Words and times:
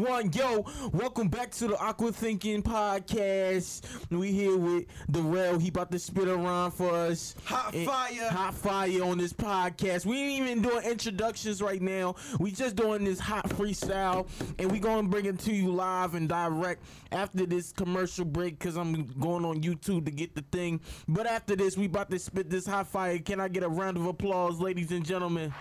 one. 0.00 0.32
Yo, 0.32 0.64
welcome 0.92 1.28
back 1.28 1.50
to 1.52 1.68
the 1.68 1.78
Awkward 1.78 2.14
Thinking 2.14 2.62
Podcast. 2.62 3.82
We 4.10 4.32
here 4.32 4.56
with 4.56 4.86
Darrell. 5.10 5.58
He 5.58 5.68
about 5.68 5.90
to 5.92 5.98
spit 5.98 6.28
around 6.28 6.70
for 6.72 6.90
us. 6.90 7.34
Hot 7.44 7.74
And- 7.74 7.86
fire. 7.86 8.30
Hot 8.30 8.54
fire 8.54 9.02
on 9.04 9.18
this 9.18 9.32
podcast. 9.32 10.06
We 10.06 10.18
ain't 10.18 10.42
even 10.42 10.62
doing 10.62 10.84
introductions 10.84 11.60
right 11.60 11.82
now. 11.82 12.14
We 12.40 12.52
just 12.52 12.74
doing 12.76 13.04
this 13.04 13.18
hot 13.18 13.48
freestyle. 13.50 14.26
And 14.58 14.70
we 14.72 14.78
gonna 14.78 15.08
bring 15.08 15.26
it 15.26 15.38
to 15.40 15.52
you 15.52 15.70
live 15.72 16.14
and 16.14 16.28
direct 16.28 16.82
after 17.10 17.44
this 17.44 17.72
commercial 17.72 18.24
break 18.24 18.58
because 18.58 18.76
I'm 18.76 19.04
going 19.20 19.44
on 19.44 19.60
YouTube 19.62 20.06
to 20.06 20.10
get 20.10 20.34
the 20.34 20.42
thing. 20.52 20.80
But 21.06 21.26
after 21.26 21.54
this, 21.54 21.76
we 21.76 21.86
about 21.86 22.10
to 22.10 22.18
spit 22.18 22.48
this 22.48 22.66
hot 22.66 22.86
fire. 22.88 23.18
Can 23.18 23.40
I 23.40 23.48
get 23.48 23.62
a 23.62 23.68
round 23.68 23.96
of 23.98 24.06
applause, 24.06 24.58
ladies 24.58 24.90
and 24.90 25.04
gentlemen? 25.04 25.52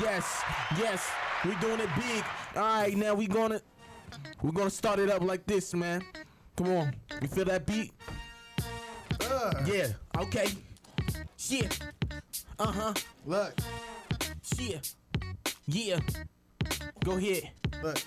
Yes, 0.00 0.42
yes, 0.78 1.08
we 1.44 1.54
doing 1.56 1.80
it 1.80 1.88
big. 1.96 2.24
All 2.56 2.62
right, 2.62 2.96
now 2.96 3.14
we 3.14 3.26
gonna 3.26 3.60
we 4.42 4.50
gonna 4.52 4.70
start 4.70 4.98
it 4.98 5.10
up 5.10 5.22
like 5.22 5.46
this, 5.46 5.74
man. 5.74 6.02
Come 6.56 6.70
on, 6.70 6.94
you 7.20 7.28
feel 7.28 7.44
that 7.46 7.66
beat? 7.66 7.92
Uh, 9.20 9.52
Yeah. 9.66 9.88
Okay. 10.18 10.48
Shit. 11.36 11.78
Uh 12.58 12.66
huh. 12.72 12.94
Look, 13.26 13.54
Shit. 14.56 14.94
Yeah. 15.66 16.00
Go 17.04 17.12
ahead. 17.12 17.50
look. 17.82 17.98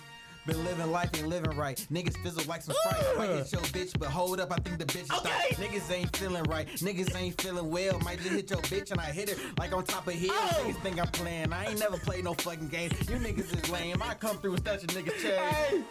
Been 0.48 0.64
living 0.64 0.90
life, 0.94 1.10
ain't 1.18 1.28
living 1.28 1.58
right. 1.58 1.76
Niggas 1.92 2.18
fizzle 2.24 2.46
like 2.46 2.62
some 2.62 2.74
sprite. 2.86 3.18
Might 3.18 3.30
hit 3.32 3.52
your 3.52 3.62
bitch, 3.64 4.00
but 4.00 4.08
hold 4.08 4.40
up, 4.40 4.50
I 4.50 4.56
think 4.56 4.80
the 4.80 4.86
bitch 4.86 5.04
is 5.04 5.12
Okay. 5.12 5.56
Niggas 5.56 5.92
ain't 5.92 6.16
feeling 6.16 6.44
right. 6.44 6.66
Niggas 6.78 7.14
ain't 7.18 7.40
feeling 7.42 7.70
well. 7.70 8.00
Might 8.00 8.20
just 8.20 8.30
hit 8.30 8.50
your 8.50 8.62
bitch 8.62 8.92
and 8.92 9.02
I 9.02 9.12
hit 9.12 9.30
her 9.30 9.36
like 9.60 9.76
on 9.76 9.84
top 9.84 10.08
of 10.08 10.14
hills. 10.14 10.32
Oh. 10.34 10.64
Niggas 10.64 10.82
think 10.82 11.02
I'm 11.02 11.08
playing. 11.08 11.52
I 11.52 11.66
ain't 11.66 11.80
never 11.80 11.98
played 11.98 12.24
no 12.24 12.34
fucking 12.34 12.70
game. 12.70 12.92
You 13.10 13.16
niggas 13.16 13.62
is 13.62 13.70
lame. 13.70 14.02
I 14.02 14.14
come 14.14 14.38
through 14.38 14.54
and 14.54 14.64
touch 14.64 14.84
a 14.86 14.88
nigga 14.88 15.12
chest. 15.22 15.26
Hey, 15.26 15.84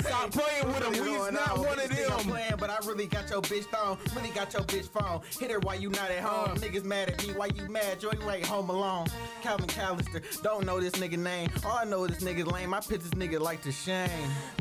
stop 0.00 0.32
playing 0.32 0.66
with 0.66 0.82
him. 0.82 1.04
We's 1.04 1.32
not 1.32 1.52
on. 1.52 1.60
one 1.60 1.78
of 1.78 1.86
think 1.86 2.10
I'm 2.10 2.26
playing, 2.28 2.54
but 2.58 2.70
I 2.70 2.78
really 2.84 3.06
got 3.06 3.30
your 3.30 3.42
bitch 3.42 3.66
phone. 3.66 3.98
Really 4.16 4.30
got 4.30 4.52
your 4.52 4.62
bitch 4.62 4.88
phone. 4.88 5.20
Hit 5.38 5.52
her 5.52 5.60
while 5.60 5.78
you 5.78 5.90
not 5.90 6.10
at 6.10 6.24
home. 6.24 6.56
Niggas 6.56 6.82
mad 6.82 7.10
at 7.10 7.24
me. 7.24 7.34
Why 7.34 7.50
you 7.54 7.68
mad? 7.68 8.00
Joy, 8.00 8.10
you 8.20 8.30
ain't 8.30 8.46
home 8.46 8.68
alone. 8.68 9.06
Calvin 9.42 9.68
Callister. 9.68 10.42
Don't 10.42 10.66
know 10.66 10.80
this 10.80 10.94
nigga 10.94 11.18
name. 11.18 11.50
All 11.64 11.78
I 11.78 11.84
know 11.84 12.04
this 12.08 12.20
nigga 12.20 12.50
lame. 12.50 12.74
I 12.74 12.80
pitch 12.80 13.02
this 13.02 13.10
nigga 13.10 13.38
like 13.38 13.62
to 13.62 13.70
shame. 13.70 13.91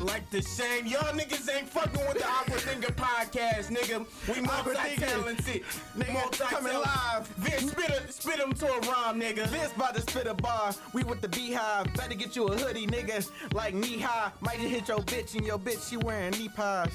Like 0.01 0.29
the 0.31 0.41
same, 0.41 0.87
y'all 0.87 1.13
niggas 1.13 1.47
ain't 1.55 1.69
fucking 1.69 2.05
with 2.07 2.17
the 2.17 2.27
Awkward 2.27 2.61
Thinker 2.61 2.91
podcast, 2.93 3.69
nigga. 3.69 4.05
We 4.33 4.41
multi-talented, 4.41 5.63
Nigga, 5.95 6.13
multi 6.13 6.43
coming 6.45 6.73
live. 6.73 7.27
Vince, 7.37 7.71
spit, 7.71 7.89
a, 7.89 8.11
spit 8.11 8.39
him 8.39 8.53
to 8.53 8.65
a 8.65 8.79
rhyme, 8.81 9.21
nigga. 9.21 9.49
This 9.51 9.73
about 9.75 9.95
to 9.95 10.01
spit 10.01 10.27
a 10.27 10.33
bar. 10.33 10.73
We 10.93 11.03
with 11.03 11.21
the 11.21 11.29
beehive. 11.29 11.93
Better 11.93 12.15
get 12.15 12.35
you 12.35 12.47
a 12.47 12.57
hoodie, 12.57 12.87
nigga. 12.87 13.29
Like 13.53 13.73
knee 13.73 13.99
high. 13.99 14.31
Might 14.41 14.57
just 14.59 14.69
hit 14.69 14.87
your 14.87 14.99
bitch 14.99 15.35
and 15.35 15.45
your 15.45 15.59
bitch 15.59 15.89
she 15.89 15.97
wearing 15.97 16.31
knee 16.31 16.49
pies. 16.49 16.93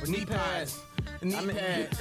Or 0.00 0.06
Knee 0.06 0.24
pads. 0.24 0.80
Knee 1.22 1.34
I 1.34 1.40
mean- 1.44 1.56
pads. 1.56 2.00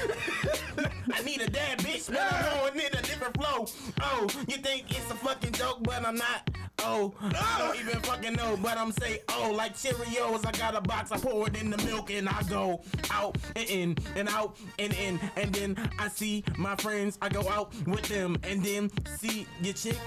I 1.14 1.22
need 1.24 1.42
a 1.42 1.50
dad, 1.50 1.80
bitch, 1.80 2.10
but 2.12 2.20
I'm 2.20 2.74
going 2.74 2.86
in 2.86 2.98
a 2.98 3.02
different 3.02 3.36
flow. 3.36 3.66
Oh, 4.02 4.28
you 4.48 4.58
think 4.58 4.86
it's 4.90 5.10
a 5.10 5.16
fucking 5.16 5.54
joke, 5.54 5.80
but 5.82 6.06
I'm 6.06 6.16
not. 6.16 6.50
Oh, 6.80 7.14
I 7.20 7.32
ah. 7.36 7.56
don't 7.60 7.80
even 7.80 8.00
fucking 8.02 8.34
know, 8.34 8.58
but 8.62 8.78
I'm 8.78 8.92
say 8.92 9.22
oh 9.30 9.52
like 9.56 9.74
Cheerios. 9.76 10.46
I 10.46 10.52
got 10.52 10.76
a 10.76 10.82
box, 10.82 11.12
I 11.12 11.18
pour 11.18 11.48
it 11.48 11.60
in 11.60 11.70
the 11.72 11.78
milk, 11.78 12.12
and 12.12 12.30
I 12.30 12.44
go 12.44 12.84
out 13.12 13.38
and 13.56 13.70
in 13.70 13.98
and 14.16 14.30
out 14.30 14.58
and 14.78 14.94
in, 14.94 15.20
and 15.36 15.54
then 15.54 15.90
I 15.98 16.08
see 16.08 16.44
my 16.58 16.76
friends. 16.76 17.18
I 17.22 17.30
go 17.30 17.48
out 17.50 17.74
with 17.88 18.04
them, 18.04 18.38
and 18.44 18.64
then 18.64 18.92
see 19.18 19.48
your 19.62 19.74
chick 19.74 19.98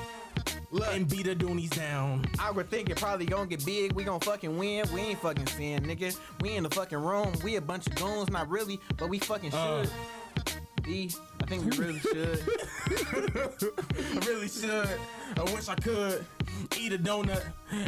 Look. 0.70 0.88
and 0.92 1.08
beat 1.08 1.24
the 1.26 1.34
doonies 1.34 1.70
down. 1.70 2.24
I 2.38 2.50
would 2.50 2.70
think 2.70 2.90
it 2.90 2.96
probably 2.96 3.26
gonna 3.26 3.46
get 3.46 3.64
big. 3.64 3.92
We 3.92 4.04
gon' 4.04 4.20
fucking 4.20 4.56
win. 4.56 4.86
We 4.92 5.00
ain't 5.00 5.20
fucking 5.20 5.46
sin, 5.48 5.84
nigga. 5.84 6.16
We 6.40 6.56
in 6.56 6.62
the 6.62 6.70
fucking 6.70 6.98
room. 6.98 7.32
We 7.42 7.56
a 7.56 7.60
bunch 7.60 7.86
of 7.86 7.94
goons, 7.96 8.30
not 8.30 8.48
really, 8.48 8.80
but 8.96 9.08
we 9.08 9.18
fucking 9.18 9.50
should. 9.50 9.56
Uh. 9.56 9.86
B, 10.82 11.10
I 11.42 11.46
think 11.46 11.64
we 11.70 11.76
really 11.78 11.98
should. 12.00 12.40
I 12.88 13.50
really 14.26 14.48
should. 14.48 14.88
I 15.36 15.42
wish 15.52 15.68
I 15.68 15.74
could 15.74 16.24
eat 16.78 16.92
a 16.92 16.98
donut, 16.98 17.44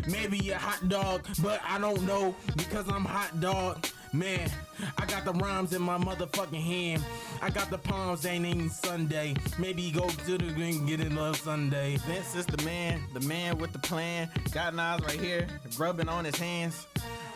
maybe 0.09 0.51
a 0.51 0.59
hot 0.59 0.89
dog, 0.89 1.27
but 1.43 1.61
I 1.67 1.79
don't 1.79 2.03
know 2.03 2.35
because 2.57 2.89
I'm 2.89 3.05
hot 3.05 3.41
dog. 3.41 3.87
Man, 4.15 4.51
I 4.99 5.07
got 5.07 5.25
the 5.25 5.33
rhymes 5.33 5.73
in 5.73 5.81
my 5.81 5.97
motherfucking 5.97 6.63
hand. 6.63 7.03
I 7.41 7.49
got 7.49 7.71
the 7.71 7.79
palms, 7.79 8.27
ain't 8.27 8.45
even 8.45 8.69
Sunday. 8.69 9.35
Maybe 9.59 9.91
go 9.91 10.07
to 10.07 10.37
the 10.37 10.53
green, 10.53 10.85
get 10.85 11.01
it 11.01 11.13
love 11.13 11.37
Sunday. 11.37 11.97
Vince 12.07 12.37
is 12.37 12.45
the 12.45 12.63
man, 12.63 13.03
the 13.15 13.21
man 13.21 13.57
with 13.57 13.73
the 13.73 13.79
plan. 13.79 14.29
Got 14.53 14.75
Nas 14.75 15.01
right 15.01 15.19
here, 15.19 15.47
grubbing 15.77 16.11
on 16.11 16.27
his 16.27 16.37
hands. 16.37 16.87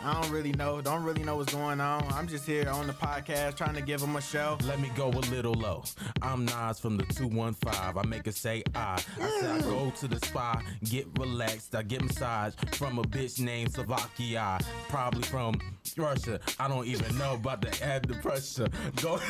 I 0.03 0.21
don't 0.21 0.31
really 0.31 0.53
know, 0.53 0.81
don't 0.81 1.03
really 1.03 1.25
know 1.25 1.37
what's 1.37 1.53
going 1.53 1.81
on. 1.81 2.05
I'm 2.13 2.29
just 2.29 2.47
here 2.47 2.69
on 2.69 2.87
the 2.87 2.93
podcast 2.93 3.57
trying 3.57 3.75
to 3.75 3.81
give 3.81 4.01
him 4.01 4.15
a 4.17 4.21
show. 4.21 4.57
Let 4.65 4.81
me 4.81 4.91
go 4.95 5.09
a 5.09 5.25
little 5.31 5.55
low. 5.55 5.85
I'm 6.23 6.45
Nas 6.45 6.79
from 6.79 6.97
the 6.97 7.05
215. 7.05 7.73
I 7.75 8.07
make 8.07 8.27
it 8.27 8.35
say 8.35 8.63
I. 8.75 9.03
I 9.21 9.41
said 9.41 9.51
I 9.51 9.61
go 9.63 9.91
to 9.91 10.09
the 10.09 10.25
spa, 10.27 10.63
get 10.85 11.07
relaxed. 11.19 11.75
I 11.75 11.83
get 11.83 12.03
massage 12.03 12.55
from 12.73 12.99
a 12.99 13.03
bitch 13.03 13.41
named 13.41 13.73
Slovakia. 13.73 14.59
Probably 14.89 15.23
from 15.23 15.61
Russia. 15.97 16.41
I 16.61 16.69
don't 16.69 16.87
even 16.87 17.17
know 17.19 17.35
about 17.35 17.63
the 17.63 17.85
add 17.85 18.05
the 18.05 18.15
pressure. 18.15 18.69
Go. 19.03 19.17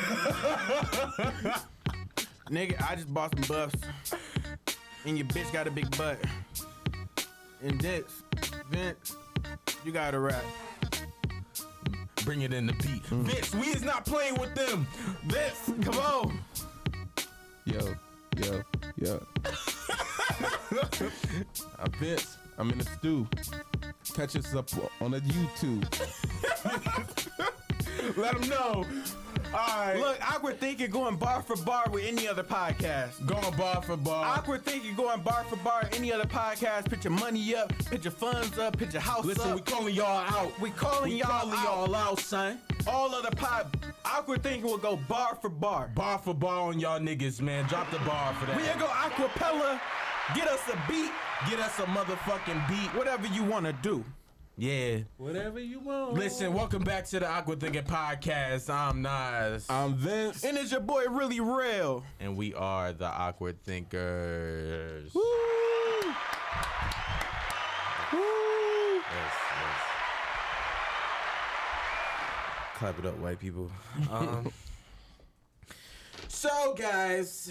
Nigga, 2.51 2.81
I 2.89 2.95
just 2.95 3.13
bought 3.13 3.35
some 3.35 3.45
buffs. 3.57 3.81
And 5.05 5.17
your 5.17 5.27
bitch 5.29 5.53
got 5.53 5.67
a 5.67 5.71
big 5.71 5.97
butt. 5.97 6.19
And 7.63 7.81
this, 7.81 8.23
Vince, 8.71 9.17
you 9.87 9.93
gotta 9.93 10.19
rap. 10.19 10.43
Bring 12.25 12.43
it 12.43 12.53
in 12.53 12.67
the 12.67 12.73
beat. 12.73 13.05
Mm. 13.05 13.23
Vince, 13.23 13.55
we 13.55 13.69
is 13.69 13.85
not 13.85 14.05
playing 14.05 14.35
with 14.35 14.53
them. 14.57 14.85
Vince, 15.27 15.71
come 15.81 15.97
on. 15.99 16.41
Yo, 17.65 17.95
yo, 18.37 18.63
yo. 18.97 19.23
I'm 20.75 20.79
uh, 21.79 21.89
Vince. 22.01 22.37
I'm 22.59 22.71
in 22.71 22.79
the 22.79 22.85
stew. 22.85 23.29
Catch 24.15 24.35
us 24.35 24.55
up 24.55 24.69
on 25.01 25.13
the 25.13 25.21
YouTube. 25.21 25.85
Let 28.17 28.41
them 28.41 28.49
know. 28.49 28.85
Right. 29.57 29.97
Look, 29.99 30.19
awkward 30.35 30.61
thinking 30.61 30.91
going 30.91 31.17
bar 31.17 31.43
for 31.43 31.57
bar 31.57 31.85
with 31.91 32.05
any 32.05 32.29
other 32.29 32.43
podcast. 32.43 33.25
going 33.27 33.57
bar 33.57 33.81
for 33.83 33.97
bar. 33.97 34.37
Awkward 34.37 34.65
thinking 34.65 34.95
going 34.95 35.23
bar 35.23 35.45
for 35.45 35.57
bar 35.57 35.89
any 35.95 36.13
other 36.13 36.25
podcast. 36.27 36.91
Put 36.91 37.05
your 37.05 37.13
money 37.15 37.55
up, 37.57 37.73
put 37.87 38.05
your 38.05 38.13
funds 38.13 38.59
up, 38.59 38.77
put 38.79 38.93
your 38.93 39.01
house 39.03 39.25
Listen, 39.25 39.55
we 39.55 39.61
up. 39.61 39.67
calling 39.67 39.95
y'all 39.95 40.09
out. 40.29 40.61
We 40.61 40.71
calling 40.71 41.13
We 41.13 41.19
y'all 41.21 41.29
calling 41.31 41.55
out. 41.55 41.65
y'all 41.65 41.95
out, 41.95 42.21
son. 42.21 42.59
All 42.87 43.15
other 43.15 43.31
pod. 43.31 43.75
Awkward 44.05 44.43
thinking 44.43 44.65
will 44.71 44.77
go 44.79 44.97
bar 45.09 45.37
for 45.41 45.49
bar. 45.49 45.91
Bar 45.95 46.19
for 46.19 46.35
bar 46.35 46.69
on 46.69 46.79
y'all 46.79 47.01
niggas, 47.01 47.41
man. 47.41 47.67
Drop 47.67 47.91
the 47.91 47.99
bar 48.01 48.35
for 48.35 48.47
that. 48.47 48.57
We 48.57 48.63
gonna 48.65 48.79
go 48.81 48.87
acapella. 48.87 49.81
Get 50.35 50.49
us 50.49 50.61
a 50.69 50.77
beat, 50.91 51.11
Get 51.49 51.61
us 51.61 51.79
a 51.79 51.83
motherfucking 51.85 52.69
beat. 52.69 52.95
whatever 52.99 53.27
you 53.29 53.45
wanna 53.45 53.73
do. 53.75 54.05
Yeah. 54.59 55.01
Whatever 55.19 55.59
you 55.61 55.81
want. 55.81 56.15
Listen, 56.15 56.55
welcome 56.55 56.83
back 56.83 57.05
to 57.07 57.21
the 57.21 57.29
Awkward 57.29 57.61
Thinking 57.61 57.83
Podcast. 57.83 58.71
I'm 58.71 59.03
Nas. 59.03 59.67
I'm 59.69 59.95
Vince. 59.95 60.45
And 60.45 60.57
it's 60.57 60.71
your 60.73 60.81
boy 60.81 61.05
really 61.11 61.41
real. 61.41 62.05
and 62.21 62.37
we 62.39 62.55
are 62.55 62.93
the 62.95 63.05
Awkward 63.07 63.63
Thinkers. 63.65 65.13
Woo! 65.15 65.23
Yes, 69.13 69.33
yes. 69.53 69.81
Clap 72.77 72.99
it 72.99 73.07
up, 73.07 73.19
white 73.19 73.39
people. 73.39 73.71
Um, 74.11 74.51
so, 76.29 76.75
guys, 76.79 77.51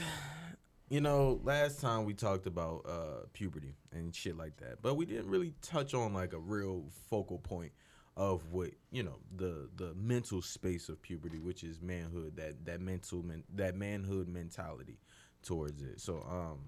you 0.90 1.02
know, 1.02 1.40
last 1.44 1.80
time 1.82 2.06
we 2.06 2.14
talked 2.14 2.46
about 2.46 2.86
uh, 2.88 3.26
puberty 3.34 3.76
and 3.92 4.14
shit 4.14 4.38
like 4.38 4.58
that, 4.58 4.82
but 4.82 4.96
we 4.96 5.06
didn't 5.06 5.28
really 5.28 5.54
touch 5.62 5.94
on 5.94 6.14
like 6.14 6.34
a 6.34 6.40
real 6.40 6.86
focal 7.10 7.40
point 7.40 7.72
of 8.18 8.52
what 8.52 8.70
you 8.92 9.04
know 9.04 9.18
the 9.36 9.68
the 9.76 9.94
mental 9.96 10.42
space 10.42 10.88
of 10.88 11.02
puberty, 11.02 11.40
which 11.40 11.64
is 11.64 11.82
manhood. 11.82 12.36
That 12.36 12.66
that 12.66 12.82
mental 12.82 13.24
men, 13.24 13.44
that 13.56 13.76
manhood 13.76 14.28
mentality 14.28 15.00
towards 15.44 15.82
it. 15.82 16.00
So, 16.00 16.26
um, 16.30 16.60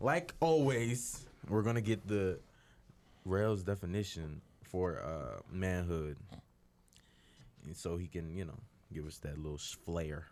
like 0.00 0.34
always, 0.40 1.26
we're 1.48 1.62
gonna 1.62 1.80
get 1.82 2.06
the 2.08 2.40
Rail's 3.24 3.62
definition 3.62 4.40
for 4.64 5.02
uh, 5.02 5.40
manhood, 5.52 6.16
and 7.64 7.76
so 7.76 7.98
he 7.98 8.06
can 8.06 8.34
you 8.34 8.46
know 8.46 8.58
give 8.92 9.06
us 9.06 9.18
that 9.18 9.36
little 9.36 9.58
flair. 9.58 10.26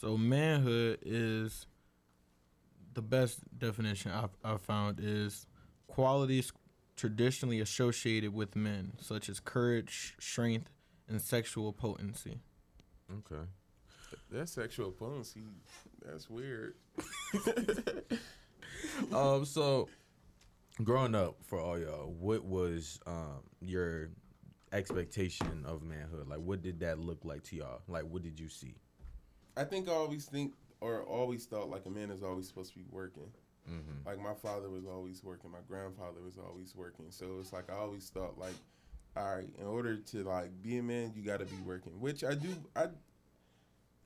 So 0.00 0.16
manhood 0.16 1.00
is 1.02 1.66
the 2.94 3.02
best 3.02 3.40
definition 3.58 4.12
I've, 4.12 4.36
I've 4.44 4.62
found 4.62 4.98
is 5.00 5.46
qualities 5.86 6.52
traditionally 6.96 7.60
associated 7.60 8.34
with 8.34 8.56
men, 8.56 8.92
such 9.00 9.28
as 9.28 9.40
courage, 9.40 10.14
strength, 10.18 10.70
and 11.08 11.20
sexual 11.20 11.72
potency. 11.72 12.40
Okay. 13.10 13.42
That 14.30 14.48
sexual 14.48 14.90
potency, 14.90 15.40
that's 16.04 16.28
weird. 16.28 16.74
Um. 19.12 19.44
So, 19.44 19.88
growing 20.82 21.14
up, 21.14 21.36
for 21.42 21.58
all 21.60 21.78
y'all, 21.78 22.14
what 22.18 22.44
was 22.44 23.00
um 23.06 23.42
your 23.60 24.10
expectation 24.72 25.64
of 25.64 25.82
manhood? 25.82 26.28
Like, 26.28 26.40
what 26.40 26.62
did 26.62 26.80
that 26.80 26.98
look 26.98 27.24
like 27.24 27.42
to 27.44 27.56
y'all? 27.56 27.82
Like, 27.88 28.04
what 28.04 28.22
did 28.22 28.38
you 28.38 28.48
see? 28.48 28.74
I 29.56 29.64
think 29.64 29.88
I 29.88 29.92
always 29.92 30.26
think 30.26 30.54
or 30.80 31.02
always 31.02 31.44
thought 31.46 31.70
like 31.70 31.86
a 31.86 31.90
man 31.90 32.10
is 32.10 32.22
always 32.22 32.48
supposed 32.48 32.72
to 32.72 32.78
be 32.78 32.86
working. 32.90 33.30
Mm-hmm. 33.68 34.06
Like 34.06 34.20
my 34.20 34.34
father 34.34 34.70
was 34.70 34.86
always 34.86 35.22
working, 35.22 35.50
my 35.50 35.58
grandfather 35.68 36.20
was 36.24 36.38
always 36.38 36.74
working. 36.74 37.06
So 37.10 37.38
it's 37.40 37.52
like 37.52 37.70
I 37.70 37.76
always 37.76 38.08
thought 38.08 38.38
like, 38.38 38.54
all 39.16 39.36
right, 39.36 39.48
in 39.58 39.66
order 39.66 39.96
to 39.96 40.24
like 40.24 40.50
be 40.62 40.78
a 40.78 40.82
man, 40.82 41.12
you 41.14 41.22
got 41.22 41.40
to 41.40 41.46
be 41.46 41.60
working. 41.64 42.00
Which 42.00 42.24
I 42.24 42.34
do. 42.34 42.48
I 42.74 42.86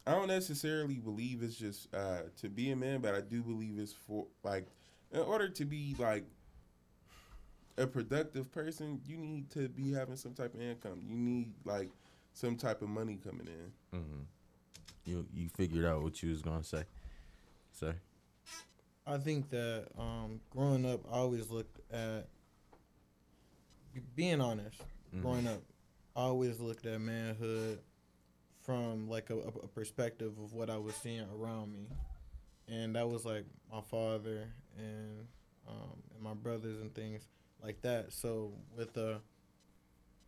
I 0.06 0.12
don't 0.12 0.28
necessarily 0.28 0.96
believe 0.96 1.42
it's 1.42 1.56
just 1.56 1.94
uh, 1.94 2.22
to 2.42 2.48
be 2.50 2.70
a 2.72 2.76
man, 2.76 3.00
but 3.00 3.14
I 3.14 3.22
do 3.22 3.42
believe 3.42 3.78
it's 3.78 3.92
for 3.92 4.26
like 4.42 4.66
in 5.12 5.20
order 5.20 5.48
to 5.48 5.64
be 5.64 5.96
like 5.98 6.24
a 7.78 7.86
productive 7.86 8.52
person, 8.52 9.00
you 9.06 9.16
need 9.16 9.50
to 9.50 9.68
be 9.68 9.92
having 9.92 10.16
some 10.16 10.34
type 10.34 10.54
of 10.54 10.60
income. 10.60 11.00
You 11.06 11.16
need 11.16 11.52
like 11.64 11.90
some 12.32 12.56
type 12.56 12.82
of 12.82 12.88
money 12.88 13.18
coming 13.22 13.46
in. 13.46 13.98
Mm-hmm. 13.98 14.20
You 15.04 15.26
you 15.34 15.48
figured 15.50 15.84
out 15.84 16.02
what 16.02 16.22
you 16.22 16.30
was 16.30 16.42
gonna 16.42 16.64
say, 16.64 16.84
sir. 17.72 17.94
I 19.06 19.18
think 19.18 19.50
that 19.50 19.88
um, 19.98 20.40
growing 20.50 20.86
up, 20.86 21.00
I 21.12 21.16
always 21.16 21.50
looked 21.50 21.78
at 21.92 22.26
being 24.16 24.40
honest. 24.40 24.80
Mhm. 25.14 25.22
Growing 25.22 25.46
up, 25.46 25.62
I 26.16 26.22
always 26.22 26.58
looked 26.60 26.86
at 26.86 27.00
manhood 27.00 27.80
from 28.62 29.08
like 29.08 29.30
a, 29.30 29.36
a 29.38 29.68
perspective 29.68 30.32
of 30.42 30.52
what 30.54 30.70
I 30.70 30.78
was 30.78 30.94
seeing 30.96 31.26
around 31.38 31.72
me, 31.72 31.86
and 32.68 32.96
that 32.96 33.08
was 33.08 33.24
like 33.24 33.44
my 33.70 33.82
father 33.82 34.48
and 34.78 35.26
um, 35.68 36.02
and 36.14 36.22
my 36.22 36.34
brothers 36.34 36.80
and 36.80 36.94
things 36.94 37.22
like 37.62 37.80
that. 37.82 38.12
So 38.12 38.52
with 38.76 38.96
uh, 38.96 39.18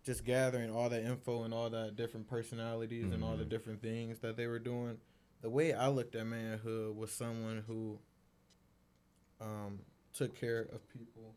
just 0.07 0.25
gathering 0.25 0.71
all 0.71 0.89
that 0.89 1.03
info 1.03 1.43
and 1.43 1.53
all 1.53 1.69
that 1.69 1.97
different 1.97 2.29
personalities 2.29 3.13
and 3.13 3.23
all 3.25 3.37
the 3.37 3.45
Mhm. 3.45 3.49
different 3.49 3.83
things 3.83 4.21
that 4.21 4.37
they 4.37 4.47
were 4.47 4.61
doing, 4.61 4.99
the 5.43 5.51
way 5.51 5.75
I 5.75 5.89
looked 5.89 6.15
at 6.15 6.27
manhood 6.27 6.97
was 6.97 7.11
someone 7.13 7.63
who 7.67 7.99
um, 9.41 9.81
took 10.15 10.35
care 10.35 10.63
of 10.63 10.89
people, 10.89 11.35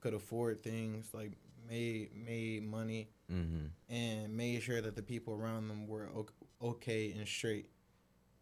could 0.00 0.14
afford 0.14 0.62
things 0.62 1.12
like 1.14 1.32
made 1.68 2.12
made 2.14 2.64
money, 2.64 3.08
Mm-hmm. 3.30 3.66
and 3.88 4.36
made 4.36 4.60
sure 4.62 4.80
that 4.80 4.96
the 4.96 5.02
people 5.02 5.34
around 5.34 5.68
them 5.68 5.86
were 5.86 6.08
okay 6.60 7.12
and 7.12 7.28
straight. 7.28 7.70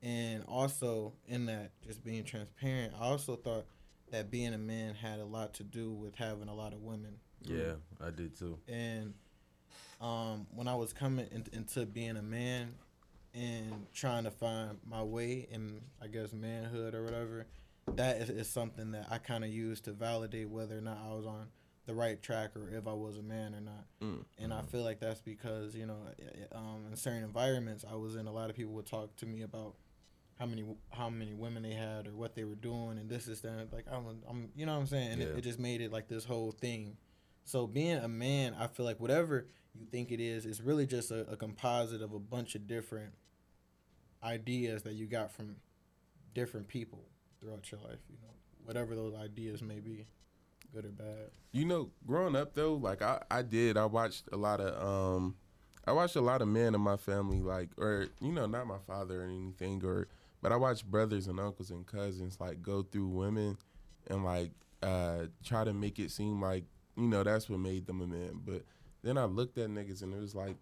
And 0.00 0.42
also 0.44 1.12
in 1.26 1.44
that, 1.46 1.72
just 1.82 2.02
being 2.02 2.24
transparent, 2.24 2.94
I 2.94 3.00
also 3.08 3.36
thought 3.36 3.66
that 4.10 4.30
being 4.30 4.54
a 4.54 4.58
man 4.58 4.94
had 4.94 5.18
a 5.18 5.24
lot 5.26 5.52
to 5.54 5.64
do 5.64 5.92
with 5.92 6.14
having 6.14 6.48
a 6.48 6.54
lot 6.54 6.72
of 6.72 6.80
women. 6.80 7.18
Yeah, 7.42 7.74
I 8.00 8.08
did 8.10 8.34
too. 8.38 8.58
And 8.66 9.12
um, 10.00 10.46
when 10.54 10.68
I 10.68 10.74
was 10.74 10.92
coming 10.92 11.26
in, 11.30 11.44
into 11.52 11.86
being 11.86 12.16
a 12.16 12.22
man 12.22 12.74
and 13.34 13.86
trying 13.92 14.24
to 14.24 14.30
find 14.30 14.78
my 14.88 15.02
way 15.02 15.48
in, 15.50 15.80
I 16.02 16.06
guess, 16.06 16.32
manhood 16.32 16.94
or 16.94 17.04
whatever, 17.04 17.46
that 17.96 18.18
is, 18.18 18.30
is 18.30 18.48
something 18.48 18.92
that 18.92 19.06
I 19.10 19.18
kind 19.18 19.44
of 19.44 19.50
used 19.50 19.84
to 19.84 19.92
validate 19.92 20.48
whether 20.48 20.76
or 20.76 20.80
not 20.80 20.98
I 21.04 21.14
was 21.14 21.26
on 21.26 21.46
the 21.86 21.94
right 21.94 22.22
track 22.22 22.50
or 22.54 22.68
if 22.70 22.86
I 22.86 22.92
was 22.92 23.16
a 23.16 23.22
man 23.22 23.54
or 23.54 23.60
not. 23.60 23.84
Mm. 24.02 24.24
And 24.38 24.52
I 24.52 24.62
feel 24.62 24.82
like 24.82 25.00
that's 25.00 25.20
because 25.20 25.74
you 25.74 25.86
know, 25.86 25.96
um, 26.52 26.84
in 26.90 26.96
certain 26.96 27.24
environments 27.24 27.84
I 27.90 27.96
was 27.96 28.14
in, 28.14 28.26
a 28.26 28.32
lot 28.32 28.50
of 28.50 28.56
people 28.56 28.74
would 28.74 28.86
talk 28.86 29.16
to 29.16 29.26
me 29.26 29.42
about 29.42 29.74
how 30.38 30.46
many 30.46 30.64
how 30.90 31.10
many 31.10 31.34
women 31.34 31.62
they 31.62 31.72
had 31.72 32.06
or 32.06 32.14
what 32.14 32.36
they 32.36 32.44
were 32.44 32.54
doing 32.54 32.98
and 32.98 33.08
this 33.08 33.26
is 33.26 33.40
that. 33.40 33.68
Like 33.72 33.86
I'm, 33.90 34.04
I'm 34.28 34.50
you 34.54 34.66
know 34.66 34.74
what 34.74 34.80
I'm 34.80 34.86
saying. 34.86 35.12
And 35.12 35.22
it, 35.22 35.38
it 35.38 35.40
just 35.40 35.58
made 35.58 35.80
it 35.80 35.90
like 35.90 36.08
this 36.08 36.24
whole 36.24 36.52
thing. 36.52 36.96
So 37.48 37.66
being 37.66 37.96
a 37.96 38.08
man, 38.08 38.54
I 38.58 38.66
feel 38.66 38.84
like 38.84 39.00
whatever 39.00 39.46
you 39.74 39.86
think 39.86 40.12
it 40.12 40.20
is, 40.20 40.44
it's 40.44 40.60
really 40.60 40.86
just 40.86 41.10
a, 41.10 41.20
a 41.30 41.36
composite 41.36 42.02
of 42.02 42.12
a 42.12 42.18
bunch 42.18 42.54
of 42.54 42.66
different 42.66 43.14
ideas 44.22 44.82
that 44.82 44.92
you 44.92 45.06
got 45.06 45.32
from 45.32 45.56
different 46.34 46.68
people 46.68 47.06
throughout 47.40 47.72
your 47.72 47.80
life. 47.80 48.00
You 48.10 48.18
know, 48.20 48.34
whatever 48.64 48.94
those 48.94 49.14
ideas 49.14 49.62
may 49.62 49.80
be, 49.80 50.04
good 50.74 50.84
or 50.84 50.90
bad. 50.90 51.30
You 51.52 51.64
know, 51.64 51.88
growing 52.06 52.36
up 52.36 52.52
though, 52.52 52.74
like 52.74 53.00
I, 53.00 53.22
I 53.30 53.40
did, 53.40 53.78
I 53.78 53.86
watched 53.86 54.24
a 54.30 54.36
lot 54.36 54.60
of 54.60 55.16
um 55.16 55.34
I 55.86 55.92
watched 55.92 56.16
a 56.16 56.20
lot 56.20 56.42
of 56.42 56.48
men 56.48 56.74
in 56.74 56.82
my 56.82 56.98
family, 56.98 57.40
like 57.40 57.70
or 57.78 58.08
you 58.20 58.30
know, 58.30 58.44
not 58.44 58.66
my 58.66 58.78
father 58.86 59.22
or 59.22 59.24
anything, 59.24 59.82
or 59.86 60.08
but 60.42 60.52
I 60.52 60.56
watched 60.56 60.84
brothers 60.84 61.28
and 61.28 61.40
uncles 61.40 61.70
and 61.70 61.86
cousins 61.86 62.36
like 62.38 62.60
go 62.60 62.82
through 62.82 63.08
women 63.08 63.56
and 64.06 64.22
like 64.22 64.50
uh 64.82 65.28
try 65.42 65.64
to 65.64 65.72
make 65.72 65.98
it 65.98 66.10
seem 66.10 66.42
like, 66.42 66.64
you 66.98 67.06
know, 67.08 67.22
that's 67.22 67.48
what 67.48 67.60
made 67.60 67.86
them 67.86 68.00
a 68.00 68.06
man. 68.06 68.40
But 68.44 68.64
then 69.02 69.16
I 69.16 69.24
looked 69.24 69.56
at 69.58 69.70
niggas 69.70 70.02
and 70.02 70.12
it 70.12 70.20
was 70.20 70.34
like, 70.34 70.56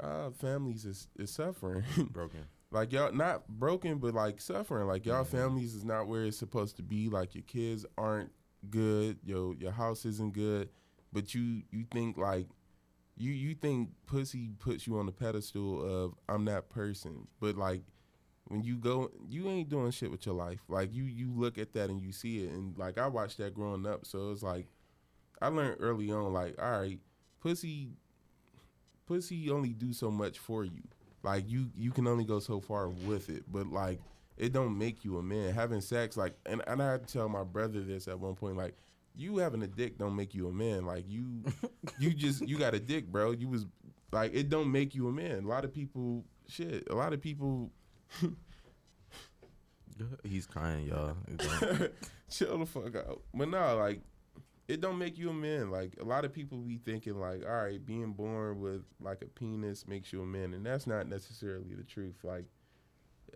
y'all 0.00 0.30
families 0.30 0.84
is, 0.84 1.08
is 1.18 1.30
suffering. 1.30 1.84
Broken. 2.12 2.44
like 2.70 2.92
y'all 2.92 3.12
not 3.12 3.46
broken 3.48 3.98
but 3.98 4.14
like 4.14 4.40
suffering 4.40 4.86
like 4.86 5.04
y'all 5.04 5.24
Mhm. 5.24 5.28
families 5.28 5.74
is 5.74 5.84
not 5.84 6.06
where 6.08 6.24
it's 6.24 6.38
supposed 6.38 6.76
to 6.76 6.82
be 6.82 7.10
like 7.10 7.34
your 7.34 7.42
kids 7.42 7.84
aren't 7.98 8.30
good 8.70 9.18
your 9.24 9.54
your 9.56 9.72
house 9.72 10.06
isn't 10.06 10.32
good 10.32 10.70
but 11.12 11.34
you 11.34 11.62
you 11.70 11.84
think 11.92 12.16
like 12.16 12.46
you 13.18 13.30
you 13.32 13.54
think 13.54 13.90
pussy 14.06 14.52
puts 14.58 14.86
you 14.86 14.96
on 14.98 15.04
the 15.04 15.12
pedestal 15.12 15.82
of 16.04 16.14
i'm 16.30 16.46
that 16.46 16.70
person 16.70 17.26
but 17.40 17.56
like 17.56 17.82
when 18.48 18.62
you 18.62 18.76
go 18.78 19.10
you 19.28 19.46
ain't 19.48 19.68
doing 19.68 19.90
shit 19.90 20.10
with 20.10 20.24
your 20.24 20.34
life 20.34 20.60
like 20.68 20.94
you 20.94 21.04
you 21.04 21.30
look 21.34 21.58
at 21.58 21.74
that 21.74 21.90
and 21.90 22.00
you 22.00 22.10
see 22.12 22.44
it 22.44 22.50
and 22.52 22.78
like 22.78 22.96
i 22.96 23.06
watched 23.06 23.36
that 23.36 23.52
growing 23.52 23.84
up 23.84 24.06
so 24.06 24.30
it's 24.30 24.42
like 24.42 24.66
i 25.42 25.48
learned 25.48 25.76
early 25.80 26.10
on 26.10 26.32
like 26.32 26.54
all 26.60 26.80
right 26.80 27.00
pussy 27.40 27.90
pussy 29.06 29.50
only 29.50 29.70
do 29.70 29.92
so 29.92 30.10
much 30.10 30.38
for 30.38 30.64
you. 30.64 30.82
Like 31.22 31.48
you 31.48 31.70
you 31.76 31.90
can 31.90 32.06
only 32.06 32.24
go 32.24 32.38
so 32.40 32.60
far 32.60 32.88
with 32.88 33.28
it. 33.28 33.44
But 33.50 33.66
like 33.68 34.00
it 34.36 34.52
don't 34.52 34.76
make 34.76 35.04
you 35.04 35.18
a 35.18 35.22
man. 35.22 35.52
Having 35.52 35.82
sex 35.82 36.16
like 36.16 36.34
and, 36.46 36.62
and 36.66 36.82
i 36.82 36.92
had 36.92 37.06
to 37.06 37.12
tell 37.12 37.28
my 37.28 37.44
brother 37.44 37.80
this 37.80 38.08
at 38.08 38.18
one 38.18 38.34
point 38.34 38.56
like 38.56 38.74
you 39.14 39.36
having 39.36 39.62
a 39.62 39.66
dick 39.66 39.98
don't 39.98 40.16
make 40.16 40.34
you 40.34 40.48
a 40.48 40.52
man. 40.52 40.86
Like 40.86 41.04
you 41.06 41.44
you 41.98 42.12
just 42.12 42.46
you 42.48 42.58
got 42.58 42.74
a 42.74 42.80
dick 42.80 43.06
bro. 43.06 43.32
You 43.32 43.48
was 43.48 43.66
like 44.10 44.34
it 44.34 44.48
don't 44.48 44.72
make 44.72 44.94
you 44.94 45.08
a 45.08 45.12
man. 45.12 45.44
A 45.44 45.48
lot 45.48 45.64
of 45.64 45.72
people 45.72 46.24
shit 46.48 46.88
a 46.90 46.94
lot 46.94 47.12
of 47.12 47.20
people 47.20 47.70
He's 50.24 50.46
crying, 50.46 50.86
y'all. 50.88 51.16
Chill 52.30 52.58
the 52.58 52.66
fuck 52.66 52.96
out. 52.96 53.22
But 53.32 53.48
no 53.48 53.76
like 53.76 54.00
it 54.68 54.80
don't 54.80 54.98
make 54.98 55.18
you 55.18 55.30
a 55.30 55.34
man. 55.34 55.70
Like 55.70 55.94
a 56.00 56.04
lot 56.04 56.24
of 56.24 56.32
people 56.32 56.58
be 56.58 56.78
thinking 56.78 57.18
like 57.20 57.42
all 57.44 57.64
right 57.64 57.84
being 57.84 58.12
born 58.12 58.60
with 58.60 58.82
like 59.00 59.22
a 59.22 59.26
penis 59.26 59.86
makes 59.86 60.12
you 60.12 60.22
a 60.22 60.26
man 60.26 60.54
and 60.54 60.64
that's 60.64 60.86
not 60.86 61.08
necessarily 61.08 61.74
the 61.74 61.84
truth. 61.84 62.16
Like 62.22 62.46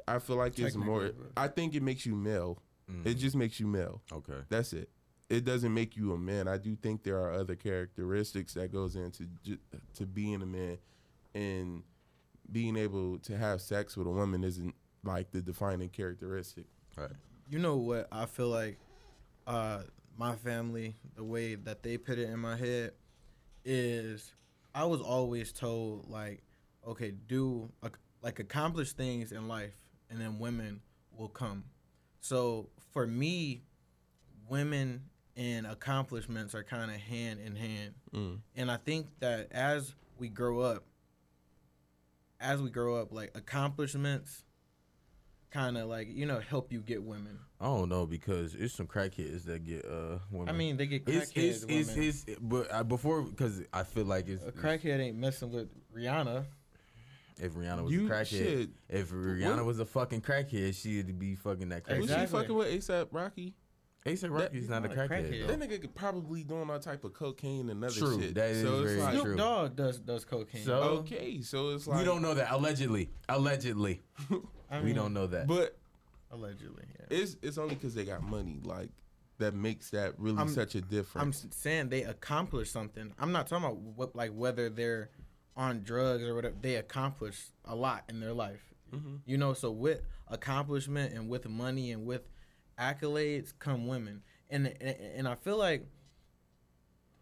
i 0.07 0.19
feel 0.19 0.37
like 0.37 0.59
it's 0.59 0.77
more 0.77 1.11
i 1.39 1.49
think 1.49 1.75
it 1.75 1.83
makes 1.83 2.05
you 2.05 2.15
male. 2.15 2.63
Mm. 2.91 3.07
it 3.07 3.15
just 3.15 3.35
makes 3.35 3.59
you 3.59 3.67
male. 3.67 4.03
Okay. 4.13 4.41
that's 4.49 4.73
it. 4.73 4.91
It 5.29 5.45
doesn't 5.45 5.75
make 5.75 5.97
you 5.97 6.13
a 6.13 6.19
man. 6.19 6.47
I 6.47 6.57
do 6.57 6.77
think 6.77 7.03
there 7.03 7.19
are 7.19 7.33
other 7.33 7.57
characteristics 7.57 8.55
that 8.55 8.73
goes 8.73 8.95
into 8.95 9.25
ju- 9.43 9.59
to 9.95 10.07
being 10.07 10.41
a 10.43 10.47
man 10.47 10.79
and 11.35 11.83
being 12.53 12.77
able 12.77 13.19
to 13.21 13.37
have 13.37 13.61
sex 13.61 13.97
with 13.97 14.07
a 14.07 14.11
woman 14.11 14.45
isn't 14.45 14.75
like 15.03 15.33
the 15.33 15.43
defining 15.43 15.89
characteristic. 15.89 16.67
Right. 16.97 17.11
You 17.49 17.59
know 17.59 17.77
what 17.77 18.07
I 18.13 18.27
feel 18.27 18.49
like 18.49 18.79
uh 19.47 19.83
my 20.17 20.35
family, 20.37 20.97
the 21.15 21.25
way 21.25 21.55
that 21.55 21.83
they 21.83 21.99
put 21.99 22.19
it 22.19 22.29
in 22.31 22.39
my 22.39 22.57
head 22.57 22.93
is 23.65 24.33
I 24.75 24.85
was 24.85 25.01
always 25.01 25.53
told 25.53 26.09
like, 26.09 26.43
okay, 26.87 27.13
do 27.27 27.71
like 28.23 28.39
accomplish 28.39 28.93
things 28.93 29.33
in 29.33 29.49
life 29.49 29.77
and 30.11 30.21
then 30.21 30.39
women 30.39 30.81
will 31.17 31.29
come. 31.29 31.65
So 32.21 32.69
for 32.93 33.07
me, 33.07 33.63
women 34.49 35.03
and 35.37 35.67
accomplishments 35.67 36.55
are 36.55 36.65
kind 36.65 36.91
of 36.91 36.97
hand 36.97 37.41
in 37.41 37.57
hand. 37.57 37.95
mm. 38.15 38.39
And 38.57 38.71
I 38.71 38.79
think 38.79 39.07
that 39.21 39.49
as 39.53 39.95
we 40.19 40.29
grow 40.29 40.61
up, 40.61 40.85
as 42.41 42.61
we 42.61 42.71
grow 42.71 42.97
up, 42.97 43.13
like 43.13 43.33
accomplishments 43.35 44.45
kind 45.51 45.77
of 45.79 45.89
like, 45.89 46.09
you 46.11 46.27
know, 46.27 46.41
help 46.41 46.73
you 46.73 46.81
get 46.81 47.03
women. 47.03 47.39
I 47.61 47.65
don't 47.67 47.89
know 47.89 48.07
because 48.07 48.55
it's 48.55 48.75
some 48.75 48.87
crackheads 48.87 49.45
that 49.45 49.65
get 49.65 49.85
uh 49.85 50.19
women. 50.31 50.49
I 50.49 50.53
mean, 50.53 50.77
they 50.77 50.87
get 50.87 51.03
it's 51.07 51.33
crackheads. 51.33 51.37
it's 51.37 51.65
it's, 51.69 51.89
women. 51.91 52.05
it's 52.09 52.25
but 52.43 52.73
uh, 52.73 52.85
before 52.85 53.23
because 53.23 53.63
I 53.73 53.83
feel 53.83 54.05
like 54.05 54.29
it's 54.29 54.45
a 54.45 54.53
crackhead 54.53 55.01
ain't 55.01 55.17
messing 55.17 55.51
with 55.51 55.69
Rihanna. 55.97 56.45
If 57.39 57.53
Rihanna 57.53 57.85
was 57.85 57.93
you 57.93 58.07
a 58.07 58.11
crackhead, 58.11 58.27
shit 58.27 58.71
if 58.89 59.11
Rihanna 59.11 59.57
What? 59.57 59.67
was 59.67 59.79
a 59.79 59.85
fucking 59.85 60.23
crackhead, 60.23 60.75
she'd 60.75 61.19
be 61.19 61.35
fucking 61.35 61.69
that 61.71 61.85
crackhead. 61.85 62.01
was 62.03 62.11
she 62.11 62.27
fucking 62.27 62.55
with 62.55 62.69
asap 62.69 63.09
rocky 63.13 63.55
ASAP 64.07 64.31
Rocky's 64.31 64.69
not 64.69 64.85
a 64.85 64.89
not 64.89 64.97
a 64.97 65.01
crackhead. 65.01 65.09
crackhead. 65.09 65.47
though. 65.49 65.57
that 65.57 65.69
nigga 65.69 65.81
could 65.81 65.95
probably 65.95 66.45
doing 66.45 66.71
all 66.71 66.79
type 66.79 67.03
of 67.05 67.13
cocaine 67.13 67.69
and 67.71 67.83
other 67.85 67.93
True, 67.93 68.21
shit 68.23 68.35
that 68.37 68.51
is 68.51 68.63
so 68.63 68.75
it's 68.83 68.91
very 68.93 69.01
like 69.03 69.13
true. 69.15 69.23
Snoop 69.23 69.37
Dogg 69.39 69.77
does 69.77 69.99
does 69.99 70.25
cocaine. 70.25 70.63
So- 70.65 70.75
okay 71.01 71.41
so 71.43 71.71
it's 71.71 71.87
like 71.89 71.99
we 71.99 72.05
don't 72.05 72.23
know 72.23 72.35
that 72.35 72.53
allegedly. 72.53 73.11
Allegedly, 73.29 74.03
I 74.71 74.79
we 74.81 74.87
mean, 74.87 74.95
don't 74.97 75.13
know 75.15 75.27
that. 75.29 75.47
but 75.47 75.77
allegedly. 76.31 76.85
Yeah. 76.99 77.19
it's 77.19 77.37
it's 77.43 77.59
only 77.59 77.75
because 77.75 77.95
they 77.95 78.05
got 78.05 78.23
money 78.23 78.59
like 78.65 78.91
that 79.39 79.55
makes 79.55 79.91
that 79.91 80.19
really 80.19 80.39
I'm- 80.39 80.49
such 80.49 80.75
a 80.75 80.79
I'm 80.79 80.85
difference 80.89 81.45
s- 81.45 81.55
saying 81.57 81.89
they 81.91 82.03
accomplished 82.05 82.73
something. 82.73 83.13
I'm 83.19 83.33
not 83.33 83.47
talking 83.47 83.65
about 83.65 83.79
what 83.79 84.17
like 84.17 84.33
whether 84.33 84.69
they're 84.71 85.11
on 85.57 85.83
drugs 85.83 86.23
or 86.25 86.35
whatever, 86.35 86.55
they 86.61 86.77
accomplish 86.77 87.47
a 87.65 87.75
lot 87.75 88.05
in 88.09 88.21
their 88.21 88.33
life. 88.35 88.75
Mhm. 88.93 89.21
You 89.25 89.37
know, 89.39 89.53
so 89.55 89.71
with 89.71 90.03
accomplishment 90.29 91.13
and 91.15 91.29
with 91.29 91.49
money 91.49 91.93
and 91.93 92.05
with 92.07 92.29
accolades 92.79 93.53
come 93.59 93.87
women, 93.87 94.23
and 94.51 94.67
and, 94.67 94.97
and 95.17 95.29
I 95.29 95.35
feel 95.35 95.57
like 95.59 95.87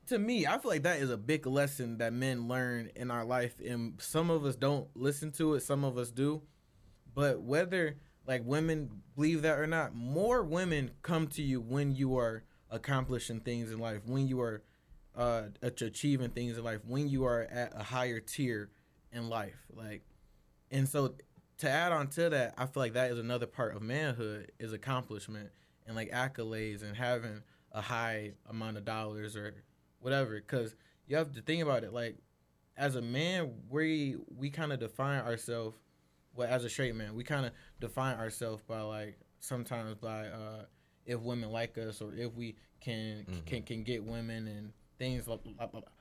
to 0.06 0.18
me, 0.18 0.46
I 0.46 0.58
feel 0.58 0.70
like 0.70 0.82
that 0.82 1.00
is 1.00 1.10
a 1.10 1.16
big 1.16 1.46
lesson 1.46 1.96
that 1.98 2.12
men 2.12 2.46
learn 2.46 2.90
in 2.94 3.10
our 3.10 3.24
life, 3.24 3.54
and 3.64 4.00
some 4.00 4.30
of 4.30 4.44
us 4.44 4.54
don't 4.56 4.88
listen 4.94 5.32
to 5.32 5.54
it, 5.54 5.60
some 5.60 5.82
of 5.84 5.96
us 5.96 6.10
do. 6.10 6.42
But 7.14 7.42
whether 7.42 7.97
like 8.26 8.42
women 8.44 9.02
believe 9.14 9.42
that 9.42 9.59
or 9.59 9.66
not, 9.66 9.94
more 9.94 10.42
women 10.42 10.90
come 11.02 11.28
to 11.28 11.42
you 11.42 11.61
when 11.61 11.94
you 11.94 12.16
are 12.18 12.44
accomplishing 12.71 13.40
things 13.40 13.71
in 13.71 13.78
life, 13.78 14.02
when 14.06 14.26
you 14.26 14.40
are 14.40 14.62
uh 15.16 15.44
achieving 15.62 16.30
things 16.30 16.59
in 16.59 16.64
life, 16.64 16.80
when 16.87 17.09
you 17.09 17.25
are 17.25 17.42
at 17.42 17.73
a 17.75 17.83
higher 17.83 18.21
tier 18.21 18.71
in 19.12 19.28
life. 19.28 19.66
Like 19.73 20.02
and 20.71 20.88
so 20.88 21.14
to 21.59 21.71
add 21.71 21.92
on 21.92 22.09
to 22.09 22.30
that, 22.30 22.54
I 22.59 22.66
feel 22.66 22.83
like 22.83 22.94
that 22.94 23.11
is 23.11 23.18
another 23.18 23.47
part 23.47 23.76
of 23.76 23.83
manhood 23.83 24.50
is 24.59 24.73
accomplishment 24.73 25.50
and 25.87 25.94
like 25.94 26.11
accolades 26.11 26.83
and 26.83 26.97
having 26.97 27.42
a 27.73 27.80
high 27.80 28.33
amount 28.49 28.76
of 28.76 28.85
dollars 28.85 29.37
or 29.37 29.54
whatever. 30.00 30.40
Cause 30.40 30.75
you 31.06 31.16
have 31.16 31.33
to 31.35 31.42
think 31.42 31.62
about 31.62 31.85
it. 31.85 31.92
Like 31.92 32.16
as 32.76 32.97
a 32.97 33.02
man, 33.02 33.52
we 33.71 34.16
we 34.37 34.50
kind 34.50 34.73
of 34.73 34.80
define 34.80 35.21
ourselves. 35.21 35.76
Well, 36.35 36.49
as 36.49 36.64
a 36.64 36.69
straight 36.69 36.95
man, 36.95 37.14
we 37.14 37.25
kind 37.25 37.47
of 37.47 37.53
define 37.81 38.19
ourselves 38.19 38.62
by 38.67 38.81
like 38.81 39.19
sometimes 39.41 39.95
by 39.95 40.26
uh, 40.26 40.64
if 41.07 41.21
women 41.21 41.50
like 41.50 41.79
us 41.79 42.00
or 42.00 42.12
if 42.14 42.35
we 42.35 42.57
can 42.81 43.26
can 43.47 43.62
can 43.62 43.85
get 43.85 44.05
women 44.05 44.49
and 44.49 44.73
things 44.99 45.29
like, 45.29 45.41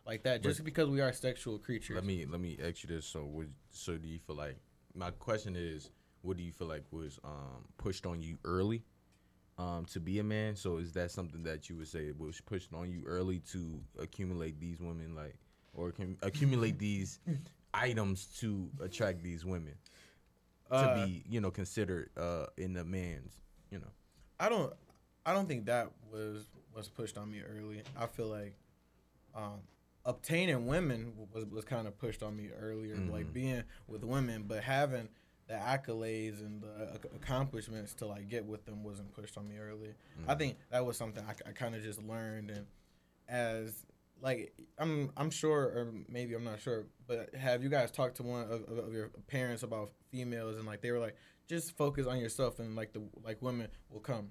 like 0.05 0.23
that. 0.23 0.43
Just 0.43 0.63
because 0.63 0.89
we 0.89 1.01
are 1.01 1.13
sexual 1.13 1.57
creatures. 1.57 1.95
Let 1.95 2.05
me 2.05 2.25
let 2.25 2.41
me 2.41 2.57
ask 2.63 2.83
you 2.83 2.95
this. 2.95 3.05
So, 3.05 3.25
would 3.25 3.51
so 3.71 3.97
do 3.97 4.07
you 4.07 4.19
feel 4.19 4.35
like 4.35 4.57
my 4.95 5.11
question 5.11 5.55
is, 5.55 5.91
what 6.21 6.37
do 6.37 6.43
you 6.43 6.51
feel 6.51 6.67
like 6.67 6.83
was 6.91 7.19
um, 7.23 7.65
pushed 7.77 8.05
on 8.05 8.21
you 8.21 8.37
early 8.43 8.83
um, 9.57 9.85
to 9.91 9.99
be 9.99 10.19
a 10.19 10.23
man? 10.23 10.55
So, 10.55 10.77
is 10.77 10.93
that 10.93 11.11
something 11.11 11.43
that 11.43 11.69
you 11.69 11.77
would 11.77 11.87
say 11.87 12.11
was 12.17 12.39
pushed 12.41 12.73
on 12.73 12.89
you 12.89 13.03
early 13.05 13.39
to 13.51 13.79
accumulate 13.99 14.59
these 14.59 14.79
women, 14.79 15.15
like, 15.15 15.35
or 15.73 15.91
can 15.91 16.17
accumulate 16.21 16.79
these 16.79 17.19
items 17.73 18.25
to 18.39 18.69
attract 18.81 19.23
these 19.23 19.45
women 19.45 19.73
to 20.73 20.89
Uh, 20.89 21.05
be, 21.05 21.23
you 21.29 21.39
know, 21.41 21.51
considered 21.51 22.09
uh, 22.17 22.47
in 22.57 22.73
the 22.73 22.83
man's, 22.83 23.37
you 23.71 23.79
know? 23.79 23.91
I 24.39 24.49
don't 24.49 24.73
I 25.25 25.33
don't 25.33 25.47
think 25.47 25.65
that 25.67 25.89
was 26.11 26.47
was 26.75 26.89
pushed 26.89 27.17
on 27.17 27.31
me 27.31 27.41
early. 27.41 27.81
I 27.97 28.07
feel 28.07 28.27
like 28.27 28.55
um 29.35 29.61
obtaining 30.05 30.65
women 30.67 31.13
was 31.33 31.45
was 31.45 31.63
kind 31.65 31.87
of 31.87 31.97
pushed 31.97 32.21
on 32.23 32.35
me 32.35 32.49
earlier, 32.59 32.95
like 33.09 33.31
being 33.33 33.63
with 33.87 34.03
women, 34.03 34.43
but 34.47 34.63
having 34.63 35.07
the 35.47 35.53
accolades 35.55 36.39
and 36.41 36.61
the 36.61 36.99
accomplishments 37.15 37.93
to 37.95 38.05
like 38.05 38.27
get 38.29 38.45
with 38.45 38.65
them 38.65 38.83
wasn't 38.83 39.13
pushed 39.13 39.37
on 39.37 39.47
me 39.47 39.57
early. 39.57 39.93
I 40.27 40.35
think 40.35 40.57
that 40.71 40.85
was 40.85 40.97
something 40.97 41.23
I, 41.25 41.49
I 41.49 41.51
kind 41.53 41.75
of 41.75 41.83
just 41.83 42.01
learned 42.03 42.49
and 42.49 42.65
as 43.29 43.85
like 44.23 44.53
I'm 44.79 45.11
I'm 45.17 45.29
sure 45.29 45.61
or 45.61 45.93
maybe 46.07 46.33
I'm 46.33 46.45
not 46.45 46.61
sure, 46.61 46.85
but 47.07 47.35
have 47.35 47.61
you 47.61 47.69
guys 47.69 47.91
talked 47.91 48.17
to 48.17 48.23
one 48.23 48.43
of, 48.43 48.63
of, 48.63 48.87
of 48.87 48.93
your 48.93 49.09
parents 49.27 49.63
about 49.63 49.91
females 50.11 50.57
and 50.57 50.65
like 50.65 50.81
they 50.81 50.91
were 50.91 50.99
like 50.99 51.15
just 51.47 51.75
focus 51.77 52.07
on 52.07 52.19
yourself 52.19 52.59
and 52.59 52.75
like 52.75 52.93
the 52.93 53.01
like 53.23 53.41
women 53.41 53.67
will 53.89 53.99
come. 53.99 54.29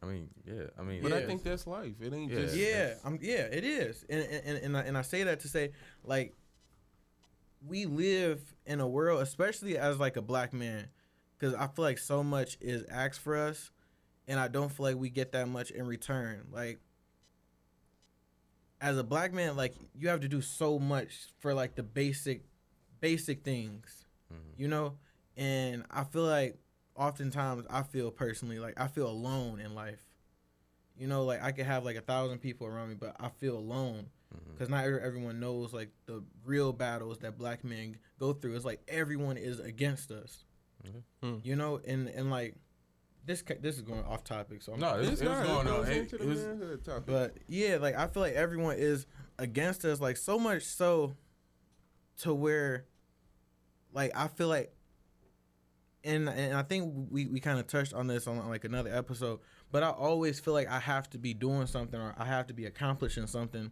I 0.00 0.06
mean, 0.06 0.28
yeah. 0.46 0.68
I 0.78 0.82
mean, 0.82 1.02
But 1.02 1.12
I 1.12 1.26
think 1.26 1.42
that's 1.42 1.66
life. 1.66 2.00
It 2.00 2.14
ain't 2.14 2.30
Yeah. 2.30 2.38
just 2.38 2.56
Yeah, 2.56 2.94
I'm, 3.04 3.18
yeah, 3.20 3.42
it 3.50 3.64
is, 3.64 4.04
and 4.08 4.22
and 4.22 4.58
and 4.58 4.76
I, 4.76 4.82
and 4.82 4.96
I 4.96 5.02
say 5.02 5.24
that 5.24 5.40
to 5.40 5.48
say 5.48 5.72
like 6.04 6.36
we 7.66 7.86
live 7.86 8.54
in 8.66 8.80
a 8.80 8.86
world, 8.86 9.20
especially 9.20 9.76
as 9.76 9.98
like 9.98 10.16
a 10.16 10.22
black 10.22 10.52
man, 10.52 10.86
because 11.36 11.54
I 11.56 11.66
feel 11.66 11.84
like 11.84 11.98
so 11.98 12.22
much 12.22 12.56
is 12.60 12.84
asked 12.88 13.18
for 13.18 13.36
us, 13.36 13.72
and 14.28 14.38
I 14.38 14.46
don't 14.46 14.70
feel 14.70 14.84
like 14.86 14.96
we 14.96 15.10
get 15.10 15.32
that 15.32 15.48
much 15.48 15.72
in 15.72 15.84
return. 15.86 16.46
Like 16.52 16.78
as 18.80 18.96
a 18.98 19.04
black 19.04 19.32
man, 19.32 19.56
like 19.56 19.74
you 19.94 20.08
have 20.08 20.20
to 20.20 20.28
do 20.28 20.40
so 20.40 20.78
much 20.78 21.28
for 21.38 21.54
like 21.54 21.74
the 21.74 21.82
basic, 21.82 22.42
basic 23.00 23.42
things, 23.42 24.06
mm-hmm. 24.32 24.60
you 24.60 24.68
know, 24.68 24.94
and 25.36 25.84
I 25.90 26.04
feel 26.04 26.24
like 26.24 26.58
oftentimes 26.94 27.64
I 27.70 27.82
feel 27.82 28.10
personally 28.10 28.58
like 28.58 28.80
I 28.80 28.88
feel 28.88 29.08
alone 29.08 29.60
in 29.60 29.74
life. 29.74 30.04
You 30.96 31.06
know, 31.06 31.24
like 31.24 31.42
I 31.42 31.52
could 31.52 31.66
have 31.66 31.84
like 31.84 31.96
a 31.96 32.00
thousand 32.00 32.38
people 32.38 32.66
around 32.66 32.88
me, 32.88 32.96
but 32.98 33.14
I 33.20 33.28
feel 33.28 33.56
alone 33.56 34.06
mm-hmm. 34.34 34.52
because 34.52 34.68
not 34.68 34.84
everyone 34.84 35.38
knows 35.38 35.72
like 35.72 35.90
the 36.06 36.24
real 36.44 36.72
battles 36.72 37.18
that 37.18 37.38
black 37.38 37.64
men 37.64 37.98
go 38.18 38.32
through. 38.32 38.56
It's 38.56 38.64
like 38.64 38.82
everyone 38.88 39.36
is 39.36 39.60
against 39.60 40.10
us. 40.10 40.44
Mhm. 41.22 41.44
You 41.44 41.56
know, 41.56 41.80
and 41.86 42.08
and 42.08 42.30
like 42.30 42.56
this 43.28 43.44
this 43.60 43.76
is 43.76 43.82
going 43.82 44.04
off 44.04 44.24
topic, 44.24 44.62
so 44.62 44.72
I'm 44.72 44.80
no, 44.80 44.98
it, 44.98 45.08
It's 45.08 45.20
it 45.20 45.24
going 45.24 45.66
it 45.66 45.70
on. 45.70 45.86
Hey, 45.86 45.98
it 45.98 46.24
was, 46.24 46.44
topic. 46.84 47.06
But 47.06 47.36
yeah, 47.46 47.76
like 47.76 47.94
I 47.96 48.06
feel 48.06 48.22
like 48.22 48.34
everyone 48.34 48.76
is 48.78 49.06
against 49.38 49.84
us, 49.84 50.00
like 50.00 50.16
so 50.16 50.38
much 50.38 50.62
so 50.64 51.14
to 52.22 52.34
where 52.34 52.86
like 53.92 54.12
I 54.16 54.28
feel 54.28 54.48
like 54.48 54.72
and 56.04 56.28
and 56.28 56.54
I 56.54 56.62
think 56.62 57.08
we, 57.10 57.26
we 57.26 57.38
kind 57.38 57.58
of 57.58 57.66
touched 57.66 57.92
on 57.92 58.06
this 58.06 58.26
on 58.26 58.48
like 58.48 58.64
another 58.64 58.94
episode, 58.94 59.40
but 59.70 59.82
I 59.82 59.90
always 59.90 60.40
feel 60.40 60.54
like 60.54 60.68
I 60.68 60.80
have 60.80 61.10
to 61.10 61.18
be 61.18 61.34
doing 61.34 61.66
something 61.66 62.00
or 62.00 62.14
I 62.16 62.24
have 62.24 62.46
to 62.48 62.54
be 62.54 62.64
accomplishing 62.64 63.26
something 63.26 63.70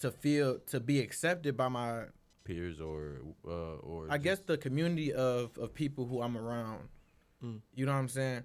to 0.00 0.10
feel 0.10 0.58
to 0.66 0.80
be 0.80 1.00
accepted 1.00 1.56
by 1.56 1.68
my 1.68 2.04
peers 2.44 2.80
or 2.80 3.22
uh, 3.46 3.76
or 3.76 4.06
I 4.10 4.18
guess 4.18 4.40
the 4.40 4.58
community 4.58 5.12
of 5.12 5.56
of 5.58 5.72
people 5.72 6.06
who 6.06 6.20
I'm 6.20 6.36
around. 6.36 6.88
Mm. 7.42 7.60
You 7.74 7.86
know 7.86 7.92
what 7.92 7.98
I'm 7.98 8.08
saying? 8.08 8.42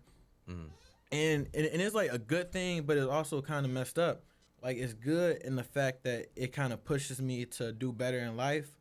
And, 1.11 1.47
and 1.53 1.65
and 1.65 1.81
it's 1.81 1.95
like 1.95 2.11
a 2.11 2.19
good 2.19 2.51
thing, 2.51 2.83
but 2.83 2.97
it's 2.97 3.07
also 3.07 3.41
kind 3.41 3.65
of 3.65 3.71
messed 3.71 3.97
up. 3.97 4.23
Like 4.61 4.77
it's 4.77 4.93
good 4.93 5.41
in 5.43 5.55
the 5.55 5.63
fact 5.63 6.03
that 6.03 6.27
it 6.35 6.51
kind 6.51 6.73
of 6.73 6.83
pushes 6.83 7.21
me 7.21 7.45
to 7.45 7.71
do 7.71 7.93
better 7.93 8.19
in 8.19 8.35
life, 8.35 8.71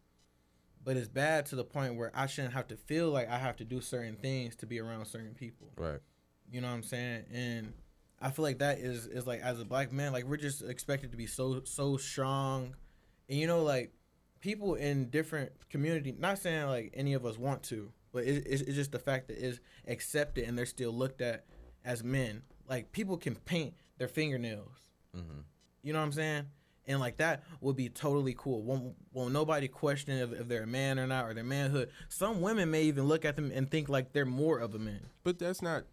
but 0.85 0.97
it's 0.97 1.09
bad 1.09 1.47
to 1.47 1.57
the 1.57 1.65
point 1.65 1.97
where 1.97 2.11
I 2.15 2.27
shouldn't 2.27 2.55
have 2.55 2.69
to 2.69 2.77
feel 2.77 3.11
like 3.11 3.29
I 3.29 3.39
have 3.39 3.57
to 3.57 3.65
do 3.65 3.81
certain 3.81 4.17
things 4.17 4.57
to 4.57 4.67
be 4.67 4.81
around 4.81 5.07
certain 5.07 5.35
people. 5.35 5.69
right. 5.77 6.01
You 6.51 6.61
know 6.61 6.69
what 6.69 6.75
I'm 6.75 6.83
saying? 6.83 7.25
And 7.33 7.73
I 8.21 8.31
feel 8.31 8.45
like 8.45 8.59
that 8.59 8.79
is 8.79 9.07
is 9.07 9.27
like 9.27 9.41
as 9.41 9.61
a 9.61 9.65
black 9.65 9.93
man, 9.93 10.13
like 10.13 10.25
we're 10.25 10.37
just 10.37 10.63
expected 10.63 11.11
to 11.11 11.17
be 11.17 11.27
so 11.27 11.63
so 11.65 11.97
strong, 11.97 12.75
and 13.29 13.39
you 13.39 13.47
know 13.47 13.63
like 13.63 13.93
people 14.41 14.75
in 14.75 15.11
different 15.11 15.53
community. 15.71 16.15
Not 16.19 16.39
saying 16.39 16.67
like 16.67 16.93
any 16.95 17.15
of 17.15 17.27
us 17.27 17.37
want 17.37 17.63
to, 17.65 17.93
but 18.13 18.25
it, 18.25 18.47
it's, 18.47 18.63
it's 18.63 18.75
just 18.75 18.93
the 18.93 18.99
fact 18.99 19.29
that 19.29 19.45
it's 19.45 19.61
accepted 19.87 20.49
and 20.49 20.57
they're 20.57 20.67
still 20.67 20.93
looked 20.93 21.21
at 21.21 21.45
as 21.87 22.05
men. 22.05 22.43
Like 22.69 22.93
people 22.93 23.16
can 23.16 23.37
paint 23.37 23.75
their 23.97 24.09
fingernails. 24.09 24.90
Mm-hmm. 25.16 25.40
You 25.83 25.93
know 25.93 26.00
what 26.00 26.07
I'm 26.07 26.12
saying? 26.12 26.47
And 26.88 27.00
like 27.00 27.16
that 27.16 27.45
would 27.61 27.76
be 27.76 27.88
totally 27.88 28.35
cool. 28.37 28.62
Won't, 28.62 28.95
won't 29.12 29.33
nobody 29.33 29.69
question 29.69 30.19
if, 30.19 30.33
if 30.40 30.49
they're 30.49 30.64
a 30.64 30.69
man 30.69 30.99
or 30.99 31.07
not 31.07 31.25
or 31.25 31.35
their 31.35 31.45
manhood. 31.45 31.90
Some 32.09 32.40
women 32.40 32.71
may 32.71 32.83
even 32.83 33.07
look 33.07 33.25
at 33.25 33.37
them 33.37 33.50
and 33.55 33.71
think 33.71 33.88
like 33.88 34.12
they're 34.12 34.26
more 34.26 34.59
of 34.59 34.75
a 34.75 34.78
man. 34.78 35.07
But 35.25 35.38
that's 35.38 35.62
not 35.62 35.85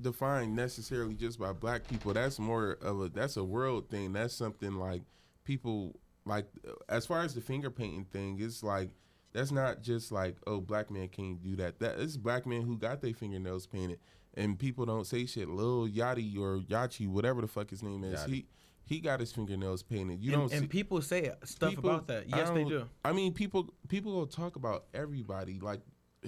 defined 0.00 0.56
necessarily 0.56 1.14
just 1.14 1.38
by 1.38 1.52
black 1.52 1.86
people. 1.86 2.12
That's 2.12 2.38
more 2.38 2.78
of 2.82 3.00
a 3.00 3.08
that's 3.08 3.36
a 3.36 3.44
world 3.44 3.88
thing. 3.88 4.12
That's 4.12 4.34
something 4.34 4.74
like 4.74 5.02
people 5.44 5.94
like 6.24 6.46
as 6.88 7.06
far 7.06 7.22
as 7.22 7.34
the 7.34 7.40
finger 7.40 7.70
painting 7.70 8.04
thing, 8.04 8.38
it's 8.40 8.62
like 8.62 8.90
that's 9.32 9.52
not 9.52 9.82
just 9.82 10.12
like 10.12 10.36
oh 10.46 10.60
black 10.60 10.90
man 10.90 11.08
can't 11.08 11.42
do 11.42 11.56
that. 11.56 11.78
That 11.80 11.98
is 11.98 12.16
black 12.16 12.46
men 12.46 12.62
who 12.62 12.76
got 12.76 13.00
their 13.00 13.14
fingernails 13.14 13.66
painted, 13.66 13.98
and 14.34 14.58
people 14.58 14.84
don't 14.86 15.06
say 15.06 15.26
shit. 15.26 15.48
Lil 15.48 15.88
Yachty 15.88 16.38
or 16.38 16.58
Yachi, 16.58 17.08
whatever 17.08 17.40
the 17.40 17.48
fuck 17.48 17.70
his 17.70 17.82
name 17.82 18.04
is, 18.04 18.20
Yachty. 18.20 18.28
he 18.28 18.46
he 18.84 19.00
got 19.00 19.20
his 19.20 19.32
fingernails 19.32 19.82
painted. 19.82 20.20
You 20.22 20.32
and, 20.32 20.42
don't 20.42 20.52
and 20.52 20.60
see, 20.62 20.66
people 20.68 21.00
say 21.02 21.30
stuff 21.44 21.70
people- 21.70 21.90
about 21.90 22.08
that. 22.08 22.24
I 22.32 22.36
Yes, 22.38 22.50
they 22.50 22.64
don't- 22.64 22.88
I 23.04 23.12
mean, 23.12 23.32
people 23.32 23.72
people 23.88 24.12
will 24.12 24.26
talk 24.26 24.56
about 24.56 24.86
everybody. 24.92 25.60
Like 25.60 25.80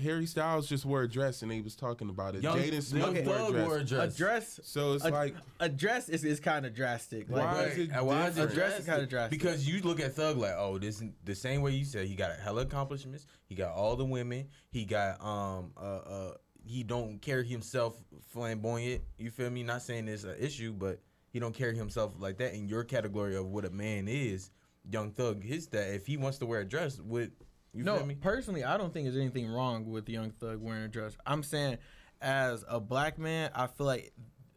Harry 0.02 0.26
Styles 0.26 0.68
just 0.68 0.84
wore 0.84 1.02
a 1.02 1.08
dress 1.08 1.42
and 1.42 1.50
they 1.52 1.60
was 1.60 1.76
talking 1.76 2.08
about 2.08 2.34
it. 2.34 2.42
Young, 2.42 2.58
Jaden 2.58 2.82
Smith 2.82 3.14
Young 3.14 3.24
wore 3.26 3.36
a 3.48 3.52
dress. 3.52 3.66
wore 3.68 3.76
a 3.76 3.80
A 3.80 3.84
dress. 3.84 4.16
dress, 4.16 4.60
So 4.64 4.94
it's 4.94 5.04
a, 5.04 5.10
like 5.10 5.36
a 5.60 5.68
dress 5.68 6.08
is, 6.08 6.24
is 6.24 6.40
kind 6.40 6.66
of 6.66 6.74
drastic. 6.74 7.30
Like, 7.30 7.44
Why 7.44 7.62
is 7.64 7.78
it 7.78 7.90
why 8.02 8.26
is 8.26 8.36
it? 8.38 8.50
A 8.50 8.54
dress 8.54 8.80
is 8.80 8.86
kinda 8.86 9.06
drastic. 9.06 9.38
Because 9.38 9.68
you 9.68 9.82
look 9.82 10.00
at 10.00 10.14
Thug 10.14 10.36
like, 10.38 10.54
oh, 10.56 10.78
this 10.78 11.00
the 11.24 11.34
same 11.36 11.62
way 11.62 11.72
you 11.72 11.84
said 11.84 12.06
he 12.08 12.16
got 12.16 12.30
a 12.32 12.34
hella 12.34 12.62
accomplishments. 12.62 13.26
He 13.46 13.54
got 13.54 13.72
all 13.74 13.94
the 13.94 14.04
women. 14.04 14.48
He 14.70 14.84
got 14.84 15.20
um 15.24 15.72
uh 15.76 15.80
uh 15.80 16.34
he 16.64 16.82
don't 16.82 17.20
carry 17.20 17.46
himself 17.46 17.94
flamboyant. 18.30 19.02
You 19.18 19.30
feel 19.30 19.50
me? 19.50 19.62
Not 19.62 19.82
saying 19.82 20.08
it's 20.08 20.24
an 20.24 20.36
issue, 20.38 20.72
but 20.72 21.00
he 21.30 21.38
don't 21.38 21.54
carry 21.54 21.76
himself 21.76 22.14
like 22.18 22.38
that 22.38 22.54
in 22.54 22.68
your 22.68 22.84
category 22.84 23.36
of 23.36 23.46
what 23.46 23.64
a 23.64 23.70
man 23.70 24.08
is. 24.08 24.50
Young 24.90 25.12
Thug 25.12 25.42
his 25.42 25.68
that 25.68 25.94
if 25.94 26.06
he 26.06 26.16
wants 26.16 26.38
to 26.38 26.46
wear 26.46 26.60
a 26.60 26.64
dress, 26.64 27.00
with. 27.00 27.30
you 27.72 27.84
no, 27.84 27.96
feel 27.96 28.06
me? 28.06 28.14
personally, 28.16 28.64
I 28.64 28.76
don't 28.76 28.92
think 28.92 29.06
there's 29.06 29.16
anything 29.16 29.48
wrong 29.48 29.90
with 29.90 30.08
Young 30.08 30.30
Thug 30.30 30.60
wearing 30.60 30.82
a 30.82 30.88
dress. 30.88 31.16
I'm 31.26 31.42
saying, 31.42 31.78
as 32.20 32.64
a 32.68 32.80
black 32.80 33.18
man, 33.18 33.50
I 33.54 33.66
feel 33.66 33.86
like 33.86 34.12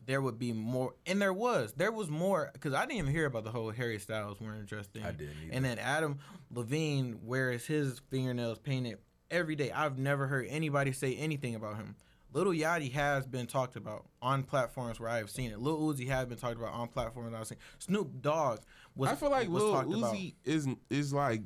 there 0.06 0.22
would 0.22 0.38
be 0.38 0.54
more, 0.54 0.96
and 1.06 1.22
there 1.22 1.34
was, 1.34 1.74
there 1.74 1.92
was 1.92 2.10
more 2.10 2.50
because 2.54 2.74
I 2.74 2.82
didn't 2.82 3.00
even 3.00 3.12
hear 3.12 3.26
about 3.26 3.44
the 3.44 3.52
whole 3.52 3.72
Harry 3.72 4.00
Styles 4.00 4.40
wearing 4.40 4.62
a 4.62 4.66
dress 4.66 4.88
thing. 4.88 5.04
I 5.04 5.12
didn't 5.12 5.36
either. 5.44 5.54
And 5.54 5.66
then 5.66 5.80
Adam 5.80 6.20
Levine 6.52 7.20
wears 7.24 7.66
his 7.66 8.00
fingernails 8.10 8.60
painted 8.60 9.00
every 9.32 9.56
day. 9.56 9.72
I've 9.72 9.98
never 9.98 10.28
heard 10.28 10.48
anybody 10.50 10.92
say 10.92 11.16
anything 11.16 11.56
about 11.56 11.78
him. 11.78 11.96
Little 12.34 12.54
Yachty 12.54 12.92
has 12.92 13.26
been 13.26 13.48
talked 13.48 13.76
about 13.76 14.06
on 14.22 14.44
platforms 14.44 15.00
where 15.00 15.10
I 15.10 15.18
have 15.18 15.30
seen 15.30 15.52
it. 15.52 15.60
Lil 15.60 15.80
Uzi 15.80 16.08
has 16.08 16.28
been 16.28 16.38
talked 16.38 16.58
about 16.58 16.74
on 16.74 16.88
platforms 16.88 17.34
I've 17.34 17.48
seen. 17.48 17.58
Snoop 17.80 18.22
Dogg 18.22 18.60
was. 18.96 19.10
I 19.10 19.16
feel 19.16 19.32
like 19.32 19.48
Lil. 19.50 19.74
Uzi 19.84 20.36
is 20.44 20.68
is 20.90 21.14
like 21.14 21.42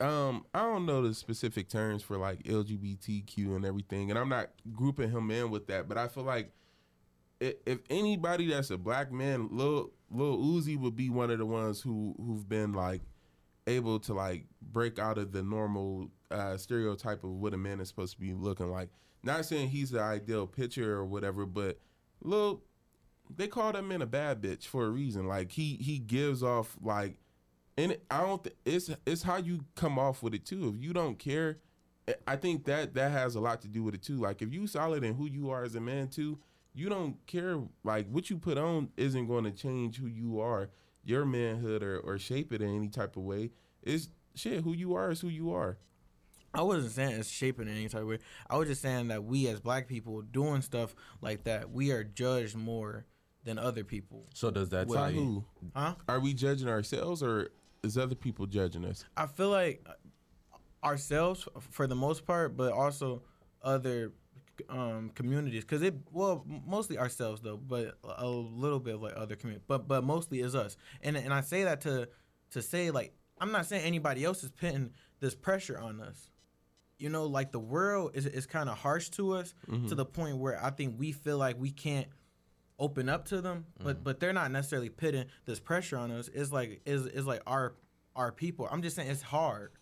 um 0.00 0.44
I 0.54 0.62
don't 0.62 0.86
know 0.86 1.06
the 1.06 1.14
specific 1.14 1.68
terms 1.68 2.02
for 2.02 2.16
like 2.16 2.42
LGBTQ 2.44 3.54
and 3.54 3.64
everything, 3.64 4.10
and 4.10 4.18
I'm 4.18 4.28
not 4.28 4.50
grouping 4.72 5.10
him 5.10 5.30
in 5.30 5.50
with 5.50 5.66
that, 5.68 5.88
but 5.88 5.98
I 5.98 6.08
feel 6.08 6.24
like 6.24 6.52
if 7.40 7.80
anybody 7.90 8.46
that's 8.46 8.70
a 8.70 8.78
black 8.78 9.12
man, 9.12 9.48
Lil 9.50 9.92
Lil 10.10 10.38
Uzi 10.38 10.78
would 10.78 10.96
be 10.96 11.10
one 11.10 11.30
of 11.30 11.38
the 11.38 11.46
ones 11.46 11.80
who 11.80 12.14
who've 12.18 12.48
been 12.48 12.72
like 12.72 13.02
able 13.66 13.98
to 13.98 14.14
like 14.14 14.46
break 14.60 14.98
out 14.98 15.18
of 15.18 15.32
the 15.32 15.42
normal 15.42 16.10
uh, 16.34 16.56
stereotype 16.56 17.24
of 17.24 17.30
what 17.30 17.54
a 17.54 17.56
man 17.56 17.80
is 17.80 17.88
supposed 17.88 18.14
to 18.14 18.20
be 18.20 18.32
looking 18.34 18.70
like. 18.70 18.90
Not 19.22 19.44
saying 19.46 19.68
he's 19.70 19.90
the 19.90 20.00
ideal 20.00 20.46
picture 20.46 20.94
or 20.94 21.04
whatever, 21.06 21.46
but 21.46 21.78
Lil 22.22 22.62
they 23.34 23.48
call 23.48 23.72
that 23.72 23.82
man 23.84 24.02
a 24.02 24.06
bad 24.06 24.42
bitch 24.42 24.64
for 24.66 24.84
a 24.84 24.90
reason. 24.90 25.26
Like 25.26 25.52
he 25.52 25.76
he 25.76 25.98
gives 25.98 26.42
off 26.42 26.76
like, 26.82 27.16
and 27.78 27.96
I 28.10 28.20
don't. 28.20 28.44
Th- 28.44 28.56
it's 28.66 28.90
it's 29.06 29.22
how 29.22 29.38
you 29.38 29.64
come 29.76 29.98
off 29.98 30.22
with 30.22 30.34
it 30.34 30.44
too. 30.44 30.74
If 30.76 30.82
you 30.82 30.92
don't 30.92 31.18
care, 31.18 31.58
I- 32.06 32.14
I 32.26 32.36
think 32.36 32.64
that 32.66 32.94
that 32.94 33.12
has 33.12 33.34
a 33.34 33.40
lot 33.40 33.62
to 33.62 33.68
do 33.68 33.82
with 33.82 33.94
it 33.94 34.02
too. 34.02 34.16
Like 34.16 34.42
if 34.42 34.52
you 34.52 34.66
solid 34.66 35.04
in 35.04 35.14
who 35.14 35.26
you 35.26 35.48
are 35.50 35.64
as 35.64 35.74
a 35.74 35.80
man 35.80 36.08
too, 36.08 36.38
you 36.74 36.90
don't 36.90 37.16
care. 37.26 37.58
Like 37.82 38.08
what 38.10 38.28
you 38.28 38.36
put 38.36 38.58
on 38.58 38.90
isn't 38.98 39.26
going 39.26 39.44
to 39.44 39.52
change 39.52 39.96
who 39.98 40.06
you 40.06 40.38
are, 40.40 40.68
your 41.02 41.24
manhood, 41.24 41.82
or 41.82 41.98
or 42.00 42.18
shape 42.18 42.52
it 42.52 42.60
in 42.60 42.76
any 42.76 42.88
type 42.88 43.16
of 43.16 43.22
way. 43.22 43.52
It's 43.82 44.10
shit. 44.34 44.64
Who 44.64 44.74
you 44.74 44.94
are 44.94 45.10
is 45.10 45.22
who 45.22 45.28
you 45.28 45.50
are. 45.54 45.78
I 46.54 46.62
wasn't 46.62 46.92
saying 46.92 47.18
it's 47.18 47.28
shaping 47.28 47.68
in 47.68 47.74
any 47.74 47.88
type 47.88 48.02
of 48.02 48.08
way. 48.08 48.18
I 48.48 48.56
was 48.56 48.68
just 48.68 48.80
saying 48.82 49.08
that 49.08 49.24
we 49.24 49.48
as 49.48 49.60
black 49.60 49.88
people 49.88 50.22
doing 50.22 50.62
stuff 50.62 50.94
like 51.20 51.44
that, 51.44 51.70
we 51.70 51.90
are 51.90 52.04
judged 52.04 52.56
more 52.56 53.06
than 53.44 53.58
other 53.58 53.84
people. 53.84 54.26
So 54.34 54.50
does 54.50 54.70
that 54.70 54.88
By 54.88 54.94
tie 54.94 55.08
in? 55.08 55.14
who? 55.14 55.44
Huh? 55.74 55.94
Are 56.08 56.20
we 56.20 56.32
judging 56.32 56.68
ourselves 56.68 57.22
or 57.22 57.50
is 57.82 57.98
other 57.98 58.14
people 58.14 58.46
judging 58.46 58.84
us? 58.84 59.04
I 59.16 59.26
feel 59.26 59.50
like 59.50 59.86
ourselves 60.82 61.48
for 61.70 61.86
the 61.86 61.96
most 61.96 62.24
part, 62.26 62.56
but 62.56 62.72
also 62.72 63.22
other 63.62 64.12
um, 64.68 65.10
communities. 65.14 65.64
Cause 65.64 65.82
it 65.82 65.94
well 66.12 66.44
mostly 66.66 66.98
ourselves 66.98 67.40
though, 67.40 67.56
but 67.56 67.98
a 68.04 68.26
little 68.26 68.80
bit 68.80 68.94
of 68.94 69.02
like 69.02 69.14
other 69.16 69.34
community, 69.34 69.64
But 69.66 69.88
but 69.88 70.04
mostly 70.04 70.40
is 70.40 70.54
us. 70.54 70.76
And 71.02 71.16
and 71.16 71.34
I 71.34 71.40
say 71.40 71.64
that 71.64 71.80
to 71.82 72.08
to 72.50 72.62
say 72.62 72.90
like 72.90 73.12
I'm 73.40 73.50
not 73.50 73.66
saying 73.66 73.84
anybody 73.84 74.24
else 74.24 74.44
is 74.44 74.50
putting 74.50 74.92
this 75.20 75.34
pressure 75.34 75.78
on 75.78 76.00
us. 76.00 76.30
You 76.98 77.08
know, 77.10 77.26
like 77.26 77.52
the 77.52 77.58
world 77.60 78.12
is 78.14 78.26
is 78.26 78.46
kind 78.46 78.68
of 78.68 78.78
harsh 78.78 79.08
to 79.10 79.32
us 79.32 79.54
to 79.88 79.94
the 79.94 80.04
point 80.06 80.38
where 80.38 80.62
I 80.62 80.70
think 80.70 80.94
we 80.98 81.12
feel 81.12 81.38
like 81.38 81.58
we 81.60 81.70
can't 81.70 82.06
open 82.78 83.08
up 83.08 83.26
to 83.26 83.40
them, 83.40 83.66
but 83.82 84.02
but 84.04 84.20
they're 84.20 84.32
not 84.32 84.50
necessarily 84.50 84.88
putting 84.90 85.26
this 85.44 85.60
pressure 85.60 85.96
on 85.96 86.10
us. 86.10 86.28
It's 86.32 86.52
like 86.52 86.80
is 86.86 87.06
is 87.06 87.26
like 87.26 87.42
our 87.46 87.74
our 88.16 88.32
people. 88.32 88.68
I'm 88.70 88.82
just 88.82 88.96
saying 88.96 89.10
it's 89.10 89.22
hard. 89.22 89.72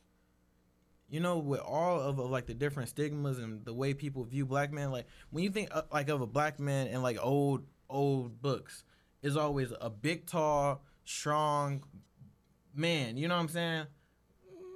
You 1.10 1.20
know, 1.20 1.36
with 1.38 1.60
all 1.60 2.00
of, 2.00 2.18
of 2.18 2.30
like 2.30 2.46
the 2.46 2.54
different 2.54 2.88
stigmas 2.88 3.38
and 3.38 3.62
the 3.66 3.74
way 3.74 3.92
people 3.92 4.24
view 4.24 4.46
black 4.46 4.72
men, 4.72 4.90
like 4.90 5.06
when 5.30 5.44
you 5.44 5.50
think 5.50 5.68
uh, 5.70 5.82
like 5.92 6.08
of 6.08 6.22
a 6.22 6.26
black 6.26 6.58
man 6.58 6.86
in 6.86 7.02
like 7.02 7.18
old 7.20 7.66
old 7.90 8.40
books, 8.40 8.84
is 9.22 9.36
always 9.36 9.72
a 9.80 9.90
big, 9.90 10.26
tall, 10.26 10.82
strong 11.04 11.82
man. 12.74 13.16
You 13.16 13.28
know 13.28 13.34
what 13.34 13.42
I'm 13.42 13.48
saying? 13.48 13.86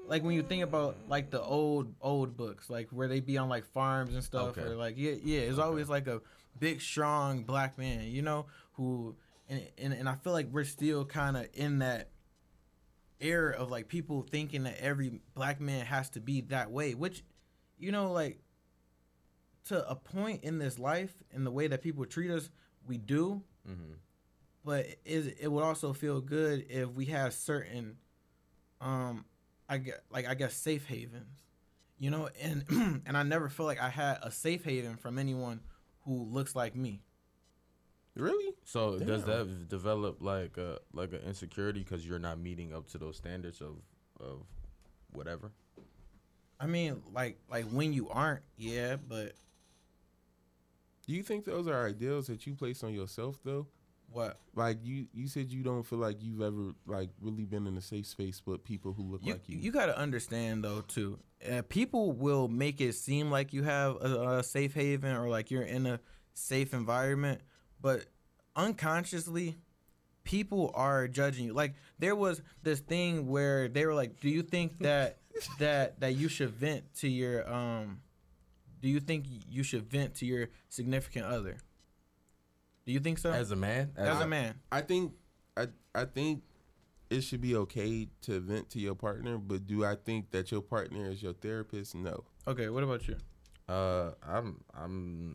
Like 0.08 0.22
when 0.22 0.34
you 0.34 0.42
think 0.42 0.62
about 0.62 0.96
like 1.08 1.30
the 1.30 1.42
old 1.42 1.94
old 2.00 2.36
books, 2.36 2.70
like 2.70 2.88
where 2.90 3.08
they 3.08 3.20
be 3.20 3.38
on 3.38 3.48
like 3.48 3.66
farms 3.66 4.14
and 4.14 4.22
stuff, 4.22 4.56
Okay. 4.56 4.62
or 4.62 4.76
like 4.76 4.94
yeah 4.96 5.14
yeah, 5.22 5.40
it's 5.40 5.58
always 5.58 5.88
like 5.88 6.06
a 6.06 6.20
big, 6.58 6.80
strong 6.80 7.42
black 7.42 7.76
man. 7.78 8.04
You 8.04 8.22
know 8.22 8.46
who 8.72 9.16
and 9.48 9.66
and, 9.78 9.92
and 9.92 10.08
I 10.08 10.14
feel 10.14 10.32
like 10.32 10.48
we're 10.50 10.64
still 10.64 11.04
kind 11.04 11.36
of 11.36 11.48
in 11.54 11.80
that 11.80 12.10
era 13.20 13.56
of 13.56 13.70
like 13.70 13.88
people 13.88 14.26
thinking 14.30 14.64
that 14.64 14.78
every 14.80 15.20
black 15.34 15.60
man 15.60 15.86
has 15.86 16.10
to 16.10 16.20
be 16.20 16.42
that 16.42 16.70
way, 16.70 16.94
which, 16.94 17.24
you 17.78 17.90
know, 17.92 18.12
like 18.12 18.38
to 19.64 19.88
a 19.88 19.94
point 19.96 20.44
in 20.44 20.58
this 20.58 20.78
life 20.78 21.14
and 21.32 21.44
the 21.46 21.50
way 21.50 21.66
that 21.66 21.82
people 21.82 22.04
treat 22.04 22.30
us, 22.30 22.50
we 22.86 22.98
do. 22.98 23.42
Mm-hmm. 23.68 23.94
But 24.64 24.86
is 25.04 25.28
it 25.28 25.48
would 25.48 25.64
also 25.64 25.92
feel 25.92 26.20
good 26.20 26.66
if 26.68 26.90
we 26.90 27.06
have 27.06 27.32
certain, 27.32 27.96
um, 28.80 29.24
I 29.68 29.78
get 29.78 30.02
like 30.10 30.26
I 30.26 30.34
guess 30.34 30.54
safe 30.54 30.86
havens, 30.86 31.42
you 31.98 32.10
know, 32.10 32.28
and 32.40 32.64
and 33.06 33.16
I 33.16 33.22
never 33.22 33.48
feel 33.48 33.66
like 33.66 33.80
I 33.80 33.88
had 33.90 34.18
a 34.22 34.30
safe 34.30 34.64
haven 34.64 34.96
from 34.96 35.18
anyone 35.18 35.60
who 36.04 36.24
looks 36.24 36.54
like 36.54 36.74
me. 36.76 37.02
Really? 38.14 38.54
So 38.64 38.98
does 38.98 39.24
that 39.24 39.68
develop 39.68 40.22
like 40.22 40.56
a 40.56 40.78
like 40.92 41.12
an 41.12 41.20
insecurity 41.26 41.80
because 41.80 42.06
you're 42.06 42.18
not 42.18 42.38
meeting 42.38 42.72
up 42.74 42.88
to 42.90 42.98
those 42.98 43.16
standards 43.18 43.60
of 43.60 43.76
of 44.18 44.46
whatever? 45.12 45.52
I 46.60 46.66
mean, 46.66 47.02
like 47.12 47.38
like 47.48 47.66
when 47.66 47.92
you 47.92 48.08
aren't, 48.08 48.42
yeah, 48.56 48.96
but 48.96 49.34
Do 51.06 51.12
you 51.14 51.22
think 51.22 51.44
those 51.44 51.66
are 51.68 51.86
ideals 51.86 52.26
that 52.26 52.46
you 52.46 52.54
place 52.54 52.82
on 52.84 52.92
yourself 52.94 53.38
though? 53.44 53.66
What? 54.16 54.38
Like 54.54 54.78
you, 54.82 55.06
you 55.12 55.28
said 55.28 55.52
you 55.52 55.62
don't 55.62 55.82
feel 55.82 55.98
like 55.98 56.22
you've 56.22 56.40
ever 56.40 56.72
like 56.86 57.10
really 57.20 57.44
been 57.44 57.66
in 57.66 57.76
a 57.76 57.82
safe 57.82 58.06
space 58.06 58.42
with 58.46 58.64
people 58.64 58.94
who 58.94 59.02
look 59.02 59.20
you, 59.22 59.32
like 59.34 59.48
you. 59.48 59.58
you 59.58 59.70
got 59.70 59.86
to 59.86 59.98
understand 59.98 60.64
though 60.64 60.80
too 60.80 61.18
uh, 61.50 61.62
people 61.68 62.12
will 62.12 62.48
make 62.48 62.80
it 62.80 62.94
seem 62.94 63.30
like 63.30 63.52
you 63.52 63.62
have 63.62 63.96
a, 63.96 64.38
a 64.38 64.42
safe 64.42 64.74
haven 64.74 65.14
or 65.14 65.28
like 65.28 65.50
you're 65.50 65.62
in 65.62 65.86
a 65.86 66.00
safe 66.34 66.72
environment 66.72 67.40
but 67.80 68.06
unconsciously 68.54 69.56
people 70.24 70.72
are 70.74 71.06
judging 71.06 71.44
you 71.46 71.52
like 71.52 71.74
there 71.98 72.16
was 72.16 72.42
this 72.62 72.80
thing 72.80 73.28
where 73.28 73.68
they 73.68 73.84
were 73.84 73.94
like 73.94 74.18
do 74.20 74.28
you 74.28 74.42
think 74.42 74.78
that 74.78 75.18
that 75.58 76.00
that 76.00 76.14
you 76.14 76.28
should 76.28 76.50
vent 76.50 76.82
to 76.94 77.08
your 77.08 77.48
um 77.52 78.00
do 78.80 78.88
you 78.88 79.00
think 79.00 79.26
you 79.48 79.62
should 79.62 79.82
vent 79.90 80.14
to 80.14 80.26
your 80.26 80.48
significant 80.68 81.26
other 81.26 81.58
do 82.86 82.92
you 82.92 83.00
think 83.00 83.18
so 83.18 83.30
As 83.32 83.50
a 83.50 83.56
man, 83.56 83.92
as 83.96 84.20
a 84.20 84.26
man 84.26 84.54
I 84.72 84.80
think, 84.80 85.12
I, 85.56 85.66
I 85.94 86.04
think 86.06 86.42
it 87.10 87.20
should 87.22 87.40
be 87.40 87.54
okay 87.56 88.08
to 88.22 88.40
vent 88.40 88.70
to 88.70 88.80
your 88.80 88.94
partner, 88.94 89.38
but 89.38 89.66
do 89.66 89.84
I 89.84 89.94
think 89.96 90.30
that 90.32 90.50
your 90.50 90.60
partner 90.62 91.10
is 91.10 91.22
your 91.22 91.34
therapist? 91.34 91.94
No. 91.94 92.24
okay 92.46 92.68
what 92.68 92.82
about 92.84 93.06
you 93.08 93.16
Uh, 93.68 94.12
I'm 94.22 94.60
I'm 94.72 94.94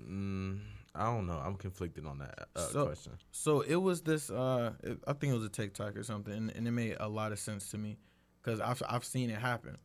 mm, 0.09 0.59
I 0.95 1.05
don't 1.05 1.25
know. 1.27 1.37
I'm 1.45 1.55
conflicted 1.55 2.05
on 2.05 2.19
that 2.19 2.47
uh, 2.55 2.59
So- 2.67 2.85
question. 2.85 3.13
So 3.31 3.61
it 3.61 3.75
was 3.75 4.01
this. 4.01 4.29
Uh, 4.29 4.73
it- 4.83 4.99
I 5.07 5.13
think 5.13 5.31
it 5.31 5.35
was 5.35 5.45
a 5.45 5.49
TikTok 5.49 5.95
or 5.97 6.03
something, 6.03 6.33
and, 6.33 6.49
and 6.55 6.67
it 6.67 6.71
made 6.71 6.95
a 6.99 7.07
lot 7.09 7.31
of 7.33 7.39
sense 7.39 7.69
to 7.71 7.77
me 7.77 7.97
because 8.41 8.59
I've 8.61 8.81
I've 8.87 9.03
seen 9.05 9.29
it 9.29 9.37
happen, 9.39 9.77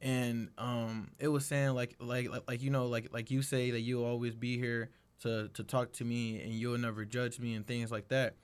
and 0.00 0.50
um, 0.58 1.10
it 1.18 1.28
was 1.28 1.46
saying 1.46 1.70
like 1.74 1.96
like 2.00 2.28
like, 2.28 2.42
like 2.48 2.62
you 2.62 2.70
know 2.70 2.86
like 2.86 3.12
like 3.12 3.30
you 3.30 3.42
say 3.42 3.70
that 3.72 3.80
you'll 3.80 4.04
always 4.04 4.34
be 4.34 4.58
here 4.58 4.90
to 5.20 5.48
to 5.48 5.64
talk 5.64 5.92
to 5.94 6.04
me 6.04 6.40
and 6.42 6.52
you'll 6.52 6.78
never 6.78 7.04
judge 7.04 7.38
me 7.38 7.54
and 7.54 7.66
things 7.66 7.90
like 7.90 8.08
that, 8.08 8.36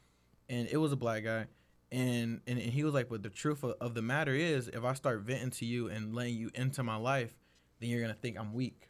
and 0.49 0.69
it 0.69 0.77
was 0.77 0.93
a 0.93 0.97
black 0.97 1.25
guy. 1.25 1.47
And, 1.91 2.41
and, 2.47 2.59
and 2.59 2.73
he 2.73 2.85
was 2.85 2.95
like, 2.95 3.11
but 3.11 3.23
the 3.23 3.29
truth 3.29 3.63
of, 3.63 3.75
of 3.79 3.93
the 3.93 4.01
matter 4.01 4.35
is, 4.35 4.69
if 4.69 4.83
I 4.83 4.95
start 4.95 5.21
venting 5.21 5.51
to 5.51 5.67
you 5.67 5.89
and 5.89 6.15
letting 6.15 6.37
you 6.37 6.51
into 6.55 6.83
my 6.83 6.97
life, 6.97 7.37
then 7.81 7.91
you're 7.91 8.01
gonna 8.01 8.15
think 8.15 8.39
I'm 8.39 8.55
weak, 8.55 8.89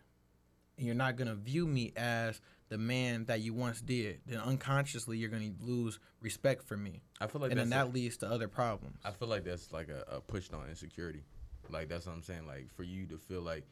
and 0.77 0.87
you're 0.87 0.95
not 0.95 1.17
gonna 1.17 1.35
view 1.35 1.67
me 1.67 1.93
as 1.97 2.41
the 2.69 2.79
man 2.79 3.25
that 3.25 3.41
you 3.41 3.55
once 3.55 3.81
did, 3.81 4.21
then 4.25 4.39
unconsciously 4.39 5.19
you're 5.19 5.31
gonna 5.31 5.51
lose 5.61 5.99
respect 6.21 6.63
for 6.63 6.77
me, 6.77 7.03
I 7.21 7.27
feel 7.27 7.41
like 7.41 7.51
and 7.51 7.59
then 7.59 7.71
that 7.71 7.93
leads 7.93 8.19
to 8.19 8.31
other 8.31 8.47
problems. 8.47 8.99
I 9.05 9.11
feel 9.11 9.29
like 9.29 9.43
that's 9.43 9.73
like 9.73 9.89
a, 9.89 10.05
a 10.09 10.21
push 10.21 10.49
on 10.53 10.69
insecurity. 10.69 11.25
Like 11.69 11.89
that's 11.89 12.07
what 12.07 12.15
I'm 12.15 12.23
saying. 12.23 12.47
Like 12.47 12.69
for 12.75 12.83
you 12.85 13.07
to 13.07 13.19
feel 13.19 13.43
like 13.43 13.65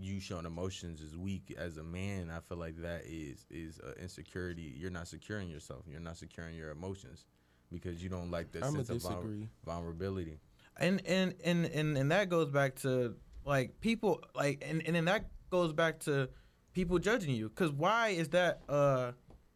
you 0.00 0.20
showing 0.20 0.46
emotions 0.46 1.00
is 1.00 1.16
weak 1.16 1.54
as 1.58 1.76
a 1.76 1.82
man, 1.82 2.30
I 2.30 2.40
feel 2.40 2.58
like 2.58 2.76
that 2.82 3.02
is 3.06 3.46
is 3.50 3.80
a 3.80 4.00
insecurity. 4.00 4.74
You're 4.76 4.90
not 4.90 5.08
securing 5.08 5.48
yourself. 5.48 5.84
You're 5.88 6.00
not 6.00 6.16
securing 6.16 6.54
your 6.56 6.70
emotions 6.70 7.24
because 7.72 8.02
you 8.02 8.08
don't 8.08 8.30
like 8.30 8.52
the 8.52 8.64
I'm 8.64 8.74
sense 8.74 8.90
of 8.90 9.02
vul- 9.02 9.48
vulnerability. 9.64 10.38
and 10.76 11.02
and 11.06 11.34
and 11.44 11.66
and 11.66 11.96
and 11.96 12.10
that 12.12 12.28
goes 12.28 12.50
back 12.50 12.76
to 12.76 13.16
like 13.44 13.80
people 13.80 14.22
like 14.34 14.62
and 14.66 14.82
and 14.86 14.94
then 14.94 15.06
that 15.06 15.26
goes 15.50 15.72
back 15.72 16.00
to 16.00 16.28
people 16.72 16.98
judging 16.98 17.34
you 17.34 17.48
because 17.48 17.72
why 17.72 18.08
is 18.08 18.28
that 18.28 18.60
uh 18.68 19.12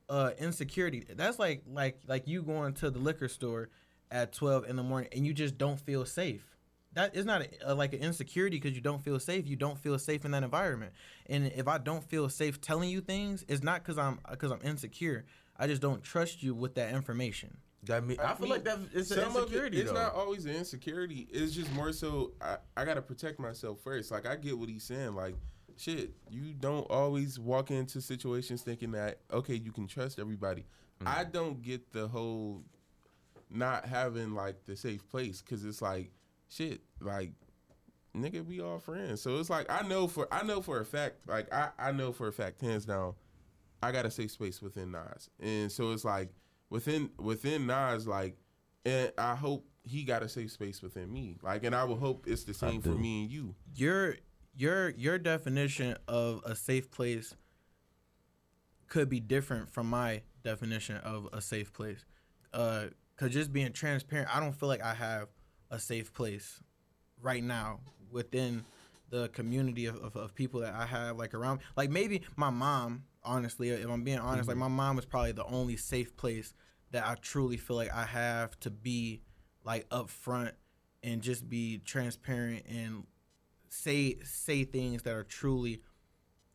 uh 0.08 0.30
insecurity 0.38 1.04
that's 1.14 1.38
like 1.38 1.62
like 1.66 2.00
like 2.08 2.26
you 2.26 2.42
going 2.42 2.72
to 2.72 2.90
the 2.90 2.98
liquor 2.98 3.28
store 3.28 3.68
at 4.10 4.32
12 4.32 4.68
in 4.68 4.76
the 4.76 4.82
morning 4.82 5.08
and 5.14 5.26
you 5.26 5.32
just 5.32 5.56
don't 5.56 5.78
feel 5.78 6.04
safe 6.04 6.51
that 6.94 7.16
is 7.16 7.24
not 7.24 7.46
a, 7.64 7.74
like 7.74 7.92
an 7.92 8.00
insecurity 8.00 8.58
because 8.58 8.74
you 8.74 8.82
don't 8.82 9.02
feel 9.02 9.18
safe 9.18 9.46
you 9.46 9.56
don't 9.56 9.78
feel 9.78 9.98
safe 9.98 10.24
in 10.24 10.30
that 10.30 10.42
environment 10.42 10.92
and 11.26 11.52
if 11.54 11.66
i 11.68 11.78
don't 11.78 12.04
feel 12.04 12.28
safe 12.28 12.60
telling 12.60 12.88
you 12.88 13.00
things 13.00 13.44
it's 13.48 13.62
not 13.62 13.82
because 13.82 13.98
i'm 13.98 14.18
because 14.30 14.50
i'm 14.50 14.60
insecure 14.62 15.24
I 15.56 15.66
just 15.66 15.82
don't 15.82 16.02
trust 16.02 16.42
you 16.42 16.54
with 16.54 16.74
that 16.74 16.92
information. 16.92 17.56
That 17.84 18.04
mean, 18.04 18.18
I, 18.20 18.34
feel 18.34 18.48
like 18.48 18.64
that 18.64 18.78
it's 18.92 19.10
an 19.10 19.20
some 19.20 19.30
of 19.30 19.36
it- 19.36 19.38
insecurity 19.42 19.80
it's 19.80 19.92
though. 19.92 20.02
not 20.02 20.14
always 20.14 20.44
an 20.44 20.54
insecurity. 20.54 21.28
It's 21.30 21.52
just 21.52 21.72
more 21.72 21.92
so 21.92 22.32
I, 22.40 22.56
I 22.76 22.84
gotta 22.84 23.02
protect 23.02 23.40
myself 23.40 23.78
first. 23.82 24.10
Like 24.10 24.26
I 24.26 24.36
get 24.36 24.56
what 24.56 24.68
he's 24.68 24.84
saying. 24.84 25.14
Like 25.14 25.34
shit, 25.76 26.12
you 26.30 26.52
don't 26.54 26.88
always 26.90 27.38
walk 27.38 27.70
into 27.70 28.00
situations 28.00 28.62
thinking 28.62 28.92
that 28.92 29.18
okay, 29.32 29.54
you 29.54 29.72
can 29.72 29.88
trust 29.88 30.20
everybody. 30.20 30.64
Mm. 31.00 31.08
I 31.08 31.24
don't 31.24 31.60
get 31.60 31.92
the 31.92 32.06
whole 32.06 32.62
not 33.50 33.86
having 33.86 34.34
like 34.34 34.64
the 34.66 34.76
safe 34.76 35.06
place 35.08 35.42
because 35.42 35.64
it's 35.64 35.82
like 35.82 36.12
shit, 36.52 36.80
like 37.00 37.32
nigga, 38.16 38.44
we 38.44 38.60
all 38.60 38.78
friends. 38.78 39.20
So 39.20 39.38
it's 39.38 39.50
like 39.50 39.70
I 39.70 39.86
know 39.86 40.06
for 40.06 40.28
I 40.32 40.42
know 40.42 40.60
for 40.62 40.80
a 40.80 40.84
fact, 40.84 41.28
like 41.28 41.52
I 41.52 41.70
I 41.78 41.92
know 41.92 42.12
for 42.12 42.28
a 42.28 42.32
fact, 42.32 42.60
hands 42.60 42.84
down, 42.84 43.14
I 43.82 43.92
got 43.92 44.06
a 44.06 44.10
safe 44.10 44.30
space 44.30 44.60
within 44.60 44.92
Nas, 44.92 45.30
and 45.40 45.70
so 45.70 45.92
it's 45.92 46.04
like 46.04 46.30
within 46.70 47.10
within 47.18 47.66
Nas, 47.66 48.06
like, 48.06 48.36
and 48.84 49.12
I 49.18 49.34
hope 49.34 49.66
he 49.84 50.04
got 50.04 50.22
a 50.22 50.28
safe 50.28 50.52
space 50.52 50.82
within 50.82 51.12
me, 51.12 51.38
like, 51.42 51.64
and 51.64 51.74
I 51.74 51.84
will 51.84 51.96
hope 51.96 52.26
it's 52.26 52.44
the 52.44 52.54
same 52.54 52.82
for 52.82 52.90
me 52.90 53.22
and 53.22 53.30
you. 53.30 53.54
Your 53.74 54.16
your 54.54 54.90
your 54.90 55.18
definition 55.18 55.96
of 56.06 56.42
a 56.44 56.54
safe 56.54 56.90
place 56.90 57.34
could 58.88 59.08
be 59.08 59.20
different 59.20 59.70
from 59.70 59.88
my 59.88 60.22
definition 60.44 60.98
of 60.98 61.28
a 61.32 61.40
safe 61.40 61.72
place. 61.72 62.04
Uh, 62.52 62.86
cause 63.16 63.30
just 63.30 63.50
being 63.50 63.72
transparent, 63.72 64.34
I 64.34 64.38
don't 64.38 64.52
feel 64.52 64.68
like 64.68 64.82
I 64.82 64.92
have 64.92 65.28
a 65.72 65.78
safe 65.80 66.12
place 66.12 66.60
right 67.20 67.42
now 67.42 67.80
within 68.12 68.64
the 69.10 69.28
community 69.30 69.86
of, 69.86 69.96
of, 69.96 70.16
of 70.16 70.34
people 70.34 70.60
that 70.60 70.74
I 70.74 70.86
have 70.86 71.16
like 71.16 71.34
around. 71.34 71.60
Like 71.76 71.90
maybe 71.90 72.22
my 72.36 72.50
mom, 72.50 73.04
honestly, 73.24 73.70
if 73.70 73.88
I'm 73.88 74.04
being 74.04 74.18
honest, 74.18 74.48
like 74.48 74.56
my 74.56 74.68
mom 74.68 74.98
is 74.98 75.04
probably 75.04 75.32
the 75.32 75.44
only 75.44 75.76
safe 75.76 76.16
place 76.16 76.54
that 76.92 77.06
I 77.06 77.16
truly 77.20 77.56
feel 77.56 77.76
like 77.76 77.92
I 77.92 78.04
have 78.04 78.58
to 78.60 78.70
be 78.70 79.22
like 79.64 79.88
upfront 79.88 80.52
and 81.02 81.22
just 81.22 81.48
be 81.48 81.78
transparent 81.78 82.64
and 82.68 83.04
say 83.68 84.18
say 84.24 84.64
things 84.64 85.02
that 85.02 85.14
are 85.14 85.24
truly 85.24 85.80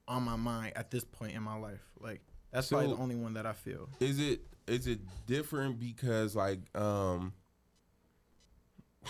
on 0.08 0.24
my 0.24 0.36
mind 0.36 0.74
at 0.76 0.92
this 0.92 1.04
point 1.04 1.34
in 1.34 1.44
my 1.44 1.58
life. 1.58 1.82
Like 2.00 2.22
that's 2.52 2.70
probably 2.70 2.88
the 2.88 3.02
only 3.02 3.16
one 3.16 3.34
that 3.34 3.46
I 3.46 3.54
feel. 3.54 3.90
Is 4.00 4.20
it 4.20 4.42
is 4.68 4.88
it 4.88 5.00
different 5.26 5.80
because 5.80 6.36
like 6.36 6.60
um 6.76 7.34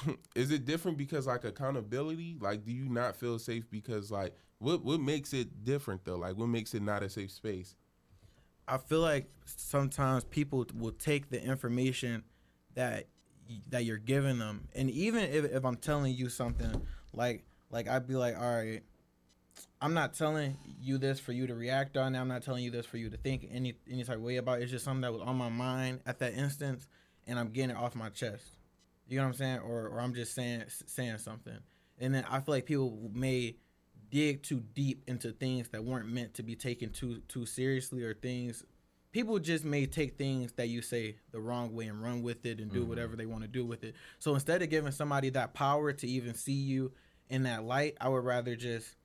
is 0.36 0.51
it 0.51 0.65
different 0.65 0.97
because 0.97 1.27
like 1.27 1.43
accountability? 1.43 2.38
Like 2.39 2.65
do 2.65 2.71
you 2.71 2.89
not 2.89 3.15
feel 3.15 3.39
safe 3.39 3.69
because 3.69 4.12
like 4.12 4.36
what 4.60 4.83
what 4.83 4.99
makes 4.99 5.33
it 5.33 5.63
different 5.63 6.05
though? 6.05 6.17
Like 6.17 6.38
what 6.38 6.47
makes 6.47 6.73
it 6.73 6.81
not 6.81 7.03
a 7.03 7.10
safe 7.10 7.31
space? 7.31 7.75
I 8.67 8.77
feel 8.77 8.99
like 8.99 9.29
sometimes 9.45 10.25
people 10.25 10.65
will 10.75 10.91
take 10.91 11.29
the 11.29 11.41
information 11.41 12.23
that 12.75 13.07
that 13.69 13.86
you're 13.86 13.97
giving 13.97 14.39
them, 14.39 14.67
and 14.75 14.89
even 14.91 15.23
if, 15.23 15.45
if 15.45 15.63
I'm 15.63 15.77
telling 15.77 16.13
you 16.13 16.27
something, 16.27 16.81
like 17.13 17.45
like 17.69 17.88
I'd 17.88 18.07
be 18.07 18.15
like, 18.15 18.38
all 18.38 18.55
right, 18.57 18.83
I'm 19.81 19.93
not 19.93 20.13
telling 20.13 20.57
you 20.81 20.97
this 20.97 21.19
for 21.19 21.31
you 21.31 21.47
to 21.47 21.55
react 21.55 21.95
on. 21.95 22.15
I'm 22.15 22.27
not 22.27 22.43
telling 22.43 22.63
you 22.63 22.71
this 22.71 22.86
for 22.86 22.97
you 22.97 23.10
to 23.10 23.17
think 23.17 23.47
any 23.49 23.75
any 23.89 24.03
type 24.03 24.17
of 24.17 24.21
way 24.21 24.38
about. 24.38 24.60
it. 24.60 24.63
It's 24.63 24.71
just 24.71 24.83
something 24.83 25.01
that 25.01 25.13
was 25.13 25.21
on 25.21 25.38
my 25.38 25.49
mind 25.49 26.01
at 26.05 26.19
that 26.19 26.33
instance, 26.33 26.89
and 27.25 27.39
I'm 27.39 27.49
getting 27.49 27.71
it 27.71 27.77
off 27.77 27.95
my 27.95 28.10
chest. 28.10 28.57
You 29.08 29.17
know 29.17 29.24
what 29.24 29.30
I'm 29.30 29.36
saying? 29.36 29.60
Or 29.60 29.88
or 29.88 30.00
I'm 30.00 30.13
just 30.13 30.34
saying 30.34 30.63
saying 30.67 31.20
something, 31.20 31.58
and 32.00 32.13
then 32.13 32.26
I 32.30 32.39
feel 32.39 32.56
like 32.56 32.65
people 32.65 33.10
may 33.13 33.56
dig 34.10 34.43
too 34.43 34.63
deep 34.74 35.04
into 35.08 35.32
things 35.32 35.70
that 35.70 35.84
weren't 35.84 36.08
meant 36.08 36.34
to 36.36 36.43
be 36.43 36.56
taken 36.56 36.91
too 36.91 37.22
too 37.28 37.46
seriously 37.46 38.04
or 38.04 38.13
things 38.13 38.63
people 39.12 39.39
just 39.39 39.65
may 39.65 39.86
take 39.86 40.17
things 40.17 40.52
that 40.54 40.67
you 40.67 40.82
say 40.82 41.15
the 41.32 41.39
wrong 41.39 41.74
way 41.74 41.88
and 41.88 42.04
run 42.04 42.22
with 42.22 42.46
it 42.46 42.60
and 42.60 42.72
do 42.72 42.82
mm-hmm. 42.82 42.89
whatever 42.89 43.15
they 43.15 43.26
want 43.26 43.41
to 43.41 43.48
do 43.48 43.65
with 43.65 43.84
it. 43.84 43.96
So 44.20 44.34
instead 44.34 44.62
of 44.62 44.70
giving 44.70 44.91
somebody 44.91 45.30
that 45.32 45.54
power 45.54 45.91
to 45.91 46.08
even 46.08 46.36
see 46.36 46.52
you 46.52 46.91
in 47.30 47.43
that 47.43 47.63
light 47.63 47.96
i 48.00 48.08
would 48.08 48.24
rather 48.24 48.56
just 48.56 48.96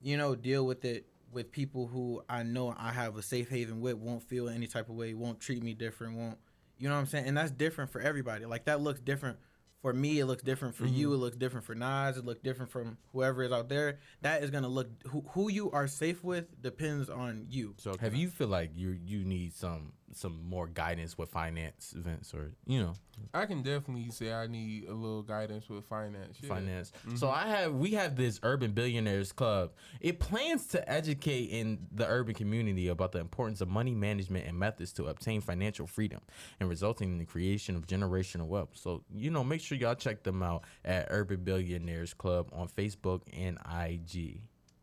you 0.00 0.16
know 0.16 0.34
deal 0.34 0.66
with 0.66 0.84
it 0.84 1.06
with 1.32 1.50
people 1.50 1.86
who 1.86 2.22
i 2.28 2.42
know 2.42 2.74
i 2.78 2.92
have 2.92 3.16
a 3.16 3.22
safe 3.22 3.48
haven 3.48 3.80
with 3.80 3.96
won't 3.96 4.22
feel 4.22 4.48
any 4.48 4.66
type 4.66 4.88
of 4.88 4.94
way 4.94 5.14
won't 5.14 5.40
treat 5.40 5.62
me 5.62 5.74
different 5.74 6.16
won't 6.16 6.38
you 6.78 6.88
know 6.88 6.94
what 6.94 7.00
i'm 7.00 7.06
saying? 7.06 7.26
And 7.26 7.36
that's 7.36 7.50
different 7.50 7.90
for 7.90 8.00
everybody. 8.00 8.44
Like 8.46 8.64
that 8.66 8.80
looks 8.80 9.00
different 9.00 9.38
for 9.84 9.92
me 9.92 10.18
it 10.18 10.24
looks 10.24 10.42
different 10.42 10.74
for 10.74 10.86
you 10.86 11.08
mm-hmm. 11.08 11.16
it 11.16 11.18
looks 11.18 11.36
different 11.36 11.66
for 11.66 11.74
nas 11.74 12.16
it 12.16 12.24
looks 12.24 12.40
different 12.40 12.72
from 12.72 12.96
whoever 13.12 13.42
is 13.42 13.52
out 13.52 13.68
there. 13.68 13.98
That 14.22 14.42
is 14.42 14.50
going 14.50 14.62
to 14.62 14.68
look 14.68 14.88
who, 15.08 15.22
who 15.32 15.50
you 15.50 15.70
are 15.72 15.86
safe 15.86 16.24
with 16.24 16.62
depends 16.62 17.10
on 17.10 17.46
you. 17.50 17.74
So 17.76 17.94
have 18.00 18.14
you 18.14 18.28
feel 18.30 18.48
like 18.48 18.70
you 18.74 18.98
you 19.04 19.24
need 19.24 19.54
some 19.54 19.92
some 20.16 20.40
more 20.48 20.66
guidance 20.66 21.16
with 21.18 21.30
finance 21.30 21.94
events 21.96 22.34
or 22.34 22.52
you 22.66 22.80
know 22.80 22.94
I 23.32 23.46
can 23.46 23.62
definitely 23.62 24.10
say 24.10 24.32
I 24.32 24.46
need 24.46 24.88
a 24.88 24.92
little 24.92 25.22
guidance 25.22 25.68
with 25.68 25.84
finance. 25.84 26.38
yeah. 26.40 26.48
finance? 26.48 26.92
Mm-hmm. 27.06 27.16
So 27.16 27.30
I 27.30 27.46
have 27.46 27.74
we 27.74 27.90
have 27.92 28.16
this 28.16 28.40
urban 28.42 28.72
billionaires 28.72 29.32
club. 29.32 29.72
It 30.00 30.18
plans 30.20 30.66
to 30.68 30.90
educate 30.90 31.50
in 31.50 31.86
the 31.92 32.06
urban 32.06 32.34
community 32.34 32.88
about 32.88 33.12
the 33.12 33.20
importance 33.20 33.60
of 33.60 33.68
money 33.68 33.94
management 33.94 34.46
and 34.46 34.58
methods 34.58 34.92
to 34.94 35.06
obtain 35.06 35.40
financial 35.40 35.86
freedom 35.86 36.20
and 36.60 36.68
resulting 36.68 37.12
in 37.12 37.18
the 37.18 37.24
creation 37.24 37.76
of 37.76 37.86
generational 37.86 38.46
wealth. 38.46 38.70
So 38.74 39.04
you 39.14 39.30
know, 39.30 39.44
make 39.44 39.60
sure 39.60 39.78
y'all 39.78 39.94
check 39.94 40.22
them 40.22 40.42
out 40.42 40.64
at 40.84 41.06
Urban 41.10 41.42
Billionaires 41.44 42.14
Club 42.14 42.48
on 42.52 42.68
Facebook 42.68 43.22
and 43.32 43.58
IG. 43.80 44.40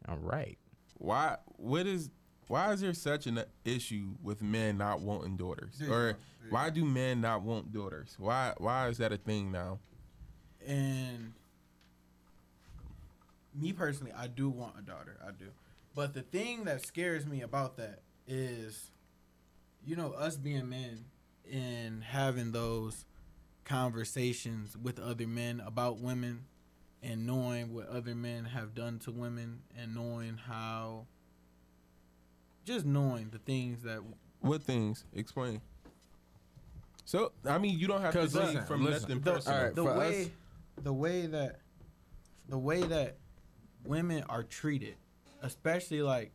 All 0.08 0.18
right. 0.18 0.58
Why 0.98 1.38
what 1.58 1.88
is 1.88 2.10
why 2.52 2.74
is 2.74 2.82
there 2.82 2.94
such 2.94 3.28
an 3.28 3.42
issue 3.64 4.10
with 4.22 4.42
men 4.42 4.78
not 4.78 5.00
wanting 5.00 5.38
daughters? 5.38 5.82
Or 5.90 6.18
why 6.50 6.70
do 6.70 6.84
men 6.84 7.22
not 7.22 7.44
want 7.44 7.72
daughters? 7.72 8.16
Why 8.20 8.54
why 8.58 8.90
is 8.90 8.98
that 8.98 9.14
a 9.14 9.18
thing 9.18 9.52
now? 9.52 9.80
and 10.68 11.34
me 13.56 13.74
personally, 13.74 14.12
I 14.16 14.28
do 14.28 14.50
want 14.50 14.76
a 14.78 14.82
daughter. 14.82 15.18
I 15.26 15.32
do. 15.32 15.48
But 15.96 16.14
the 16.14 16.22
thing 16.22 16.66
that 16.66 16.86
scares 16.86 17.26
me 17.26 17.42
about 17.42 17.78
that 17.78 18.00
is, 18.28 18.92
you 19.86 19.96
know, 19.96 20.12
us 20.12 20.38
being 20.38 20.70
men 20.70 21.06
and 21.52 22.04
having 22.04 22.52
those 22.52 23.06
conversations 23.66 24.78
with 24.78 25.00
other 25.00 25.28
men 25.28 25.62
about 25.66 26.00
women 26.00 26.46
and 27.04 27.26
knowing 27.26 27.74
what 27.74 27.88
other 27.90 28.16
men 28.16 28.46
have 28.46 28.76
done 28.76 29.00
to 29.00 29.12
women 29.12 29.62
and 29.78 29.96
knowing 29.96 30.38
how 30.38 31.08
just 32.66 32.86
knowing 32.86 33.30
the 33.32 33.40
things 33.40 33.84
that 33.84 34.02
What 34.42 34.64
things? 34.64 35.06
Explain. 35.14 35.62
So 37.06 37.32
I 37.46 37.58
mean 37.58 37.78
you 37.78 37.88
don't 37.88 38.02
have 38.02 38.14
to 38.14 38.30
say 38.30 38.40
listen, 38.40 38.66
from 38.66 38.86
listen. 38.86 38.94
less 38.94 39.06
than 39.06 39.22
the, 39.22 39.32
personal. 39.32 39.58
All 39.58 39.66
right, 39.66 39.76
the 39.76 39.84
way 39.84 40.22
us- 40.24 40.30
the 40.84 40.94
way 40.94 41.26
that 41.28 41.60
the 42.48 42.58
way 42.58 42.82
that 42.82 43.18
women 43.84 44.24
are 44.30 44.44
treated 44.44 44.96
especially 45.42 46.02
like 46.02 46.32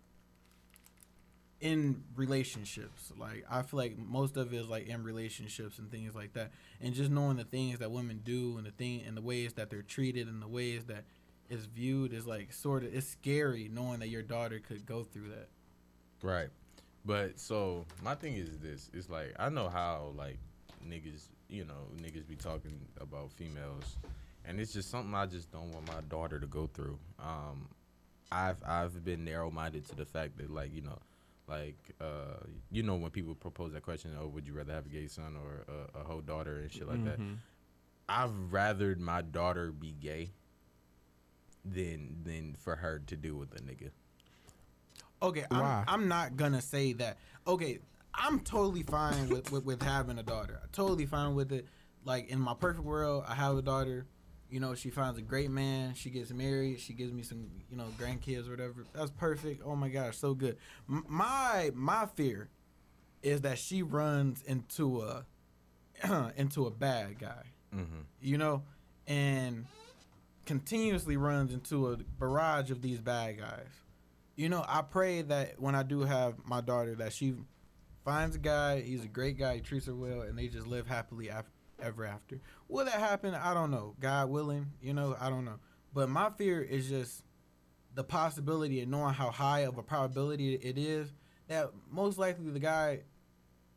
in 1.60 2.02
relationships 2.16 3.12
like 3.18 3.44
i 3.50 3.62
feel 3.62 3.78
like 3.78 3.96
most 3.96 4.36
of 4.36 4.52
it 4.52 4.56
is 4.56 4.68
like 4.68 4.86
in 4.88 5.02
relationships 5.02 5.78
and 5.78 5.90
things 5.90 6.14
like 6.14 6.32
that 6.34 6.50
and 6.80 6.94
just 6.94 7.10
knowing 7.10 7.36
the 7.36 7.44
things 7.44 7.78
that 7.78 7.90
women 7.90 8.20
do 8.24 8.56
and 8.58 8.66
the 8.66 8.70
thing 8.72 9.02
and 9.06 9.16
the 9.16 9.22
ways 9.22 9.54
that 9.54 9.70
they're 9.70 9.82
treated 9.82 10.28
and 10.28 10.42
the 10.42 10.48
ways 10.48 10.84
that 10.84 11.04
it's 11.48 11.64
viewed 11.64 12.12
is 12.12 12.26
like 12.26 12.52
sort 12.52 12.82
of 12.84 12.94
it's 12.94 13.08
scary 13.08 13.70
knowing 13.72 14.00
that 14.00 14.08
your 14.08 14.22
daughter 14.22 14.60
could 14.60 14.84
go 14.84 15.02
through 15.02 15.28
that 15.28 15.48
Right. 16.26 16.48
But 17.04 17.38
so 17.38 17.86
my 18.02 18.16
thing 18.16 18.34
is 18.34 18.58
this: 18.58 18.90
it's 18.92 19.08
like 19.08 19.34
I 19.38 19.48
know 19.48 19.68
how 19.68 20.12
like 20.16 20.38
niggas, 20.84 21.28
you 21.48 21.64
know, 21.64 21.86
niggas 22.02 22.26
be 22.26 22.34
talking 22.34 22.80
about 23.00 23.30
females, 23.32 23.96
and 24.44 24.58
it's 24.60 24.72
just 24.72 24.90
something 24.90 25.14
I 25.14 25.26
just 25.26 25.52
don't 25.52 25.70
want 25.72 25.86
my 25.86 26.00
daughter 26.08 26.40
to 26.40 26.46
go 26.46 26.68
through. 26.74 26.98
Um, 27.20 27.68
I've 28.32 28.60
I've 28.66 29.04
been 29.04 29.24
narrow 29.24 29.50
minded 29.52 29.86
to 29.88 29.94
the 29.94 30.04
fact 30.04 30.36
that 30.38 30.50
like 30.50 30.74
you 30.74 30.82
know, 30.82 30.98
like 31.46 31.78
uh, 32.00 32.42
you 32.72 32.82
know 32.82 32.96
when 32.96 33.12
people 33.12 33.36
propose 33.36 33.72
that 33.74 33.82
question, 33.82 34.10
oh, 34.20 34.26
would 34.26 34.48
you 34.48 34.52
rather 34.52 34.72
have 34.72 34.86
a 34.86 34.88
gay 34.88 35.06
son 35.06 35.36
or 35.36 35.64
a, 35.94 36.00
a 36.00 36.02
whole 36.02 36.22
daughter 36.22 36.56
and 36.56 36.72
shit 36.72 36.88
like 36.88 37.04
that? 37.04 37.20
Mhm. 37.20 37.36
I've 38.08 38.32
rathered 38.50 38.98
my 38.98 39.22
daughter 39.22 39.70
be 39.70 39.92
gay 39.92 40.30
than 41.64 42.16
than 42.24 42.56
for 42.58 42.74
her 42.76 43.00
to 43.06 43.16
deal 43.16 43.36
with 43.36 43.54
a 43.54 43.60
nigga. 43.62 43.90
Okay, 45.22 45.44
Why? 45.48 45.84
I'm, 45.86 46.02
I'm 46.02 46.08
not 46.08 46.36
gonna 46.36 46.60
say 46.60 46.92
that. 46.94 47.16
Okay, 47.46 47.78
I'm 48.14 48.40
totally 48.40 48.82
fine 48.82 49.28
with, 49.28 49.50
with, 49.52 49.64
with 49.64 49.82
having 49.82 50.18
a 50.18 50.22
daughter. 50.22 50.58
I'm 50.62 50.68
totally 50.72 51.06
fine 51.06 51.34
with 51.34 51.52
it. 51.52 51.66
Like 52.04 52.28
in 52.28 52.38
my 52.40 52.54
perfect 52.54 52.84
world, 52.84 53.24
I 53.26 53.34
have 53.34 53.56
a 53.56 53.62
daughter. 53.62 54.06
You 54.48 54.60
know, 54.60 54.74
she 54.74 54.90
finds 54.90 55.18
a 55.18 55.22
great 55.22 55.50
man. 55.50 55.94
She 55.94 56.08
gets 56.10 56.30
married. 56.30 56.78
She 56.80 56.92
gives 56.92 57.12
me 57.12 57.22
some, 57.22 57.48
you 57.68 57.76
know, 57.76 57.86
grandkids 57.98 58.46
or 58.46 58.52
whatever. 58.52 58.84
That's 58.92 59.10
perfect. 59.10 59.62
Oh 59.64 59.74
my 59.74 59.88
gosh, 59.88 60.16
so 60.16 60.34
good. 60.34 60.56
M- 60.88 61.04
my 61.08 61.70
my 61.74 62.06
fear 62.14 62.48
is 63.22 63.40
that 63.40 63.58
she 63.58 63.82
runs 63.82 64.42
into 64.42 65.02
a 65.02 65.24
into 66.36 66.66
a 66.66 66.70
bad 66.70 67.18
guy 67.18 67.42
Mm-hmm. 67.74 68.02
you 68.20 68.38
know, 68.38 68.62
and 69.06 69.66
continuously 70.46 71.16
runs 71.16 71.52
into 71.52 71.88
a 71.92 71.96
barrage 71.96 72.70
of 72.70 72.80
these 72.80 73.00
bad 73.00 73.38
guys. 73.38 73.66
You 74.36 74.50
know, 74.50 74.64
I 74.68 74.82
pray 74.82 75.22
that 75.22 75.60
when 75.60 75.74
I 75.74 75.82
do 75.82 76.00
have 76.02 76.34
my 76.44 76.60
daughter, 76.60 76.94
that 76.96 77.12
she 77.12 77.34
finds 78.04 78.36
a 78.36 78.38
guy, 78.38 78.82
he's 78.82 79.04
a 79.04 79.08
great 79.08 79.38
guy, 79.38 79.56
he 79.56 79.60
treats 79.62 79.86
her 79.86 79.94
well, 79.94 80.20
and 80.20 80.38
they 80.38 80.48
just 80.48 80.66
live 80.66 80.86
happily 80.86 81.28
af- 81.28 81.50
ever 81.82 82.04
after. 82.04 82.40
Will 82.68 82.84
that 82.84 82.94
happen? 82.94 83.34
I 83.34 83.54
don't 83.54 83.70
know. 83.70 83.94
God 83.98 84.28
willing, 84.28 84.72
you 84.80 84.92
know, 84.92 85.16
I 85.18 85.30
don't 85.30 85.44
know. 85.44 85.58
But 85.94 86.10
my 86.10 86.30
fear 86.30 86.60
is 86.60 86.88
just 86.88 87.24
the 87.94 88.04
possibility 88.04 88.82
of 88.82 88.88
knowing 88.88 89.14
how 89.14 89.30
high 89.30 89.60
of 89.60 89.78
a 89.78 89.82
probability 89.82 90.54
it 90.54 90.76
is 90.76 91.12
that 91.48 91.70
most 91.90 92.18
likely 92.18 92.50
the 92.50 92.60
guy, 92.60 93.00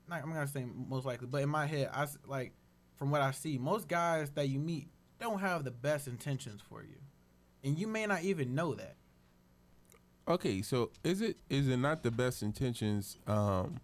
not, 0.09 0.21
I'm 0.21 0.29
not 0.29 0.35
gonna 0.35 0.47
say 0.47 0.65
most 0.89 1.05
likely, 1.05 1.27
but 1.27 1.41
in 1.41 1.49
my 1.49 1.65
head, 1.65 1.89
I 1.93 2.07
like 2.27 2.53
from 2.97 3.11
what 3.11 3.21
I 3.21 3.31
see, 3.31 3.57
most 3.57 3.87
guys 3.87 4.29
that 4.31 4.49
you 4.49 4.59
meet 4.59 4.89
don't 5.19 5.39
have 5.39 5.63
the 5.63 5.71
best 5.71 6.07
intentions 6.07 6.61
for 6.61 6.83
you, 6.83 6.97
and 7.63 7.77
you 7.77 7.87
may 7.87 8.05
not 8.05 8.23
even 8.23 8.53
know 8.53 8.75
that. 8.75 8.95
Okay, 10.29 10.61
so 10.61 10.91
is 11.03 11.21
it 11.21 11.37
is 11.49 11.67
it 11.67 11.77
not 11.77 12.03
the 12.03 12.11
best 12.11 12.43
intentions? 12.43 13.17
Um, 13.25 13.79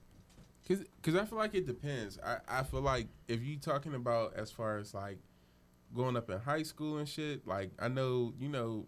cause, 0.67 0.84
cause 1.01 1.15
I 1.15 1.25
feel 1.25 1.39
like 1.39 1.55
it 1.55 1.65
depends. 1.65 2.19
I, 2.23 2.38
I 2.47 2.63
feel 2.63 2.81
like 2.81 3.08
if 3.27 3.43
you 3.43 3.58
talking 3.58 3.95
about 3.95 4.36
as 4.36 4.51
far 4.51 4.77
as 4.77 4.93
like 4.93 5.17
going 5.95 6.15
up 6.15 6.29
in 6.29 6.39
high 6.39 6.62
school 6.62 6.99
and 6.99 7.10
shit, 7.10 7.47
like 7.47 7.71
I 7.79 7.88
know 7.88 8.31
you 8.39 8.47
know 8.47 8.86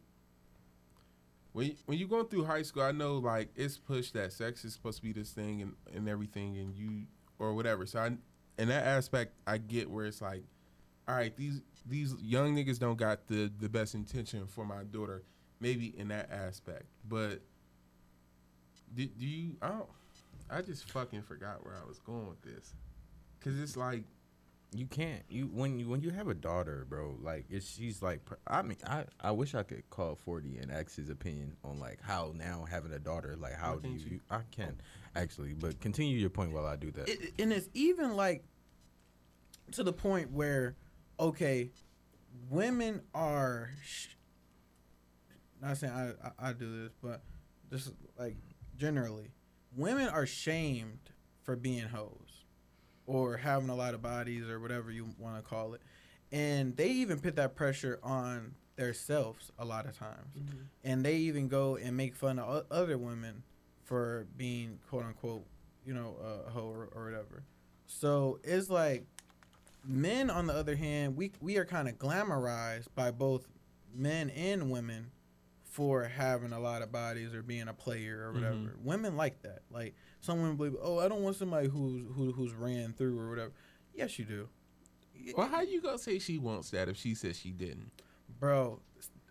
when 1.54 1.76
when 1.88 1.98
you 1.98 2.08
going 2.08 2.28
through 2.28 2.46
high 2.46 2.62
school, 2.62 2.84
I 2.84 2.92
know 2.92 3.18
like 3.18 3.50
it's 3.56 3.80
pushed 3.80 4.14
that 4.14 4.34
sex 4.34 4.64
is 4.64 4.74
supposed 4.74 4.98
to 4.98 5.04
be 5.04 5.12
this 5.12 5.32
thing 5.32 5.64
and 5.64 5.74
and 5.96 6.08
everything, 6.08 6.58
and 6.58 6.76
you 6.76 7.08
or 7.40 7.56
whatever. 7.56 7.88
So 7.88 8.00
I 8.00 8.12
in 8.62 8.68
that 8.68 8.86
aspect, 8.86 9.34
I 9.48 9.58
get 9.58 9.90
where 9.90 10.06
it's 10.06 10.22
like, 10.22 10.44
all 11.08 11.16
right, 11.16 11.36
these 11.36 11.64
these 11.88 12.14
young 12.22 12.56
niggas 12.56 12.78
don't 12.78 12.98
got 12.98 13.26
the 13.26 13.52
the 13.60 13.68
best 13.68 13.96
intention 13.96 14.46
for 14.46 14.64
my 14.64 14.84
daughter 14.84 15.24
maybe 15.60 15.94
in 15.98 16.10
that 16.10 16.30
aspect. 16.32 16.86
But 17.08 17.42
do, 18.96 19.06
do 19.06 19.26
you? 19.26 19.56
I 19.62 19.70
don't. 19.70 19.90
I 20.50 20.62
just 20.62 20.90
fucking 20.92 21.24
forgot 21.24 21.66
where 21.66 21.76
I 21.76 21.86
was 21.86 22.00
going 22.00 22.28
with 22.28 22.42
this, 22.42 22.74
cause 23.42 23.60
it's 23.60 23.76
like 23.76 24.04
You 24.74 24.86
can't. 24.86 25.24
You 25.30 25.46
when 25.46 25.78
you 25.80 25.90
when 25.90 26.02
you 26.02 26.10
have 26.12 26.28
a 26.28 26.34
daughter, 26.34 26.86
bro. 26.90 27.18
Like 27.22 27.46
it's 27.50 27.70
she's 27.70 28.02
like. 28.02 28.22
I 28.48 28.62
mean, 28.62 28.78
I 28.86 29.06
I 29.20 29.32
wish 29.32 29.56
I 29.56 29.64
could 29.64 29.90
call 29.90 30.16
forty 30.16 30.58
and 30.58 30.72
ask 30.72 30.96
his 30.96 31.10
opinion 31.10 31.58
on 31.64 31.80
like 31.80 32.00
how 32.02 32.34
now 32.36 32.66
having 32.70 32.94
a 32.94 33.00
daughter. 33.00 33.36
Like 33.38 33.56
how 33.56 33.76
do 33.76 33.90
you? 33.90 33.98
can't 34.00 34.12
you? 34.12 34.20
I 34.30 34.42
can 34.52 34.78
actually, 35.16 35.54
but 35.54 35.80
continue 35.82 36.18
your 36.18 36.30
point 36.30 36.54
while 36.54 36.66
I 36.66 36.76
do 36.76 36.92
that. 36.92 37.10
it, 37.10 37.34
and 37.40 37.52
it's 37.52 37.70
even 37.74 38.16
like 38.16 38.44
to 39.74 39.84
the 39.84 39.94
point 39.94 40.32
where 40.32 40.76
okay 41.20 41.72
women 42.50 43.02
are 43.14 43.72
sh- 43.84 44.08
not 45.62 45.78
saying 45.78 45.94
I, 45.94 46.28
I 46.28 46.50
i 46.50 46.54
do 46.54 46.84
this 46.84 46.92
but 47.02 47.22
just 47.72 47.92
like 48.18 48.36
generally 48.78 49.32
women 49.76 50.08
are 50.08 50.26
shamed 50.26 51.12
for 51.44 51.56
being 51.56 51.88
hoes 51.88 52.44
or 53.06 53.38
having 53.38 53.70
a 53.70 53.76
lot 53.76 53.94
of 53.94 54.02
bodies 54.02 54.48
or 54.50 54.60
whatever 54.60 54.92
you 54.92 55.08
want 55.18 55.38
to 55.38 55.42
call 55.42 55.74
it. 55.74 55.82
And 56.32 56.76
they 56.76 56.90
even 56.90 57.20
put 57.20 57.38
that 57.38 57.56
pressure 57.56 58.00
on 58.04 58.54
themselves 58.76 59.52
a 59.58 59.64
lot 59.64 59.86
of 59.86 59.98
times. 59.98 60.36
Mm-hmm. 60.38 60.58
And 60.84 61.06
they 61.06 61.16
even 61.16 61.48
go 61.48 61.78
and 61.78 61.96
make 61.96 62.16
fun 62.16 62.38
of 62.38 62.50
o- 62.50 62.66
other 62.70 62.98
women 62.98 63.44
for 63.86 64.28
being 64.36 64.80
quote 64.90 65.06
unquote 65.06 65.46
you 65.86 65.94
know 65.94 66.18
a 66.22 66.50
hoe 66.52 66.68
or, 66.70 66.90
or 66.94 67.06
whatever. 67.06 67.44
So 67.86 68.40
it's 68.44 68.70
like 68.70 69.06
men 69.86 70.30
on 70.30 70.48
the 70.48 70.54
other 70.54 70.76
hand 70.76 71.16
we 71.16 71.32
we 71.40 71.56
are 71.58 71.64
kind 71.64 71.88
of 71.88 71.98
glamorized 71.98 72.88
by 72.94 73.10
both 73.10 73.48
men 73.96 74.30
and 74.32 74.70
women 74.70 75.12
for 75.78 76.06
having 76.06 76.54
a 76.54 76.60
lot 76.60 76.82
of 76.82 76.92
bodies 76.92 77.36
or 77.36 77.44
being 77.44 77.68
a 77.68 77.74
player 77.74 78.24
or 78.24 78.34
mm-hmm. 78.34 78.44
whatever. 78.44 78.76
Women 78.84 79.16
like 79.16 79.44
that. 79.44 79.60
Like 79.70 79.94
some 80.22 80.42
women 80.42 80.56
believe 80.56 80.76
oh 80.82 80.98
i 80.98 81.08
don't 81.08 81.22
want 81.22 81.36
somebody 81.36 81.68
who's 81.68 82.04
who, 82.16 82.32
who's 82.32 82.52
ran 82.56 82.94
through 82.94 83.20
or 83.20 83.30
whatever. 83.30 83.52
Yes 83.94 84.18
you 84.18 84.26
do. 84.26 84.50
Well, 85.36 85.48
how 85.48 85.62
you 85.62 85.80
gonna 85.80 86.00
say 86.00 86.18
she 86.18 86.40
wants 86.40 86.72
that 86.72 86.90
if 86.90 86.98
she 86.98 87.14
says 87.14 87.38
she 87.38 87.52
didn't? 87.52 87.92
bro 88.40 88.80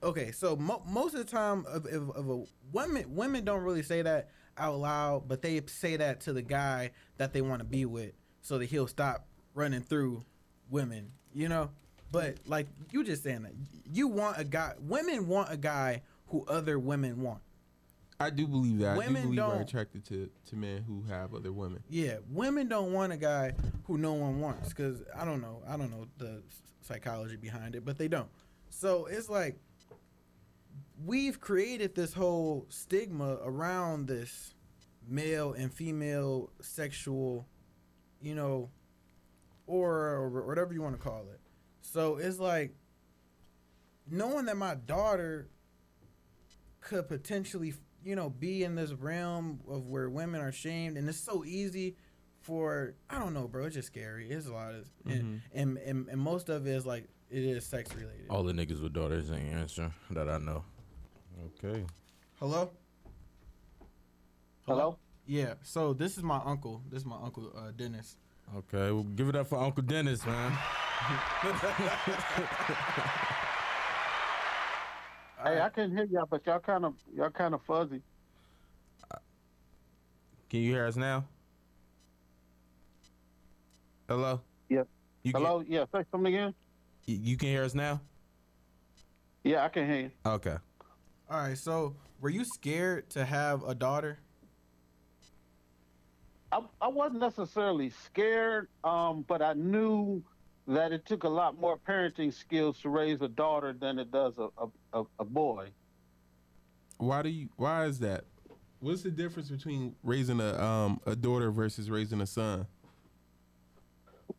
okay 0.02 0.32
so 0.32 0.56
mo- 0.56 0.82
most 0.88 1.14
of 1.14 1.24
the 1.24 1.30
time 1.30 1.64
of, 1.68 1.84
of, 1.86 2.10
of 2.10 2.28
a 2.28 2.42
women 2.72 3.04
women 3.14 3.44
don't 3.44 3.62
really 3.62 3.82
say 3.82 4.02
that 4.02 4.30
out 4.58 4.78
loud 4.78 5.28
but 5.28 5.42
they 5.42 5.60
say 5.66 5.96
that 5.96 6.18
to 6.18 6.32
the 6.32 6.42
guy 6.42 6.90
that 7.18 7.32
they 7.32 7.42
want 7.42 7.60
to 7.60 7.64
be 7.64 7.84
with 7.84 8.12
so 8.40 8.58
that 8.58 8.64
he'll 8.64 8.88
stop 8.88 9.26
running 9.54 9.82
through 9.82 10.24
women 10.70 11.12
you 11.34 11.48
know? 11.48 11.70
But 12.10 12.38
like 12.46 12.66
you 12.90 13.04
just 13.04 13.22
saying 13.22 13.42
that. 13.42 13.52
You 13.92 14.08
want 14.08 14.38
a 14.38 14.44
guy 14.44 14.72
women 14.80 15.28
want 15.28 15.52
a 15.52 15.56
guy 15.56 16.02
who 16.28 16.44
other 16.46 16.78
women 16.78 17.22
want 17.22 17.40
I 18.18 18.30
do 18.30 18.46
believe 18.46 18.78
that. 18.78 18.92
I 18.92 18.94
do 18.94 18.98
Women 19.00 19.22
believe 19.24 19.38
are 19.40 19.52
don't- 19.52 19.60
attracted 19.62 20.04
to 20.06 20.30
to 20.46 20.56
men 20.56 20.82
who 20.84 21.02
have 21.02 21.34
other 21.34 21.52
women. 21.52 21.82
Yeah, 21.90 22.16
women 22.30 22.66
don't 22.66 22.92
want 22.94 23.12
a 23.12 23.18
guy 23.18 23.52
who 23.84 23.98
no 23.98 24.14
one 24.14 24.40
wants 24.40 24.70
because 24.70 25.02
I 25.14 25.26
don't 25.26 25.42
know, 25.42 25.62
I 25.68 25.76
don't 25.76 25.90
know 25.90 26.06
the 26.16 26.42
psychology 26.80 27.36
behind 27.36 27.74
it, 27.74 27.84
but 27.84 27.98
they 27.98 28.08
don't. 28.08 28.30
So 28.70 29.04
it's 29.04 29.28
like 29.28 29.58
we've 31.04 31.40
created 31.40 31.94
this 31.94 32.14
whole 32.14 32.64
stigma 32.70 33.38
around 33.44 34.08
this 34.08 34.54
male 35.06 35.52
and 35.52 35.70
female 35.72 36.50
sexual, 36.62 37.46
you 38.22 38.34
know, 38.34 38.70
aura 39.66 40.18
or 40.18 40.46
whatever 40.46 40.72
you 40.72 40.80
want 40.80 40.96
to 40.96 41.02
call 41.02 41.26
it. 41.32 41.40
So 41.82 42.16
it's 42.16 42.38
like 42.38 42.74
knowing 44.10 44.46
that 44.46 44.56
my 44.56 44.74
daughter 44.74 45.48
could 46.86 47.08
potentially, 47.08 47.74
you 48.04 48.14
know, 48.16 48.30
be 48.30 48.62
in 48.62 48.76
this 48.76 48.92
realm 48.92 49.60
of 49.68 49.88
where 49.88 50.08
women 50.08 50.40
are 50.40 50.52
shamed, 50.52 50.96
and 50.96 51.08
it's 51.08 51.18
so 51.18 51.44
easy 51.44 51.96
for 52.40 52.94
I 53.10 53.18
don't 53.18 53.34
know, 53.34 53.48
bro. 53.48 53.66
It's 53.66 53.74
just 53.74 53.88
scary. 53.88 54.30
It's 54.30 54.46
a 54.46 54.52
lot 54.52 54.72
of, 54.74 54.88
and, 55.04 55.42
and, 55.52 55.78
and 55.78 56.08
and 56.08 56.20
most 56.20 56.48
of 56.48 56.66
it 56.66 56.70
is 56.70 56.86
like 56.86 57.08
it 57.28 57.42
is 57.42 57.66
sex 57.66 57.92
related. 57.94 58.26
All 58.30 58.44
the 58.44 58.52
niggas 58.52 58.80
with 58.80 58.92
daughters 58.92 59.32
ain't 59.32 59.52
answer 59.52 59.92
that 60.10 60.28
I 60.28 60.38
know. 60.38 60.64
Okay. 61.64 61.84
Hello. 62.38 62.70
Hello? 64.66 64.96
Yeah. 65.26 65.54
So 65.62 65.92
this 65.92 66.16
is 66.16 66.22
my 66.22 66.40
uncle. 66.44 66.82
This 66.88 67.00
is 67.00 67.06
my 67.06 67.18
uncle 67.20 67.52
uh, 67.56 67.72
Dennis. 67.76 68.16
Okay. 68.56 68.92
Well, 68.92 69.02
give 69.02 69.28
it 69.28 69.34
up 69.34 69.48
for 69.48 69.58
Uncle 69.58 69.82
Dennis, 69.82 70.24
man. 70.24 70.56
Hey, 75.46 75.60
I 75.60 75.68
can 75.68 75.92
hear 75.92 76.04
y'all, 76.10 76.26
but 76.28 76.44
y'all 76.44 76.58
kind 76.58 76.84
of 76.84 76.94
y'all 77.14 77.30
kind 77.30 77.54
of 77.54 77.62
fuzzy. 77.62 78.02
Can 80.50 80.60
you 80.60 80.72
hear 80.72 80.86
us 80.86 80.96
now? 80.96 81.24
Hello. 84.08 84.40
Yeah. 84.68 84.82
You 85.22 85.32
can, 85.32 85.42
Hello? 85.42 85.64
Yeah, 85.66 85.84
say 85.92 86.04
something 86.10 86.34
again. 86.34 86.52
You 87.06 87.16
you 87.16 87.36
can 87.36 87.48
hear 87.48 87.62
us 87.62 87.74
now? 87.74 88.00
Yeah, 89.44 89.64
I 89.64 89.68
can 89.68 89.86
hear 89.86 90.00
you. 90.00 90.10
Okay. 90.24 90.56
All 91.30 91.38
right. 91.38 91.56
So 91.56 91.94
were 92.20 92.30
you 92.30 92.44
scared 92.44 93.08
to 93.10 93.24
have 93.24 93.62
a 93.62 93.74
daughter? 93.74 94.18
I, 96.50 96.60
I 96.80 96.88
wasn't 96.88 97.20
necessarily 97.20 97.90
scared, 97.90 98.68
um, 98.82 99.24
but 99.28 99.42
I 99.42 99.52
knew 99.52 100.24
that 100.66 100.92
it 100.92 101.06
took 101.06 101.24
a 101.24 101.28
lot 101.28 101.58
more 101.60 101.78
parenting 101.78 102.32
skills 102.32 102.80
to 102.80 102.88
raise 102.88 103.20
a 103.22 103.28
daughter 103.28 103.72
than 103.72 103.98
it 103.98 104.10
does 104.10 104.38
a, 104.38 104.48
a, 104.92 105.04
a, 105.18 105.24
boy. 105.24 105.68
Why 106.98 107.22
do 107.22 107.28
you? 107.28 107.48
Why 107.56 107.84
is 107.84 107.98
that? 108.00 108.24
What's 108.80 109.02
the 109.02 109.10
difference 109.10 109.48
between 109.48 109.94
raising 110.02 110.40
a 110.40 110.62
um 110.62 111.00
a 111.06 111.14
daughter 111.14 111.50
versus 111.50 111.90
raising 111.90 112.20
a 112.20 112.26
son? 112.26 112.66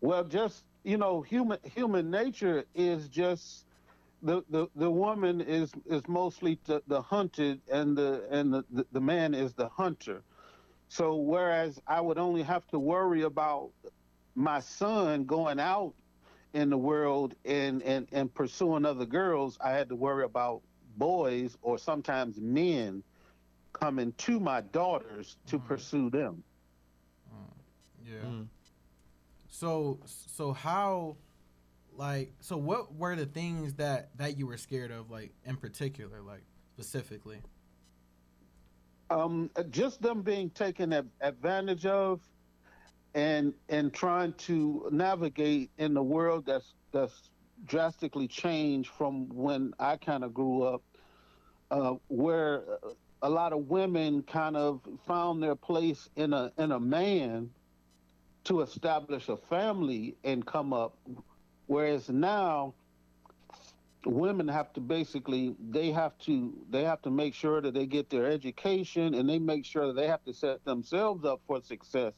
Well, 0.02 0.24
just 0.24 0.64
you 0.84 0.98
know, 0.98 1.22
human 1.22 1.60
human 1.64 2.12
nature 2.12 2.66
is 2.76 3.08
just 3.08 3.66
the 4.22 4.44
the, 4.50 4.68
the 4.76 4.90
woman 4.90 5.42
is 5.42 5.72
is 5.86 6.02
mostly 6.08 6.60
the, 6.66 6.82
the 6.88 7.02
hunted, 7.02 7.62
and 7.72 7.98
the 7.98 8.26
and 8.32 8.54
the, 8.54 8.66
the, 8.72 8.86
the 8.92 9.02
man 9.02 9.34
is 9.34 9.54
the 9.54 9.70
hunter. 9.70 10.24
So 10.90 11.16
whereas 11.16 11.82
I 11.88 12.02
would 12.02 12.18
only 12.18 12.44
have 12.44 12.66
to 12.68 12.80
worry 12.80 13.24
about 13.24 13.72
my 14.36 14.60
son 14.60 15.26
going 15.26 15.60
out 15.60 15.94
in 16.54 16.70
the 16.70 16.78
world 16.78 17.36
and 17.46 17.82
and 17.84 18.08
and 18.12 18.34
pursuing 18.34 18.86
other 18.86 19.06
girls, 19.06 19.58
I 19.62 19.72
had 19.72 19.90
to 19.90 19.96
worry 19.96 20.26
about 20.26 20.62
boys 20.98 21.58
or 21.62 21.78
sometimes 21.78 22.40
men 22.40 23.04
coming 23.74 24.14
to 24.14 24.40
my 24.40 24.62
daughters 24.62 25.38
to 25.48 25.60
mm. 25.60 25.66
pursue 25.68 26.10
them. 26.10 26.44
Mm. 27.34 28.12
Yeah. 28.12 28.30
Mm. 28.30 28.48
So 29.50 30.00
so 30.06 30.54
how 30.54 31.18
like 31.96 32.34
so 32.40 32.58
what 32.58 32.96
were 32.96 33.16
the 33.16 33.26
things 33.26 33.74
that 33.76 34.10
that 34.18 34.38
you 34.38 34.48
were 34.48 34.58
scared 34.58 34.92
of 34.92 35.10
like 35.10 35.32
in 35.46 35.58
particular 35.58 36.22
like 36.22 36.44
specifically? 36.74 37.40
um, 39.10 39.50
just 39.70 40.02
them 40.02 40.22
being 40.22 40.50
taken 40.50 40.94
advantage 41.22 41.86
of, 41.86 42.22
and 43.18 43.52
and 43.68 43.92
trying 43.92 44.32
to 44.34 44.88
navigate 44.92 45.72
in 45.80 45.96
the 45.96 46.04
world 46.04 46.46
that's 46.46 46.76
that's 46.92 47.32
drastically 47.66 48.28
changed 48.28 48.92
from 48.96 49.28
when 49.30 49.74
I 49.80 49.98
kind 49.98 50.24
of 50.24 50.36
grew 50.36 50.62
up, 50.62 50.84
uh, 51.72 51.96
where 52.10 52.64
a 53.24 53.30
lot 53.30 53.54
of 53.54 53.70
women 53.70 54.22
kind 54.22 54.56
of 54.56 54.82
found 55.08 55.42
their 55.42 55.56
place 55.56 56.08
in 56.16 56.32
a 56.32 56.52
in 56.60 56.72
a 56.72 56.80
man 56.80 57.50
to 58.44 58.62
establish 58.62 59.30
a 59.30 59.38
family 59.38 60.16
and 60.24 60.46
come 60.46 60.72
up. 60.72 60.96
Whereas 61.66 62.10
now 62.10 62.76
women 64.06 64.48
have 64.48 64.72
to 64.74 64.80
basically 64.80 65.56
they 65.72 65.90
have 65.90 66.16
to 66.20 66.54
they 66.70 66.84
have 66.84 67.02
to 67.02 67.10
make 67.10 67.34
sure 67.34 67.62
that 67.62 67.74
they 67.74 67.88
get 67.88 68.12
their 68.12 68.28
education 68.28 69.16
and 69.16 69.28
they 69.28 69.40
make 69.40 69.66
sure 69.66 69.88
that 69.88 69.96
they 69.96 70.08
have 70.08 70.24
to 70.26 70.34
set 70.36 70.64
themselves 70.66 71.26
up 71.26 71.42
for 71.48 71.60
success 71.64 72.14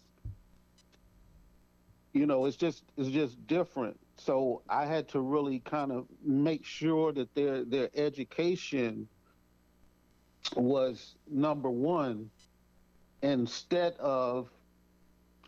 you 2.14 2.26
know 2.26 2.46
it's 2.46 2.58
just 2.58 2.84
it's 2.98 3.10
just 3.10 3.46
different 3.48 4.00
so 4.18 4.62
i 4.70 4.86
had 4.86 5.08
to 5.08 5.22
really 5.22 5.60
kind 5.60 5.92
of 5.92 6.06
make 6.24 6.66
sure 6.66 7.12
that 7.12 7.34
their 7.36 7.64
their 7.64 7.90
education 7.96 9.08
was 10.56 11.16
number 11.30 11.70
one 11.70 12.30
instead 13.22 13.94
of 14.00 14.50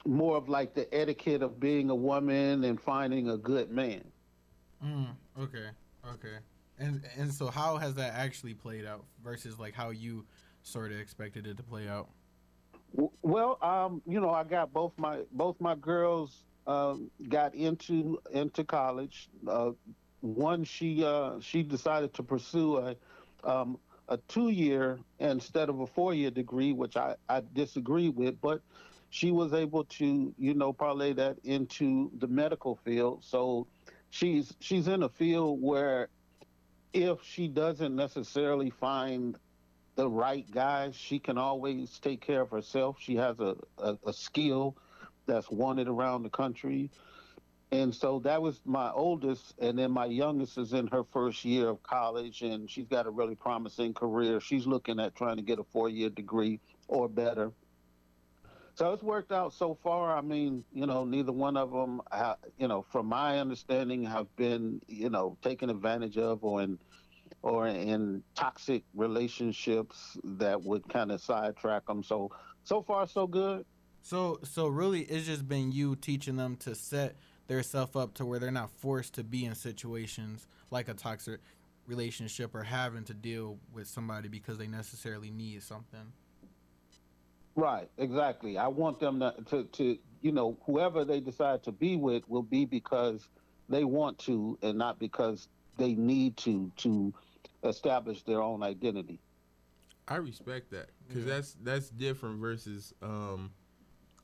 more 0.05 0.35
of 0.35 0.49
like 0.49 0.73
the 0.73 0.93
etiquette 0.93 1.41
of 1.41 1.59
being 1.59 1.89
a 1.89 1.95
woman 1.95 2.63
and 2.63 2.81
finding 2.81 3.29
a 3.29 3.37
good 3.37 3.71
man 3.71 4.03
Mm, 4.83 5.09
okay, 5.39 5.67
okay. 6.13 6.37
And 6.79 7.01
and 7.17 7.31
so 7.31 7.47
how 7.47 7.77
has 7.77 7.95
that 7.95 8.13
actually 8.15 8.53
played 8.53 8.85
out 8.85 9.05
versus 9.23 9.59
like 9.59 9.73
how 9.73 9.91
you 9.91 10.25
sort 10.63 10.91
of 10.91 10.99
expected 10.99 11.45
it 11.45 11.57
to 11.57 11.63
play 11.63 11.87
out? 11.87 12.09
Well, 13.21 13.57
um, 13.61 14.01
you 14.07 14.19
know, 14.19 14.31
I 14.31 14.43
got 14.43 14.73
both 14.73 14.93
my 14.97 15.19
both 15.31 15.61
my 15.61 15.75
girls 15.75 16.45
um, 16.67 17.09
got 17.29 17.55
into 17.55 18.19
into 18.31 18.63
college. 18.63 19.29
Uh, 19.47 19.71
one, 20.21 20.63
she 20.63 21.03
uh, 21.03 21.39
she 21.39 21.63
decided 21.63 22.13
to 22.15 22.23
pursue 22.23 22.77
a 22.77 22.95
um, 23.43 23.77
a 24.07 24.17
two 24.27 24.49
year 24.49 24.99
instead 25.19 25.69
of 25.69 25.79
a 25.79 25.87
four 25.87 26.13
year 26.13 26.31
degree, 26.31 26.73
which 26.73 26.97
I 26.97 27.15
I 27.29 27.41
disagree 27.53 28.09
with, 28.09 28.39
but 28.41 28.61
she 29.09 29.31
was 29.31 29.53
able 29.53 29.85
to 29.85 30.33
you 30.37 30.53
know 30.53 30.73
parlay 30.73 31.13
that 31.13 31.37
into 31.43 32.11
the 32.17 32.27
medical 32.27 32.75
field. 32.83 33.23
So 33.23 33.67
she's 34.09 34.53
she's 34.59 34.87
in 34.87 35.03
a 35.03 35.09
field 35.09 35.61
where 35.61 36.09
if 36.93 37.23
she 37.23 37.47
doesn't 37.47 37.95
necessarily 37.95 38.69
find 38.69 39.37
the 39.95 40.09
right 40.09 40.49
guy, 40.51 40.91
she 40.91 41.19
can 41.19 41.37
always 41.37 41.99
take 41.99 42.21
care 42.21 42.41
of 42.41 42.49
herself. 42.49 42.97
She 42.99 43.15
has 43.15 43.39
a, 43.39 43.55
a, 43.77 43.97
a 44.05 44.13
skill 44.13 44.75
that's 45.25 45.49
wanted 45.49 45.87
around 45.87 46.23
the 46.23 46.29
country. 46.29 46.89
And 47.71 47.95
so 47.95 48.19
that 48.19 48.41
was 48.41 48.59
my 48.65 48.91
oldest. 48.91 49.53
And 49.59 49.79
then 49.79 49.91
my 49.91 50.05
youngest 50.05 50.57
is 50.57 50.73
in 50.73 50.87
her 50.87 51.03
first 51.13 51.45
year 51.45 51.69
of 51.69 51.81
college 51.83 52.41
and 52.41 52.69
she's 52.69 52.87
got 52.87 53.07
a 53.07 53.09
really 53.09 53.35
promising 53.35 53.93
career. 53.93 54.41
She's 54.41 54.67
looking 54.67 54.99
at 54.99 55.15
trying 55.15 55.37
to 55.37 55.41
get 55.41 55.59
a 55.59 55.63
four 55.63 55.87
year 55.87 56.09
degree 56.09 56.59
or 56.87 57.07
better. 57.07 57.51
So 58.75 58.93
it's 58.93 59.03
worked 59.03 59.31
out 59.31 59.53
so 59.53 59.77
far. 59.83 60.17
I 60.17 60.21
mean, 60.21 60.63
you 60.73 60.85
know, 60.85 61.05
neither 61.05 61.31
one 61.31 61.55
of 61.55 61.71
them, 61.71 62.01
you 62.57 62.67
know, 62.67 62.85
from 62.91 63.05
my 63.05 63.39
understanding, 63.39 64.03
have 64.05 64.33
been, 64.35 64.81
you 64.87 65.09
know, 65.09 65.37
taken 65.41 65.69
advantage 65.69 66.17
of 66.17 66.43
or 66.43 66.61
in 66.61 66.79
or 67.43 67.67
in 67.67 68.23
toxic 68.35 68.83
relationships 68.93 70.17
that 70.23 70.61
would 70.61 70.87
kind 70.89 71.11
of 71.11 71.21
sidetrack 71.21 71.85
them. 71.85 72.03
So 72.03 72.31
so 72.63 72.81
far 72.81 73.07
so 73.07 73.27
good. 73.27 73.65
So 74.01 74.39
so 74.43 74.67
really 74.67 75.01
it's 75.01 75.25
just 75.25 75.47
been 75.47 75.71
you 75.71 75.95
teaching 75.95 76.35
them 76.35 76.55
to 76.57 76.75
set 76.75 77.15
their 77.47 77.63
self 77.63 77.95
up 77.95 78.13
to 78.15 78.25
where 78.25 78.39
they're 78.39 78.51
not 78.51 78.71
forced 78.71 79.13
to 79.15 79.23
be 79.23 79.45
in 79.45 79.55
situations 79.55 80.47
like 80.69 80.87
a 80.87 80.93
toxic 80.93 81.39
relationship 81.85 82.55
or 82.55 82.63
having 82.63 83.03
to 83.05 83.13
deal 83.13 83.57
with 83.73 83.87
somebody 83.87 84.27
because 84.29 84.57
they 84.57 84.67
necessarily 84.67 85.29
need 85.29 85.61
something. 85.63 86.13
Right, 87.55 87.89
exactly. 87.97 88.57
I 88.57 88.67
want 88.67 88.99
them 89.01 89.19
to, 89.19 89.33
to, 89.49 89.63
to, 89.65 89.97
you 90.21 90.31
know, 90.31 90.57
whoever 90.65 91.03
they 91.03 91.19
decide 91.19 91.63
to 91.63 91.71
be 91.71 91.97
with 91.97 92.27
will 92.29 92.43
be 92.43 92.63
because 92.63 93.27
they 93.67 93.83
want 93.83 94.17
to 94.19 94.57
and 94.61 94.77
not 94.77 94.99
because 94.99 95.49
they 95.77 95.93
need 95.93 96.37
to 96.37 96.71
to 96.77 97.13
establish 97.63 98.23
their 98.23 98.41
own 98.41 98.63
identity. 98.63 99.19
I 100.07 100.15
respect 100.15 100.71
that 100.71 100.89
because 101.07 101.25
Yeah. 101.25 101.33
that's 101.35 101.57
that's 101.63 101.89
different 101.89 102.39
versus 102.39 102.93
um, 103.01 103.51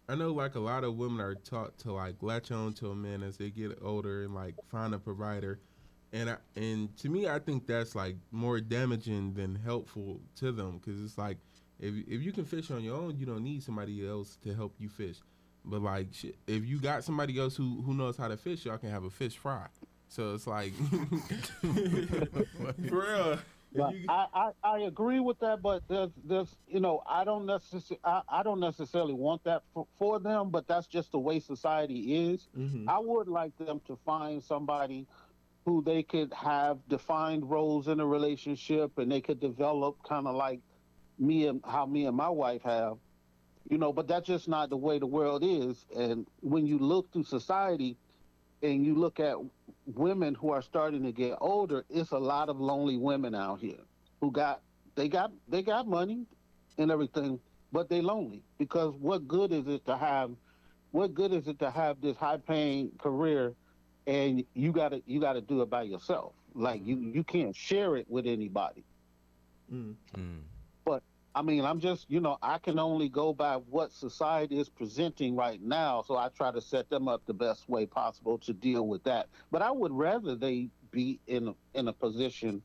I 0.10 0.16
know 0.16 0.32
like 0.32 0.56
a 0.56 0.60
lot 0.60 0.86
of 0.86 0.96
women 0.96 1.20
are 1.20 1.36
taught 1.36 1.78
to 1.80 1.92
like 1.92 2.16
latch 2.22 2.52
on 2.52 2.74
to 2.76 2.92
a 2.92 2.96
man 2.96 3.24
as 3.24 3.38
they 3.38 3.50
get 3.50 3.78
older 3.82 4.24
and 4.24 4.34
like 4.34 4.56
find 4.70 4.94
a 4.94 5.00
provider, 5.00 5.60
and 6.14 6.30
I, 6.30 6.38
and 6.56 6.96
to 7.00 7.10
me 7.10 7.28
I 7.28 7.40
think 7.40 7.68
that's 7.68 7.94
like 7.94 8.16
more 8.32 8.62
damaging 8.62 9.34
than 9.34 9.56
helpful 9.56 10.22
to 10.38 10.54
them 10.54 10.78
because 10.78 11.04
it's 11.04 11.18
like 11.18 11.38
if 11.80 11.94
if 12.08 12.22
you 12.22 12.32
can 12.32 12.46
fish 12.46 12.72
on 12.72 12.84
your 12.84 12.96
own 12.96 13.18
you 13.18 13.26
don't 13.26 13.44
need 13.44 13.64
somebody 13.64 14.08
else 14.08 14.38
to 14.44 14.54
help 14.54 14.76
you 14.80 14.88
fish, 14.88 15.18
but 15.66 15.82
like 15.82 16.08
if 16.48 16.66
you 16.66 16.80
got 16.80 17.04
somebody 17.04 17.38
else 17.38 17.58
who 17.58 17.82
who 17.82 17.94
knows 17.94 18.16
how 18.16 18.30
to 18.30 18.38
fish 18.38 18.66
y'all 18.66 18.78
can 18.78 18.90
have 18.90 19.04
a 19.04 19.10
fish 19.10 19.36
fry. 19.36 19.68
So 20.08 20.36
it's 20.36 20.48
like 20.48 20.74
for 22.90 23.02
real. 23.02 23.40
You- 23.74 24.06
I, 24.10 24.28
I, 24.34 24.52
I 24.64 24.80
agree 24.80 25.20
with 25.20 25.40
that, 25.40 25.62
but 25.62 25.84
there's 25.90 26.12
there's 26.24 26.56
you 26.68 26.80
know 26.80 27.02
I 27.08 27.24
don't 27.24 27.46
necessarily 27.46 28.00
I, 28.04 28.22
I 28.30 28.44
don't 28.44 28.60
necessarily 28.60 29.14
want 29.14 29.44
that 29.44 29.64
for, 29.74 29.88
for 29.98 30.20
them, 30.20 30.50
but 30.50 30.68
that's 30.68 30.88
just 30.88 31.12
the 31.12 31.20
way 31.20 31.40
society 31.40 32.32
is. 32.32 32.48
Mhm. 32.58 32.86
I 32.88 33.00
would 33.00 33.28
like 33.28 33.56
them 33.58 33.82
to 33.88 33.98
find 34.06 34.42
somebody 34.44 35.08
who 35.66 35.82
they 35.84 36.02
could 36.04 36.34
have 36.34 36.80
defined 36.88 37.50
roles 37.50 37.88
in 37.90 38.00
a 38.00 38.06
relationship 38.06 38.98
and 38.98 39.12
they 39.12 39.22
could 39.22 39.40
develop 39.40 39.98
kind 40.04 40.28
of 40.28 40.36
like 40.36 40.62
me 41.20 41.48
and 41.48 41.62
how 41.66 41.86
me 41.86 42.06
and 42.06 42.16
my 42.16 42.30
wife 42.30 42.62
have, 42.64 42.98
you 43.70 43.78
know, 43.78 43.92
but 43.92 44.08
that's 44.08 44.26
just 44.28 44.48
not 44.48 44.70
the 44.70 44.78
way 44.78 44.98
the 44.98 45.06
world 45.06 45.44
is. 45.44 45.86
And 45.96 46.26
when 46.42 46.66
you 46.66 46.78
look 46.80 47.12
through 47.12 47.26
society 47.26 47.98
and 48.62 48.86
you 48.86 48.96
look 48.96 49.20
at 49.20 49.36
women 49.96 50.36
who 50.36 50.52
are 50.52 50.62
starting 50.62 51.04
to 51.04 51.12
get 51.12 51.38
older, 51.40 51.86
it's 51.90 52.12
a 52.12 52.18
lot 52.18 52.50
of 52.50 52.60
lonely 52.60 52.98
women 52.98 53.34
out 53.34 53.60
here 53.60 53.80
who 54.22 54.32
got 54.32 54.62
they 54.96 55.08
got 55.08 55.32
they 55.48 55.62
got 55.62 55.88
money 55.88 56.26
and 56.78 56.92
everything, 56.92 57.40
but 57.72 57.90
they 57.90 58.02
lonely 58.02 58.44
because 58.58 58.94
what 59.00 59.28
good 59.28 59.52
is 59.52 59.68
it 59.68 59.86
to 59.86 59.98
have 59.98 60.32
what 60.92 61.14
good 61.14 61.32
is 61.32 61.48
it 61.48 61.60
to 61.60 61.70
have 61.70 62.02
this 62.02 62.18
high 62.18 62.38
paying 62.38 62.92
career 62.98 63.54
and 64.08 64.44
you 64.54 64.72
gotta 64.72 65.02
you 65.06 65.20
gotta 65.20 65.42
do 65.42 65.62
it 65.62 65.70
by 65.70 65.84
yourself. 65.84 66.34
Like 66.54 66.82
you 66.86 66.98
you 66.98 67.24
can't 67.24 67.56
share 67.56 67.98
it 67.98 68.10
with 68.10 68.26
anybody. 68.26 68.84
Mm. 69.72 69.96
Mm. 70.16 70.40
I 71.38 71.44
mean, 71.44 71.66
I'm 71.66 71.80
just, 71.80 72.10
you 72.10 72.20
know, 72.20 72.40
I 72.42 72.58
can 72.58 72.80
only 72.80 73.10
go 73.10 73.32
by 73.32 73.58
what 73.58 73.94
society 73.94 74.58
is 74.58 74.70
presenting 74.70 75.36
right 75.36 75.62
now. 75.62 76.02
So 76.08 76.18
I 76.18 76.30
try 76.30 76.52
to 76.52 76.60
set 76.60 76.90
them 76.90 77.08
up 77.08 77.28
the 77.28 77.34
best 77.36 77.70
way 77.70 77.86
possible 77.86 78.40
to 78.40 78.54
deal 78.54 78.88
with 78.88 79.04
that. 79.04 79.28
But 79.52 79.62
I 79.62 79.70
would 79.70 79.92
rather 79.92 80.36
they 80.36 80.70
be 80.90 81.20
in 81.28 81.50
a, 81.50 81.56
in 81.76 81.90
a 81.90 81.94
position 81.94 82.64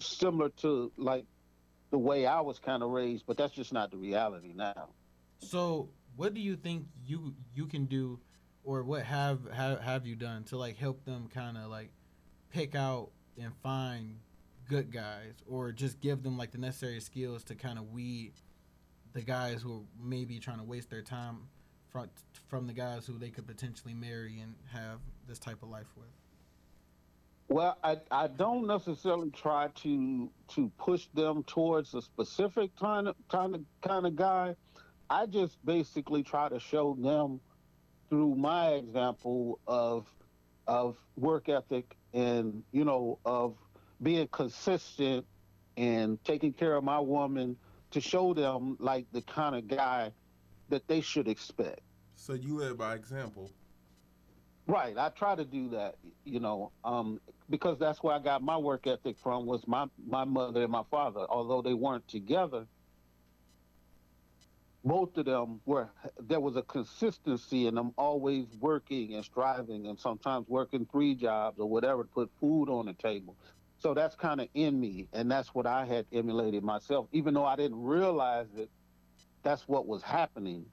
similar 0.00 0.50
to 0.50 0.92
like 0.98 1.24
the 1.90 1.96
way 1.96 2.26
I 2.26 2.42
was 2.42 2.58
kind 2.58 2.82
of 2.82 2.90
raised, 2.90 3.24
but 3.26 3.38
that's 3.38 3.54
just 3.54 3.72
not 3.72 3.90
the 3.90 3.96
reality 3.96 4.52
now. 4.54 4.90
So 5.38 5.88
what 6.14 6.34
do 6.34 6.42
you 6.42 6.56
think 6.56 6.84
you 7.06 7.34
you 7.54 7.64
can 7.64 7.86
do 7.86 8.20
or 8.64 8.82
what 8.82 9.04
have 9.04 9.50
have, 9.50 9.80
have 9.80 10.06
you 10.06 10.14
done 10.14 10.44
to 10.44 10.58
like 10.58 10.76
help 10.76 11.06
them 11.06 11.26
kind 11.32 11.56
of 11.56 11.70
like 11.70 11.88
pick 12.50 12.74
out 12.74 13.12
and 13.40 13.50
find 13.62 14.18
good 14.68 14.92
guys 14.92 15.34
or 15.48 15.72
just 15.72 16.00
give 16.00 16.22
them 16.22 16.36
like 16.36 16.52
the 16.52 16.58
necessary 16.58 17.00
skills 17.00 17.42
to 17.44 17.54
kind 17.54 17.78
of 17.78 17.90
weed 17.90 18.32
the 19.14 19.22
guys 19.22 19.62
who 19.62 19.78
are 19.78 20.06
maybe 20.06 20.38
trying 20.38 20.58
to 20.58 20.64
waste 20.64 20.90
their 20.90 21.02
time 21.02 21.38
from 21.90 22.08
from 22.48 22.66
the 22.66 22.72
guys 22.72 23.06
who 23.06 23.18
they 23.18 23.30
could 23.30 23.46
potentially 23.46 23.94
marry 23.94 24.40
and 24.40 24.54
have 24.72 25.00
this 25.26 25.38
type 25.38 25.62
of 25.62 25.68
life 25.68 25.86
with. 25.96 26.08
Well, 27.48 27.78
I, 27.82 27.96
I 28.10 28.28
don't 28.28 28.66
necessarily 28.66 29.30
try 29.30 29.68
to 29.82 30.30
to 30.48 30.70
push 30.78 31.06
them 31.14 31.42
towards 31.44 31.94
a 31.94 32.02
specific 32.02 32.70
kind 32.76 33.08
of 33.08 33.16
kind 33.28 33.54
of 33.54 33.62
kind 33.82 34.06
of 34.06 34.16
guy. 34.16 34.54
I 35.10 35.26
just 35.26 35.64
basically 35.64 36.22
try 36.22 36.50
to 36.50 36.60
show 36.60 36.96
them 37.00 37.40
through 38.10 38.36
my 38.36 38.72
example 38.72 39.58
of 39.66 40.06
of 40.66 40.96
work 41.16 41.48
ethic 41.48 41.96
and 42.12 42.62
you 42.72 42.84
know 42.84 43.18
of 43.24 43.56
being 44.02 44.28
consistent 44.28 45.26
and 45.76 46.22
taking 46.24 46.52
care 46.52 46.74
of 46.74 46.84
my 46.84 46.98
woman 46.98 47.56
to 47.90 48.00
show 48.00 48.34
them 48.34 48.76
like 48.80 49.06
the 49.12 49.22
kind 49.22 49.56
of 49.56 49.68
guy 49.68 50.12
that 50.68 50.86
they 50.88 51.00
should 51.00 51.28
expect. 51.28 51.80
So 52.16 52.34
you 52.34 52.58
led 52.58 52.76
by 52.76 52.94
example. 52.94 53.50
Right. 54.66 54.98
I 54.98 55.08
try 55.08 55.34
to 55.34 55.46
do 55.46 55.70
that, 55.70 55.96
you 56.24 56.40
know, 56.40 56.72
um, 56.84 57.20
because 57.48 57.78
that's 57.78 58.02
where 58.02 58.14
I 58.14 58.18
got 58.18 58.42
my 58.42 58.58
work 58.58 58.86
ethic 58.86 59.16
from 59.16 59.46
was 59.46 59.66
my, 59.66 59.86
my 60.06 60.24
mother 60.24 60.62
and 60.62 60.70
my 60.70 60.82
father. 60.90 61.24
Although 61.28 61.62
they 61.62 61.72
weren't 61.72 62.06
together, 62.06 62.66
both 64.84 65.16
of 65.16 65.24
them 65.24 65.60
were, 65.64 65.88
there 66.20 66.40
was 66.40 66.56
a 66.56 66.62
consistency 66.62 67.66
in 67.66 67.76
them 67.76 67.92
always 67.96 68.46
working 68.60 69.14
and 69.14 69.24
striving 69.24 69.86
and 69.86 69.98
sometimes 69.98 70.46
working 70.48 70.86
three 70.90 71.14
jobs 71.14 71.58
or 71.58 71.68
whatever 71.68 72.02
to 72.02 72.08
put 72.10 72.30
food 72.38 72.68
on 72.68 72.86
the 72.86 72.92
table. 72.92 73.36
So 73.78 73.94
that's 73.94 74.16
kind 74.16 74.40
of 74.40 74.48
in 74.54 74.78
me. 74.78 75.06
And 75.12 75.30
that's 75.30 75.54
what 75.54 75.66
I 75.66 75.84
had 75.84 76.06
emulated 76.12 76.62
myself, 76.64 77.06
even 77.12 77.34
though 77.34 77.44
I 77.44 77.56
didn't 77.56 77.82
realize 77.82 78.48
it, 78.56 78.70
that's 79.42 79.68
what 79.68 79.86
was 79.86 80.02
happening. 80.02 80.66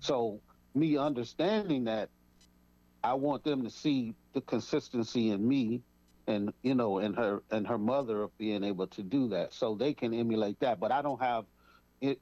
So 0.00 0.40
me 0.74 0.96
understanding 0.98 1.84
that, 1.84 2.10
I 3.02 3.14
want 3.14 3.44
them 3.44 3.64
to 3.64 3.70
see 3.70 4.14
the 4.32 4.40
consistency 4.40 5.30
in 5.30 5.46
me, 5.46 5.82
and 6.26 6.52
you 6.62 6.74
know, 6.74 6.98
and 6.98 7.14
her 7.16 7.42
and 7.50 7.66
her 7.66 7.78
mother 7.78 8.22
of 8.22 8.36
being 8.38 8.64
able 8.64 8.86
to 8.88 9.02
do 9.02 9.28
that, 9.28 9.52
so 9.52 9.74
they 9.74 9.92
can 9.92 10.14
emulate 10.14 10.60
that. 10.60 10.80
But 10.80 10.90
I 10.90 11.02
don't 11.02 11.20
have 11.20 11.44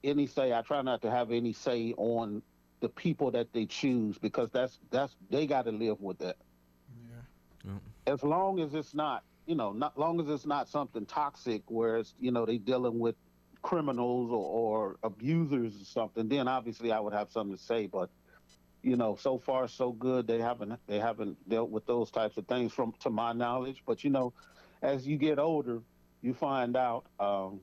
any 0.03 0.27
say. 0.27 0.53
I 0.53 0.63
try 0.63 0.83
not 0.83 1.03
to 1.03 1.11
have 1.11 1.31
any 1.31 1.53
say 1.53 1.95
on 1.97 2.43
the 2.81 2.89
people 2.89 3.31
that 3.33 3.53
they 3.53 3.67
choose 3.67 4.19
because 4.19 4.51
that's 4.51 4.79
that's 4.91 5.15
they 5.31 5.47
got 5.47 5.67
to 5.67 5.73
live 5.73 6.01
with 6.01 6.19
that. 6.19 6.37
Yeah. 7.09 7.23
As 8.07 8.23
long 8.23 8.61
as 8.61 8.75
it's 8.75 8.95
not, 8.95 9.23
you 9.47 9.55
know, 9.55 9.73
not 9.73 9.99
long 9.99 10.21
as 10.21 10.29
it's 10.29 10.47
not 10.47 10.69
something 10.69 11.07
toxic, 11.07 11.63
where 11.67 11.97
it's 11.99 12.15
you 12.21 12.31
know 12.33 12.45
they 12.47 12.59
dealing 12.59 12.99
with 12.99 13.15
criminals 13.63 14.31
or, 14.31 14.37
or 14.37 14.97
abusers 15.03 15.81
or 15.81 15.85
something, 15.85 16.29
then 16.29 16.49
obviously 16.49 16.91
I 16.93 16.99
would 17.01 17.13
have 17.13 17.31
something 17.31 17.57
to 17.57 17.63
say. 17.63 17.87
But 17.87 18.11
you 18.83 18.97
know, 18.97 19.17
so 19.17 19.39
far 19.39 19.69
so 19.69 19.93
good. 19.93 20.27
They 20.27 20.39
haven't 20.39 20.79
they 20.87 20.99
haven't 20.99 21.49
dealt 21.49 21.71
with 21.71 21.87
those 21.87 22.11
types 22.11 22.37
of 22.37 22.47
things 22.47 22.73
from 22.73 22.93
to 23.01 23.11
my 23.11 23.33
knowledge. 23.33 23.83
But 23.87 24.05
you 24.05 24.11
know, 24.11 24.33
as 24.83 25.07
you 25.07 25.17
get 25.17 25.39
older, 25.39 25.81
you 26.21 26.35
find 26.35 26.77
out. 26.77 27.07
Um, 27.19 27.61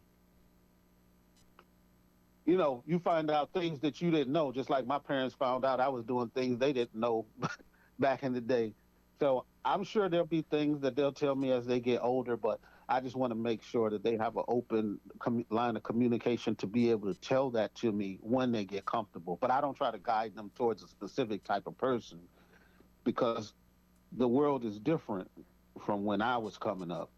you 2.45 2.57
know, 2.57 2.83
you 2.87 2.97
find 2.97 3.29
out 3.29 3.53
things 3.53 3.79
that 3.81 4.01
you 4.01 4.09
didn't 4.09 4.33
know. 4.33 4.51
Just 4.51 4.71
like 4.71 4.87
my 4.87 4.97
parents 4.97 5.35
found 5.35 5.63
out 5.63 5.79
I 5.79 5.89
was 5.89 6.03
doing 6.03 6.29
things 6.29 6.57
they 6.57 6.73
didn't 6.73 6.95
know 6.95 7.27
back 7.99 8.23
in 8.23 8.33
the 8.33 8.41
day. 8.41 8.73
So 9.19 9.45
I'm 9.65 9.83
sure 9.83 10.09
there'll 10.09 10.25
be 10.25 10.41
things 10.43 10.81
that 10.81 10.95
they'll 10.95 11.11
tell 11.11 11.35
me 11.35 11.51
as 11.51 11.65
they 11.65 11.79
get 11.79 11.99
older, 12.01 12.37
but 12.37 12.59
I 12.87 13.01
just 13.01 13.15
want 13.15 13.31
to 13.31 13.35
make 13.35 13.61
sure 13.61 13.89
that 13.89 14.03
they 14.03 14.17
have 14.17 14.35
an 14.37 14.43
open 14.47 14.99
com- 15.19 15.45
line 15.49 15.75
of 15.75 15.83
communication 15.83 16.55
to 16.55 16.67
be 16.67 16.89
able 16.91 17.13
to 17.13 17.19
tell 17.19 17.49
that 17.51 17.75
to 17.75 17.91
me 17.91 18.17
when 18.21 18.51
they 18.51 18.63
get 18.65 18.85
comfortable. 18.85 19.37
But 19.39 19.51
I 19.51 19.61
don't 19.61 19.75
try 19.75 19.91
to 19.91 19.99
guide 19.99 20.35
them 20.35 20.49
towards 20.55 20.81
a 20.81 20.87
specific 20.87 21.43
type 21.43 21.67
of 21.67 21.77
person 21.77 22.19
because 23.03 23.53
the 24.13 24.27
world 24.27 24.65
is 24.65 24.79
different 24.79 25.29
from 25.85 26.03
when 26.05 26.21
I 26.21 26.37
was 26.37 26.57
coming 26.57 26.89
up. 26.91 27.09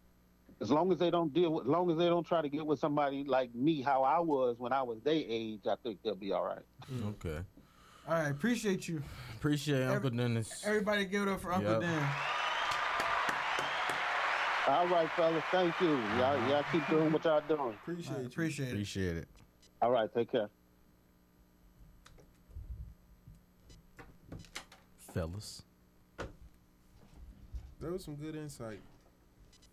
As 0.60 0.70
long 0.70 0.92
as 0.92 0.98
they 0.98 1.10
don't 1.10 1.32
deal 1.32 1.50
with, 1.54 1.64
as 1.64 1.70
long 1.70 1.90
as 1.90 1.96
they 1.96 2.06
don't 2.06 2.26
try 2.26 2.42
to 2.42 2.48
get 2.48 2.64
with 2.64 2.78
somebody 2.78 3.24
like 3.24 3.54
me, 3.54 3.82
how 3.82 4.02
I 4.04 4.20
was 4.20 4.56
when 4.58 4.72
I 4.72 4.82
was 4.82 5.00
their 5.02 5.14
age, 5.14 5.60
I 5.68 5.74
think 5.82 6.00
they'll 6.04 6.14
be 6.14 6.32
all 6.32 6.44
right. 6.44 6.62
Mm. 6.92 7.08
Okay. 7.14 7.38
All 8.06 8.14
right, 8.14 8.30
appreciate 8.30 8.86
you. 8.88 9.02
Appreciate 9.36 9.80
Every- 9.82 9.94
Uncle 9.94 10.10
Dennis. 10.10 10.62
Everybody 10.64 11.04
give 11.04 11.22
it 11.22 11.28
up 11.28 11.40
for 11.40 11.52
Uncle 11.52 11.72
Yep. 11.72 11.80
Dan. 11.80 12.08
All 14.68 14.86
right, 14.86 15.08
fellas, 15.16 15.42
thank 15.50 15.78
you. 15.80 15.96
Y'all, 16.18 16.48
y'all 16.48 16.64
keep 16.70 16.86
doing 16.88 17.12
what 17.12 17.24
y'all 17.24 17.42
doing. 17.48 17.74
Appreciate 17.82 18.12
right, 18.12 18.20
you. 18.22 18.26
appreciate 18.28 18.68
it. 18.68 18.72
Appreciate 18.72 19.16
it. 19.16 19.28
All 19.80 19.90
right, 19.90 20.08
take 20.14 20.30
care. 20.30 20.48
Fellas. 25.12 25.62
That 27.80 27.92
was 27.92 28.04
some 28.04 28.14
good 28.14 28.36
insight. 28.36 28.78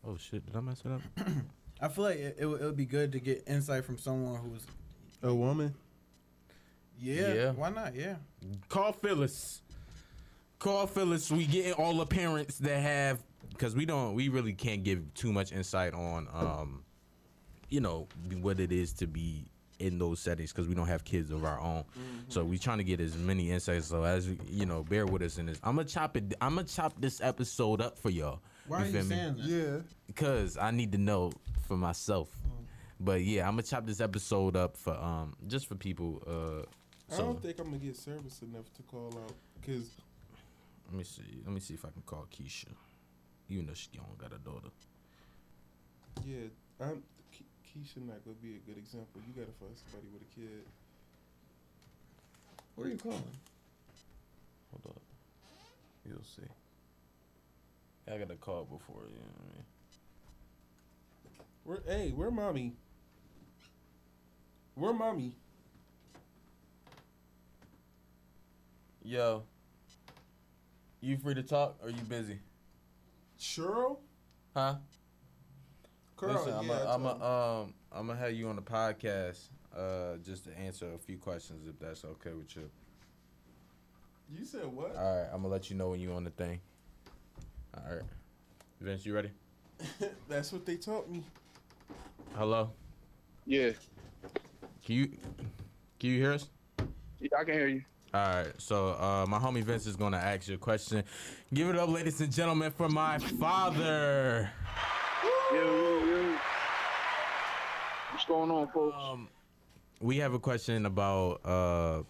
Oh 0.05 0.17
shit, 0.17 0.45
did 0.45 0.55
I 0.55 0.59
mess 0.61 0.81
it 0.83 0.91
up? 0.91 1.01
I 1.81 1.87
feel 1.87 2.03
like 2.05 2.17
it, 2.17 2.37
it, 2.39 2.45
would, 2.45 2.61
it 2.61 2.65
would 2.65 2.75
be 2.77 2.85
good 2.85 3.11
to 3.11 3.19
get 3.19 3.43
insight 3.47 3.85
from 3.85 3.97
someone 3.99 4.37
who's 4.41 4.65
A 5.21 5.33
woman. 5.33 5.73
yeah, 6.99 7.33
Yeah. 7.33 7.51
why 7.51 7.69
not? 7.69 7.95
Yeah. 7.95 8.15
Call 8.67 8.91
Phyllis. 8.91 9.61
Call 10.57 10.87
Phyllis. 10.87 11.31
We 11.31 11.45
getting 11.45 11.73
all 11.73 11.93
the 11.93 12.05
parents 12.05 12.57
that 12.59 12.79
have 12.81 13.19
because 13.49 13.75
we 13.75 13.85
don't 13.85 14.13
we 14.13 14.29
really 14.29 14.53
can't 14.53 14.83
give 14.83 15.13
too 15.13 15.31
much 15.33 15.51
insight 15.51 15.93
on 15.93 16.27
um 16.33 16.83
you 17.69 17.81
know 17.81 18.07
what 18.41 18.59
it 18.59 18.71
is 18.71 18.93
to 18.93 19.07
be 19.07 19.45
in 19.79 19.97
those 19.97 20.19
settings 20.19 20.51
because 20.51 20.67
we 20.67 20.75
don't 20.75 20.87
have 20.87 21.05
kids 21.05 21.31
of 21.31 21.45
our 21.45 21.59
own. 21.59 21.85
So 22.27 22.43
we're 22.43 22.59
trying 22.59 22.79
to 22.79 22.83
get 22.83 22.99
as 22.99 23.15
many 23.15 23.49
insights. 23.49 23.87
So 23.87 24.03
as 24.03 24.27
you 24.49 24.65
know 24.65 24.83
bear 24.83 25.05
with 25.05 25.21
us 25.21 25.37
in 25.37 25.45
this. 25.45 25.59
I'm 25.63 25.75
gonna 25.77 25.87
chop 25.87 26.17
it 26.17 26.33
i'm 26.41 26.55
gonna 26.55 26.67
chop 26.67 26.99
this 26.99 27.21
episode 27.21 27.81
up 27.81 27.97
for 27.97 28.09
y'all. 28.09 28.41
Why 28.67 28.81
are 28.81 28.85
you 28.85 28.91
feel 28.91 29.03
me? 29.03 29.15
saying 29.15 29.35
that? 29.37 29.45
Yeah. 29.45 29.77
because 30.07 30.57
i 30.57 30.69
need 30.71 30.91
to 30.91 30.97
know 30.97 31.31
for 31.67 31.77
myself. 31.77 32.29
But 32.99 33.21
yeah 33.21 33.47
i'm 33.47 33.53
gonna 33.53 33.63
chop 33.63 33.85
this 33.85 34.01
episode 34.01 34.55
up 34.55 34.75
for 34.75 34.93
um 34.93 35.33
just 35.47 35.67
for 35.67 35.75
people 35.75 36.21
uh 36.27 36.65
I 37.11 37.15
so 37.15 37.23
don't 37.23 37.41
think 37.41 37.57
I'm 37.59 37.65
gonna 37.65 37.77
get 37.77 37.95
service 37.95 38.41
enough 38.43 38.71
to 38.73 38.83
call 38.83 39.11
out 39.23 39.33
because 39.59 39.89
let 40.87 40.97
me 40.97 41.03
see 41.03 41.41
let 41.45 41.53
me 41.53 41.59
see 41.59 41.73
if 41.75 41.85
i 41.85 41.89
can 41.89 42.01
call 42.03 42.27
keisha 42.31 42.67
even 43.49 43.65
though 43.65 43.73
she 43.73 43.89
don't 43.93 44.17
got 44.17 44.33
a 44.33 44.37
daughter 44.37 44.69
yeah, 46.25 46.47
I'm 46.79 47.01
Ke- 47.31 47.47
Keisha 47.65 48.05
not 48.05 48.23
gonna 48.25 48.37
be 48.41 48.55
a 48.55 48.59
good 48.67 48.77
example. 48.77 49.21
You 49.27 49.33
gotta 49.33 49.55
find 49.59 49.71
somebody 49.75 50.07
with 50.13 50.21
a 50.21 50.35
kid. 50.35 50.65
What 52.75 52.87
are 52.87 52.89
you 52.89 52.97
calling? 52.97 53.23
Hold 54.71 54.95
up. 54.95 55.01
You'll 56.05 56.23
see. 56.23 56.47
I 58.11 58.17
got 58.17 58.31
a 58.31 58.35
call 58.35 58.65
before 58.65 59.03
you 59.07 59.15
know 59.15 59.31
what 59.37 59.45
I 59.45 59.53
mean. 59.53 59.65
Where 61.63 61.97
hey, 61.97 62.11
where 62.11 62.31
mommy? 62.31 62.73
Where 64.75 64.93
mommy? 64.93 65.35
Yo. 69.03 69.43
You 71.01 71.17
free 71.17 71.35
to 71.35 71.43
talk 71.43 71.77
or 71.81 71.89
you 71.89 72.01
busy? 72.03 72.39
Cheryl? 73.39 73.97
Huh? 74.55 74.75
Carl, 76.17 76.33
Listen, 76.33 76.53
I'm 76.53 76.67
yeah, 76.67 76.73
I 76.73 76.77
a, 76.77 76.87
I'm 76.95 77.03
told 77.03 77.15
him. 77.15 77.21
a, 77.21 77.61
um 77.61 77.73
I'm 77.91 78.07
gonna 78.07 78.19
have 78.19 78.33
you 78.33 78.47
on 78.49 78.55
the 78.55 78.61
podcast 78.61 79.39
uh 79.75 80.17
just 80.25 80.45
to 80.45 80.57
answer 80.57 80.93
a 80.93 80.97
few 80.97 81.17
questions 81.17 81.65
if 81.67 81.79
that's 81.79 82.03
okay 82.03 82.33
with 82.33 82.55
you. 82.55 82.69
You 84.37 84.45
said 84.45 84.65
what? 84.65 84.95
All 84.95 85.17
right, 85.21 85.27
I'm 85.31 85.41
gonna 85.41 85.47
let 85.53 85.69
you 85.69 85.75
know 85.75 85.89
when 85.89 85.99
you 85.99 86.11
on 86.13 86.23
the 86.23 86.29
thing. 86.31 86.59
All 87.75 87.83
right. 87.95 88.03
Vince, 88.81 89.05
you 89.05 89.13
ready? 89.15 89.31
That's 90.27 90.51
what 90.51 90.65
they 90.65 90.75
taught 90.75 91.09
me. 91.09 91.23
Hello. 92.35 92.71
Yeah, 93.45 93.71
Can 94.85 94.95
you 94.95 95.07
can 95.99 96.09
you 96.09 96.17
hear 96.19 96.33
us? 96.33 96.47
yeah, 97.19 97.29
I 97.39 97.43
can 97.43 97.53
hear 97.53 97.67
you. 97.67 97.83
All 98.11 98.21
right, 98.21 98.51
so 98.57 98.89
uh, 98.93 99.25
my 99.27 99.37
homie 99.37 99.63
Vince 99.63 99.85
is 99.85 99.95
gonna 99.95 100.17
ask 100.17 100.47
you 100.47 100.55
a 100.55 100.57
question. 100.57 101.03
Give 101.53 101.69
it 101.69 101.75
up, 101.75 101.89
ladies 101.89 102.19
and 102.21 102.33
gentlemen, 102.33 102.71
for 102.71 102.89
my 102.89 103.19
father. 103.19 104.49
Yo, 105.53 105.57
yo, 105.61 106.05
yo. 106.05 106.35
What's 108.11 108.25
going 108.25 108.49
on, 108.49 108.67
folks? 108.69 108.95
Um, 108.99 109.27
we 110.01 110.17
have 110.17 110.33
a 110.33 110.39
question 110.39 110.87
about 110.87 111.45
uh, 111.45 112.01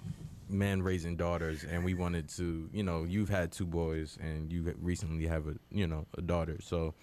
men 0.48 0.82
raising 0.82 1.18
daughters, 1.18 1.66
and 1.66 1.84
we 1.84 1.96
wanted 1.96 2.30
to, 2.30 2.70
you 2.72 2.84
know, 2.84 3.04
you've 3.04 3.30
had 3.30 3.52
two 3.52 3.66
boys, 3.66 4.18
and 4.22 4.54
you 4.54 4.74
recently 4.80 5.28
have 5.28 5.48
a, 5.50 5.56
you 5.70 5.86
know, 5.86 6.06
a 6.18 6.22
daughter. 6.22 6.60
So 6.62 6.94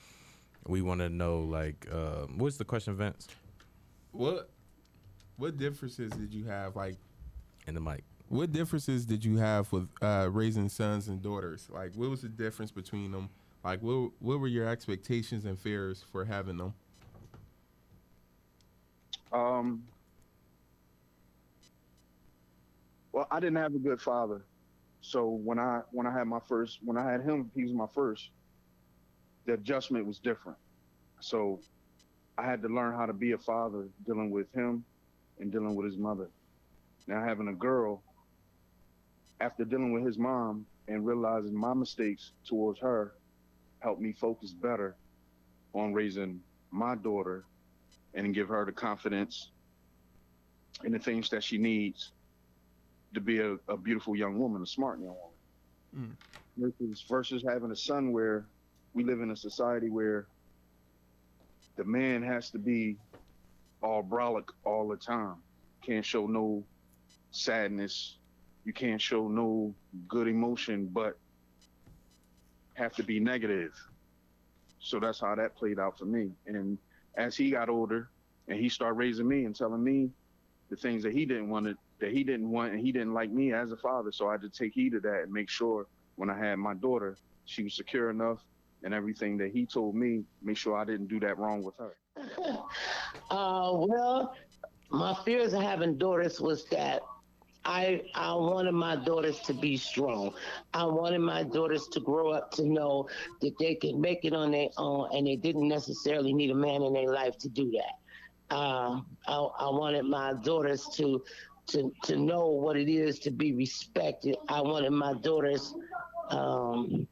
we 0.66 0.80
want 0.80 1.01
to 1.03 1.11
know, 1.11 1.40
like, 1.40 1.86
uh, 1.92 2.26
what's 2.36 2.57
the 2.57 2.64
question, 2.64 2.97
Vince? 2.97 3.28
What 4.12 4.49
what 5.36 5.59
differences 5.59 6.12
did 6.12 6.32
you 6.32 6.47
have? 6.47 6.76
Like 6.76 6.97
In 7.66 7.74
the 7.74 7.80
mic. 7.80 8.03
What 8.29 8.53
differences 8.53 9.07
did 9.07 9.24
you 9.24 9.37
have 9.37 9.70
with 9.72 9.89
uh, 10.03 10.29
raising 10.31 10.68
sons 10.68 11.09
and 11.09 11.22
daughters? 11.22 11.68
Like 11.70 11.95
what 11.95 12.11
was 12.11 12.22
the 12.22 12.29
difference 12.29 12.70
between 12.70 13.12
them? 13.12 13.29
Like 13.64 13.83
what 13.83 14.11
what 14.18 14.41
were 14.41 14.49
your 14.49 14.68
expectations 14.68 15.45
and 15.45 15.59
fears 15.59 16.05
for 16.11 16.24
having 16.24 16.57
them? 16.57 16.74
Um, 19.33 19.85
well, 23.12 23.27
I 23.31 23.41
didn't 23.41 23.57
have 23.57 23.74
a 23.74 23.79
good 23.79 24.01
father, 24.01 24.45
so 25.01 25.29
when 25.29 25.59
I 25.59 25.83
when 25.91 26.07
I 26.07 26.12
had 26.12 26.27
my 26.27 26.41
first 26.41 26.79
when 26.85 26.97
I 26.97 27.11
had 27.11 27.22
him, 27.22 27.51
he 27.55 27.62
was 27.62 27.72
my 27.72 27.87
first. 27.87 28.31
The 29.47 29.55
adjustment 29.55 30.07
was 30.07 30.18
different, 30.18 30.59
so 31.20 31.61
I 32.39 32.45
had 32.45 32.62
to 32.62 32.68
learn 32.68 32.95
how 32.95 33.07
to 33.07 33.12
be 33.12 33.33
a 33.33 33.39
father 33.39 33.89
dealing 34.05 34.31
with 34.31 34.53
him 34.53 34.85
and 35.39 35.53
dealing 35.53 35.74
with 35.74 35.87
his 35.87 35.97
mother. 35.97 36.29
Now 37.07 37.22
having 37.22 37.49
a 37.49 37.55
girl, 37.55 38.03
after 39.41 39.64
dealing 39.64 39.93
with 39.93 40.05
his 40.05 40.18
mom 40.18 40.66
and 40.89 41.07
realizing 41.07 41.55
my 41.55 41.74
mistakes 41.74 42.32
towards 42.47 42.80
her, 42.80 43.14
helped 43.80 44.01
me 44.01 44.12
focus 44.12 44.53
better 44.53 44.97
on 45.74 45.93
raising 45.93 46.41
my 46.70 46.95
daughter 46.95 47.45
and 48.14 48.34
give 48.34 48.49
her 48.49 48.64
the 48.64 48.72
confidence 48.72 49.51
and 50.84 50.95
the 50.95 50.99
things 50.99 51.28
that 51.30 51.45
she 51.45 51.59
needs 51.59 52.12
to 53.14 53.20
be 53.20 53.39
a, 53.41 53.57
a 53.68 53.76
beautiful 53.76 54.16
young 54.16 54.39
woman, 54.39 54.62
a 54.62 54.66
smart 54.66 54.99
young 55.01 55.14
woman. 55.95 56.16
Mm. 56.59 56.72
Versus, 56.80 57.05
versus 57.09 57.45
having 57.47 57.70
a 57.70 57.76
son 57.76 58.12
where 58.12 58.47
we 58.95 59.05
live 59.05 59.20
in 59.20 59.30
a 59.30 59.37
society 59.37 59.91
where 59.91 60.26
the 61.76 61.84
man 61.84 62.22
has 62.22 62.51
to 62.51 62.59
be 62.59 62.97
all 63.82 64.03
brolic 64.03 64.49
all 64.64 64.89
the 64.89 64.97
time. 64.97 65.37
Can't 65.82 66.05
show 66.05 66.26
no 66.26 66.64
sadness. 67.30 68.16
You 68.67 68.73
can't 68.73 69.01
show 69.01 69.29
no 69.29 69.73
good 70.09 70.27
emotion, 70.27 70.91
but 70.93 71.17
have 72.75 72.93
to 72.97 73.05
be 73.05 73.21
negative. 73.21 73.71
So 74.81 74.99
that's 74.99 75.21
how 75.21 75.37
that 75.37 75.57
played 75.57 75.79
out 75.79 75.97
for 75.97 76.05
me. 76.05 76.33
And 76.47 76.77
as 77.17 77.37
he 77.37 77.53
got 77.53 77.69
older 77.69 78.11
and 78.49 78.59
he 78.59 78.69
started 78.69 78.95
raising 78.95 79.29
me 79.29 79.45
and 79.45 79.55
telling 79.55 79.83
me 79.83 80.11
the 80.69 80.75
things 80.77 81.05
that 81.05 81.12
he 81.12 81.25
didn't 81.25 81.49
want 81.49 81.67
to 81.67 81.77
that 82.01 82.11
he 82.11 82.25
didn't 82.25 82.51
want 82.51 82.73
and 82.73 82.81
he 82.81 82.91
didn't 82.91 83.14
like 83.14 83.31
me 83.31 83.53
as 83.53 83.71
a 83.71 83.77
father. 83.77 84.11
So 84.11 84.29
I 84.29 84.33
had 84.33 84.43
to 84.43 84.51
take 84.51 84.75
heed 84.75 84.95
of 84.95 85.03
that 85.03 85.23
and 85.23 85.33
make 85.33 85.49
sure 85.49 85.87
when 86.17 86.29
I 86.29 86.37
had 86.37 86.59
my 86.59 86.75
daughter, 86.75 87.17
she 87.45 87.62
was 87.62 87.77
secure 87.77 88.11
enough 88.11 88.45
and 88.83 88.93
everything 88.93 89.39
that 89.39 89.53
he 89.53 89.64
told 89.64 89.95
me, 89.95 90.25
make 90.43 90.57
sure 90.57 90.77
I 90.77 90.85
didn't 90.85 91.07
do 91.07 91.21
that 91.21 91.39
wrong 91.39 91.62
with 91.62 91.77
her. 91.79 91.97
Uh, 93.29 93.73
well, 93.73 94.35
my 94.91 95.12
fears 95.25 95.53
of 95.53 95.61
having 95.61 95.99
daughters 95.99 96.41
was 96.41 96.64
that 96.67 97.01
I 97.67 98.03
I 98.14 98.33
wanted 98.35 98.73
my 98.73 98.97
daughters 98.97 99.41
to 99.41 99.53
be 99.55 99.77
strong. 99.77 100.33
I 100.73 100.85
wanted 100.85 101.21
my 101.21 101.43
daughters 101.43 101.89
to 101.93 102.01
grow 102.01 102.31
up 102.31 102.51
to 102.53 102.64
know 102.64 103.09
that 103.43 103.53
they 103.59 103.75
could 103.75 103.97
make 103.97 104.25
it 104.25 104.33
on 104.33 104.53
their 104.53 104.69
own, 104.79 105.09
and 105.12 105.27
they 105.27 105.37
didn't 105.37 105.69
necessarily 105.69 106.33
need 106.33 106.51
a 106.51 106.55
man 106.55 106.83
in 106.83 106.93
their 106.95 107.12
life 107.12 107.37
to 107.39 107.49
do 107.49 107.71
that. 107.73 108.55
Uh, 108.55 109.01
I, 109.27 109.37
I 109.37 109.69
wanted 109.71 110.05
my 110.05 110.35
daughters 110.45 110.87
to 110.97 111.23
to 111.69 111.93
to 112.05 112.17
know 112.17 112.47
what 112.51 112.77
it 112.77 112.89
is 112.89 113.19
to 113.21 113.31
be 113.33 113.53
respected. 113.55 114.37
I 114.49 114.61
wanted 114.62 114.93
my 114.93 115.14
daughters 115.14 115.75
um, 116.31 117.09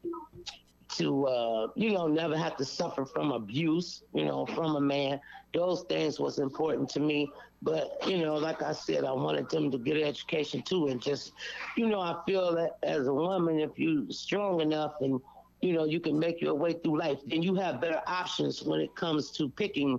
to 0.99 1.27
uh, 1.27 1.69
you 1.77 1.93
know 1.93 2.07
never 2.07 2.37
have 2.37 2.57
to 2.57 2.65
suffer 2.65 3.05
from 3.05 3.33
abuse 3.33 4.03
you 4.15 4.25
know 4.25 4.47
from 4.47 4.77
a 4.77 4.81
man. 4.81 5.21
Those 5.55 5.85
things 5.89 6.19
was 6.21 6.39
important 6.39 6.89
to 6.91 7.01
me. 7.01 7.31
But 7.63 7.91
you 8.07 8.19
know 8.19 8.35
like 8.35 8.63
i 8.63 8.73
said 8.73 9.05
i 9.05 9.13
wanted 9.13 9.49
them 9.51 9.71
to 9.71 9.79
get 9.79 9.97
an 9.97 10.03
education 10.05 10.63
too 10.63 10.87
and 10.89 11.01
just 11.01 11.33
you 11.77 11.87
know 11.89 12.01
i 12.01 12.15
feel 12.27 12.55
that 12.55 12.73
as 12.83 13.07
a 13.07 13.13
woman 13.15 13.59
if 13.61 13.79
you 13.79 14.11
strong 14.11 14.61
enough 14.61 14.93
and 15.01 15.21
you 15.61 15.73
know 15.73 15.85
you 15.85 16.01
can 16.01 16.19
make 16.19 16.41
your 16.41 16.55
way 16.55 16.75
through 16.75 16.99
life 16.99 17.19
then 17.27 17.43
you 17.43 17.55
have 17.55 17.81
better 17.81 18.03
options 18.07 18.63
when 18.63 18.81
it 18.81 18.95
comes 18.97 19.31
to 19.33 19.49
picking 19.51 19.99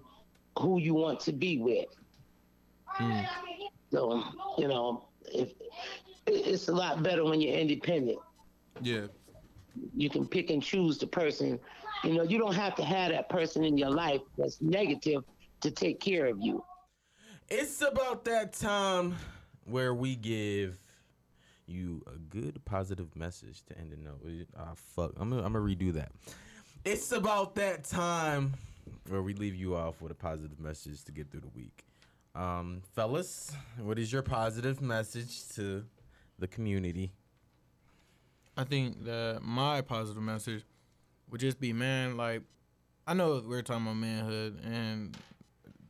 who 0.60 0.80
you 0.80 0.94
want 0.94 1.20
to 1.22 1.32
be 1.34 1.58
with. 1.58 1.86
So 3.92 4.24
you 4.58 4.68
know 4.68 5.10
if 5.34 5.54
it's 6.26 6.68
a 6.68 6.74
lot 6.74 7.04
better 7.04 7.24
when 7.24 7.42
you're 7.42 7.56
independent. 7.56 8.20
Yeah. 8.82 9.08
You 9.96 10.10
can 10.10 10.28
pick 10.28 10.50
and 10.50 10.62
choose 10.62 10.98
the 10.98 11.08
person. 11.08 11.60
You 12.04 12.14
know, 12.14 12.24
you 12.24 12.38
don't 12.38 12.56
have 12.56 12.76
to 12.76 12.84
have 12.84 13.12
that 13.12 13.30
person 13.30 13.64
in 13.64 13.78
your 13.78 13.90
life 13.90 14.22
that's 14.38 14.62
negative 14.62 15.24
to 15.62 15.72
take 15.72 16.00
care 16.00 16.26
of 16.28 16.38
you. 16.42 16.64
It's 17.50 17.82
about 17.82 18.26
that 18.26 18.54
time 18.54 19.16
where 19.66 19.94
we 19.94 20.16
give 20.16 20.78
you 21.68 22.04
a 22.08 22.18
good 22.18 22.64
positive 22.66 23.16
message 23.16 23.64
to 23.66 23.78
end 23.78 23.92
the 23.92 23.98
note. 23.98 24.48
Ah, 24.58 24.74
fuck. 24.76 25.14
I'm 25.18 25.30
gonna, 25.30 25.44
I'm 25.44 25.54
gonna 25.54 25.66
redo 25.66 25.94
that. 25.94 26.12
It's 26.84 27.12
about 27.12 27.56
that 27.56 27.84
time 27.84 28.54
where 29.10 29.22
we 29.22 29.34
leave 29.34 29.56
you 29.56 29.76
off 29.76 30.02
with 30.02 30.12
a 30.12 30.16
positive 30.16 30.60
message 30.60 31.04
to 31.06 31.12
get 31.12 31.32
through 31.32 31.42
the 31.42 31.50
week. 31.56 31.86
Um, 32.36 32.82
fellas, 32.94 33.52
what 33.80 33.98
is 33.98 34.12
your 34.12 34.22
positive 34.22 34.82
message 34.82 35.48
to 35.56 35.86
the 36.38 36.48
community? 36.48 37.14
I 38.58 38.64
think 38.64 39.04
that 39.06 39.40
my 39.44 39.82
positive 39.82 40.24
message 40.24 40.64
would 41.30 41.42
just 41.42 41.60
be, 41.60 41.74
man, 41.74 42.16
like 42.18 42.42
I 43.08 43.14
know 43.14 43.42
we're 43.46 43.62
talking 43.62 43.84
about 43.84 43.98
manhood, 43.98 44.62
and 44.64 45.16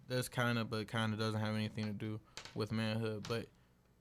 that's 0.07 0.28
kind 0.28 0.57
of, 0.57 0.70
but 0.70 0.88
kind 0.88 1.13
of 1.13 1.20
doesn't 1.20 1.39
have 1.39 1.55
anything 1.55 1.86
to 1.86 1.93
do 1.93 2.20
with 2.53 2.72
manhood. 2.72 3.26
But 3.28 3.47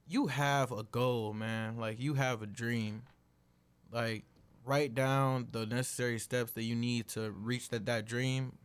you 0.06 0.26
have 0.26 0.72
a 0.72 0.82
goal, 0.82 1.32
man. 1.32 1.76
Like 1.76 2.00
you 2.00 2.14
have 2.14 2.42
a 2.42 2.46
dream. 2.46 3.02
Like 3.92 4.24
write 4.64 4.94
down 4.94 5.48
the 5.52 5.66
necessary 5.66 6.18
steps 6.18 6.52
that 6.52 6.62
you 6.62 6.74
need 6.74 7.08
to 7.08 7.30
reach 7.30 7.68
that 7.68 7.86
that 7.86 8.06
dream, 8.06 8.56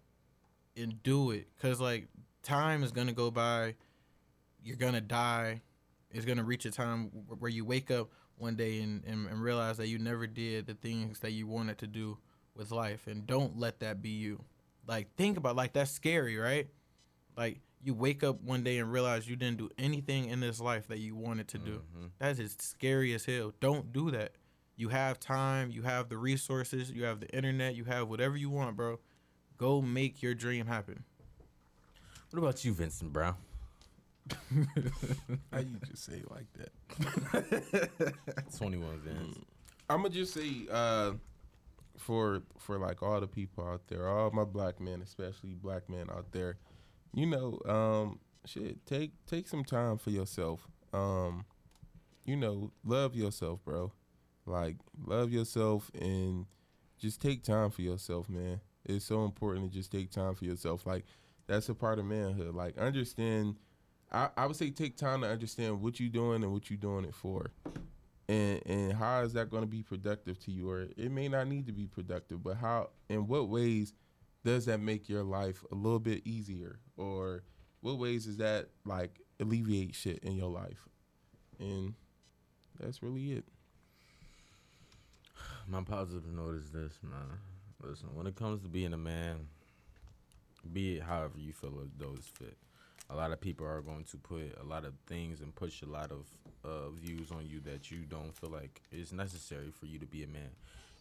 and 0.78 1.02
do 1.04 1.32
it. 1.32 1.48
Cause 1.62 1.82
like 1.82 2.08
time 2.42 2.84
is 2.84 2.92
gonna 2.92 3.14
go 3.14 3.30
by, 3.32 3.76
you're 4.64 4.78
gonna 4.78 5.02
die. 5.02 5.62
It's 6.12 6.26
gonna 6.26 6.44
reach 6.44 6.66
a 6.66 6.72
time 6.72 7.12
where 7.38 7.52
you 7.52 7.66
wake 7.66 7.92
up 7.92 8.10
one 8.40 8.56
day 8.56 8.82
and, 8.82 9.04
and, 9.06 9.28
and 9.28 9.42
realize 9.42 9.78
that 9.78 9.88
you 9.88 10.00
never 10.00 10.26
did 10.26 10.66
the 10.66 10.74
things 10.74 11.20
that 11.20 11.32
you 11.32 11.46
wanted 11.46 11.78
to 11.80 11.88
do 11.88 12.18
with 12.56 12.72
life 12.72 13.06
and 13.08 13.28
don't 13.28 13.60
let 13.60 13.80
that 13.82 14.02
be 14.02 14.10
you. 14.10 14.42
Like 14.88 15.14
think 15.16 15.38
about 15.38 15.56
like 15.56 15.74
that's 15.74 15.92
scary 15.92 16.38
right? 16.38 16.68
Like 17.38 17.60
you 17.84 17.94
wake 17.94 18.24
up 18.24 18.42
one 18.42 18.64
day 18.64 18.80
and 18.80 18.92
realize 18.92 19.30
you 19.30 19.36
didn't 19.36 19.58
do 19.58 19.70
anything 19.78 20.26
in 20.26 20.40
this 20.40 20.60
life 20.60 20.88
that 20.88 21.00
you 21.00 21.16
wanted 21.16 21.48
to 21.50 21.58
do. 21.58 21.82
Mm-hmm. 21.96 22.06
That 22.20 22.40
is 22.40 22.56
scary 22.60 23.14
as 23.14 23.26
hell. 23.26 23.54
Don't 23.60 23.94
do 23.94 24.10
that. 24.12 24.34
You 24.76 24.90
have 24.90 25.20
time 25.20 25.70
you 25.70 25.84
have 25.84 26.10
the 26.10 26.18
resources 26.18 26.92
you 26.92 27.04
have 27.04 27.20
the 27.20 27.30
internet 27.30 27.76
you 27.76 27.84
have 27.84 28.08
whatever 28.08 28.38
you 28.38 28.50
want 28.50 28.76
bro. 28.76 29.00
Go 29.58 29.82
make 29.82 30.22
your 30.22 30.34
dream 30.34 30.66
happen. 30.66 31.04
What 32.32 32.40
about 32.40 32.64
you, 32.64 32.74
Vincent 32.74 33.12
Brown? 33.12 33.36
How 35.52 35.60
you 35.60 35.78
just 35.88 36.06
say 36.06 36.24
it 36.24 36.32
like 36.32 36.48
that? 36.58 38.02
21 38.58 39.00
Vince. 39.00 39.38
I'm 39.90 40.04
gonna 40.04 40.10
just 40.10 40.34
say 40.34 40.68
uh, 40.72 41.14
for 41.98 42.44
for 42.58 42.78
like 42.78 43.02
all 43.02 43.20
the 43.20 43.28
people 43.28 43.68
out 43.68 43.88
there, 43.88 44.08
all 44.08 44.32
my 44.32 44.44
black 44.44 44.80
men, 44.80 45.02
especially 45.02 45.56
black 45.56 45.90
men 45.90 46.10
out 46.12 46.32
there, 46.32 46.58
you 47.14 47.26
know, 47.26 47.60
um, 47.66 48.20
shit, 48.46 48.86
take 48.86 49.12
take 49.26 49.48
some 49.48 49.64
time 49.64 49.98
for 49.98 50.12
yourself. 50.12 50.68
Um, 50.94 51.46
you 52.26 52.36
know, 52.36 52.72
love 52.84 53.16
yourself, 53.16 53.64
bro. 53.66 53.92
Like 54.46 54.78
love 55.06 55.32
yourself 55.32 55.92
and 56.00 56.46
just 56.98 57.22
take 57.22 57.44
time 57.44 57.72
for 57.72 57.82
yourself, 57.82 58.30
man. 58.30 58.62
It's 58.86 59.06
so 59.06 59.24
important 59.24 59.72
to 59.72 59.78
just 59.78 59.92
take 59.92 60.12
time 60.12 60.36
for 60.36 60.46
yourself. 60.46 60.86
Like 60.86 61.06
that's 61.48 61.70
a 61.70 61.76
part 61.76 62.00
of 62.00 62.06
manhood. 62.06 62.54
Like 62.56 62.78
understand. 62.78 63.56
I, 64.12 64.30
I 64.36 64.46
would 64.46 64.56
say 64.56 64.72
take 64.72 64.98
time 64.98 65.22
to 65.22 65.28
understand 65.28 65.82
what 65.82 66.00
you're 66.00 66.10
doing 66.10 66.44
and 66.44 66.52
what 66.52 66.70
you're 66.70 66.78
doing 66.78 67.06
it 67.06 67.14
for. 67.14 67.52
And 68.28 68.62
and 68.66 68.94
how 68.94 69.22
is 69.22 69.34
that 69.34 69.50
going 69.50 69.64
to 69.64 69.68
be 69.68 69.84
productive 69.84 70.40
to 70.46 70.52
you? 70.52 70.70
Or 70.70 70.88
it 70.98 71.12
may 71.12 71.28
not 71.28 71.48
need 71.48 71.66
to 71.68 71.72
be 71.72 71.88
productive 71.88 72.44
but 72.44 72.58
how 72.58 72.90
in 73.10 73.28
what 73.28 73.50
ways 73.50 73.94
does 74.44 74.66
that 74.66 74.80
make 74.80 75.10
your 75.10 75.24
life 75.24 75.64
a 75.72 75.76
little 75.76 76.00
bit 76.00 76.22
easier? 76.26 76.80
Or 76.98 77.44
what 77.82 77.98
ways 77.98 78.26
does 78.26 78.38
that 78.38 78.70
like 78.86 79.20
alleviate 79.40 79.96
shit 79.96 80.20
in 80.20 80.36
your 80.36 80.50
life? 80.50 80.88
And 81.60 81.94
that's 82.80 83.04
really 83.04 83.34
it. 83.34 83.46
My 85.68 85.84
positive 85.84 86.26
note 86.26 86.56
is 86.56 86.72
this, 86.72 86.98
man. 87.04 87.38
Listen, 87.82 88.10
when 88.14 88.28
it 88.28 88.36
comes 88.36 88.62
to 88.64 88.68
being 88.68 88.94
a 88.94 88.98
man, 88.98 89.48
be 90.74 90.98
it 90.98 91.04
however 91.04 91.38
you 91.38 91.54
feel 91.54 91.88
those 91.98 92.30
fit. 92.38 92.58
A 93.10 93.16
lot 93.16 93.32
of 93.32 93.42
people 93.42 93.66
are 93.66 93.82
going 93.82 94.04
to 94.06 94.18
put 94.18 94.56
a 94.62 94.66
lot 94.66 94.86
of 94.86 94.94
things 95.08 95.42
and 95.42 95.54
push 95.56 95.82
a 95.82 95.88
lot 95.88 96.12
of 96.12 96.26
uh, 96.64 96.90
views 96.90 97.32
on 97.32 97.46
you 97.48 97.60
that 97.62 97.90
you 97.90 98.00
don't 98.00 98.36
feel 98.36 98.50
like 98.50 98.82
is 98.92 99.12
necessary 99.12 99.72
for 99.72 99.86
you 99.88 99.98
to 100.00 100.06
be 100.06 100.24
a 100.24 100.28
man. 100.28 100.50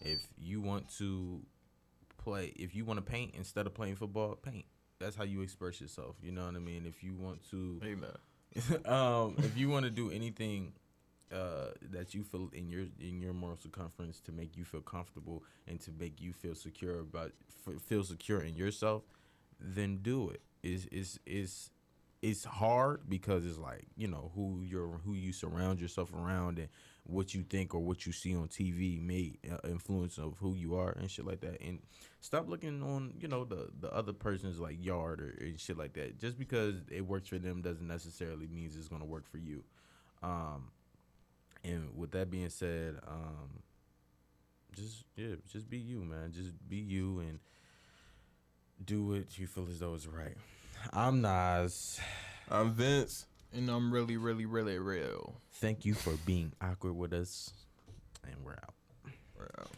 If 0.01 0.21
you 0.39 0.61
want 0.61 0.89
to 0.99 1.41
play, 2.17 2.53
if 2.57 2.75
you 2.75 2.85
want 2.85 2.99
to 2.99 3.03
paint 3.03 3.35
instead 3.37 3.67
of 3.67 3.75
playing 3.75 3.97
football, 3.97 4.37
paint. 4.37 4.65
That's 4.99 5.15
how 5.15 5.25
you 5.25 5.43
express 5.43 5.81
yourself. 5.81 6.17
You 6.23 6.33
know 6.33 6.45
what 6.47 6.57
I 6.57 6.59
mean? 6.59 6.85
If 6.85 7.05
you 7.05 7.15
want 7.15 7.41
to 7.51 7.81
um, 8.91 9.35
if 9.39 9.57
you 9.57 9.69
want 9.69 9.85
to 9.85 9.91
do 9.91 10.11
anything 10.11 10.73
uh, 11.33 11.69
that 11.91 12.15
you 12.15 12.23
feel 12.23 12.51
in 12.53 12.69
your 12.69 12.87
in 12.99 13.21
your 13.21 13.33
moral 13.33 13.57
circumference 13.57 14.21
to 14.21 14.33
make 14.33 14.57
you 14.57 14.65
feel 14.65 14.81
comfortable 14.81 15.43
and 15.67 15.81
to 15.81 15.91
make 15.99 16.21
you 16.21 16.33
feel 16.33 16.55
secure 16.55 17.01
about 17.01 17.33
f- 17.67 17.81
feel 17.83 18.03
secure 18.03 18.41
in 18.41 18.57
yourself, 18.57 19.03
then 19.61 19.99
do 19.99 20.31
it. 20.31 20.41
Is 20.63 20.87
is 20.87 21.21
is 21.27 21.71
it's 22.21 22.45
hard 22.45 23.03
because 23.09 23.47
it's 23.47 23.59
like 23.59 23.87
you 23.97 24.09
know 24.09 24.33
who 24.35 24.63
you're 24.65 25.01
who 25.05 25.15
you 25.15 25.33
surround 25.33 25.81
yourself 25.81 26.13
around 26.13 26.59
and 26.59 26.69
what 27.05 27.33
you 27.33 27.43
think 27.43 27.75
or 27.75 27.81
what 27.81 28.05
you 28.05 28.13
see 28.13 28.35
on 28.37 28.49
TV 28.49 29.01
may 29.01 29.39
uh, 29.51 29.57
influence 29.69 30.19
of 30.19 30.35
who 30.41 30.55
you 30.55 30.77
are 30.77 30.91
and 30.91 31.11
shit 31.11 31.25
like 31.25 31.41
that. 31.41 31.61
And 31.63 31.79
stop 32.21 32.49
looking 32.49 32.83
on 32.83 33.15
you 33.21 33.29
know 33.29 33.45
the 33.45 33.69
the 33.81 33.93
other 33.93 34.13
person's 34.13 34.59
like 34.59 34.77
yard 34.85 35.21
or 35.21 35.35
and 35.41 35.59
shit 35.61 35.79
like 35.79 35.95
that. 35.95 36.19
Just 36.19 36.39
because 36.39 36.75
it 36.91 37.07
works 37.07 37.29
for 37.29 37.39
them 37.39 37.63
doesn't 37.63 37.87
necessarily 37.87 38.47
means 38.47 38.77
it's 38.77 38.89
gonna 38.89 39.05
work 39.05 39.27
for 39.31 39.39
you. 39.39 39.65
Um, 40.23 40.73
and 41.65 41.97
with 41.97 42.11
that 42.13 42.31
being 42.31 42.51
said, 42.51 42.97
um, 43.07 43.63
just 44.75 45.05
yeah, 45.17 45.37
just 45.51 45.71
be 45.71 45.79
you, 45.79 46.01
man. 46.01 46.33
Just 46.33 46.53
be 46.69 46.77
you 46.77 47.21
and 47.21 47.39
do 48.85 49.05
what 49.05 49.39
you 49.39 49.47
feel 49.47 49.69
as 49.71 49.79
though 49.79 49.95
is 49.95 50.07
right. 50.07 50.37
I'm 50.93 51.21
Nas. 51.21 52.01
i'm 52.51 52.73
vince 52.73 53.27
and 53.53 53.69
i'm 53.69 53.93
really 53.93 54.17
really 54.17 54.47
really 54.47 54.79
real 54.79 55.41
Thank 55.61 55.85
you 55.85 55.95
for 55.95 56.13
being 56.25 56.53
awkward 56.63 56.93
with 56.93 57.13
us, 57.13 57.53
and 58.23 58.37
we're 58.45 58.53
out. 58.53 58.75
We're 59.37 59.51
out. 59.59 59.71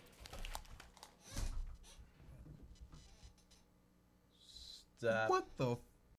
Stop. 4.98 5.30
What 5.30 5.46
the 5.56 5.76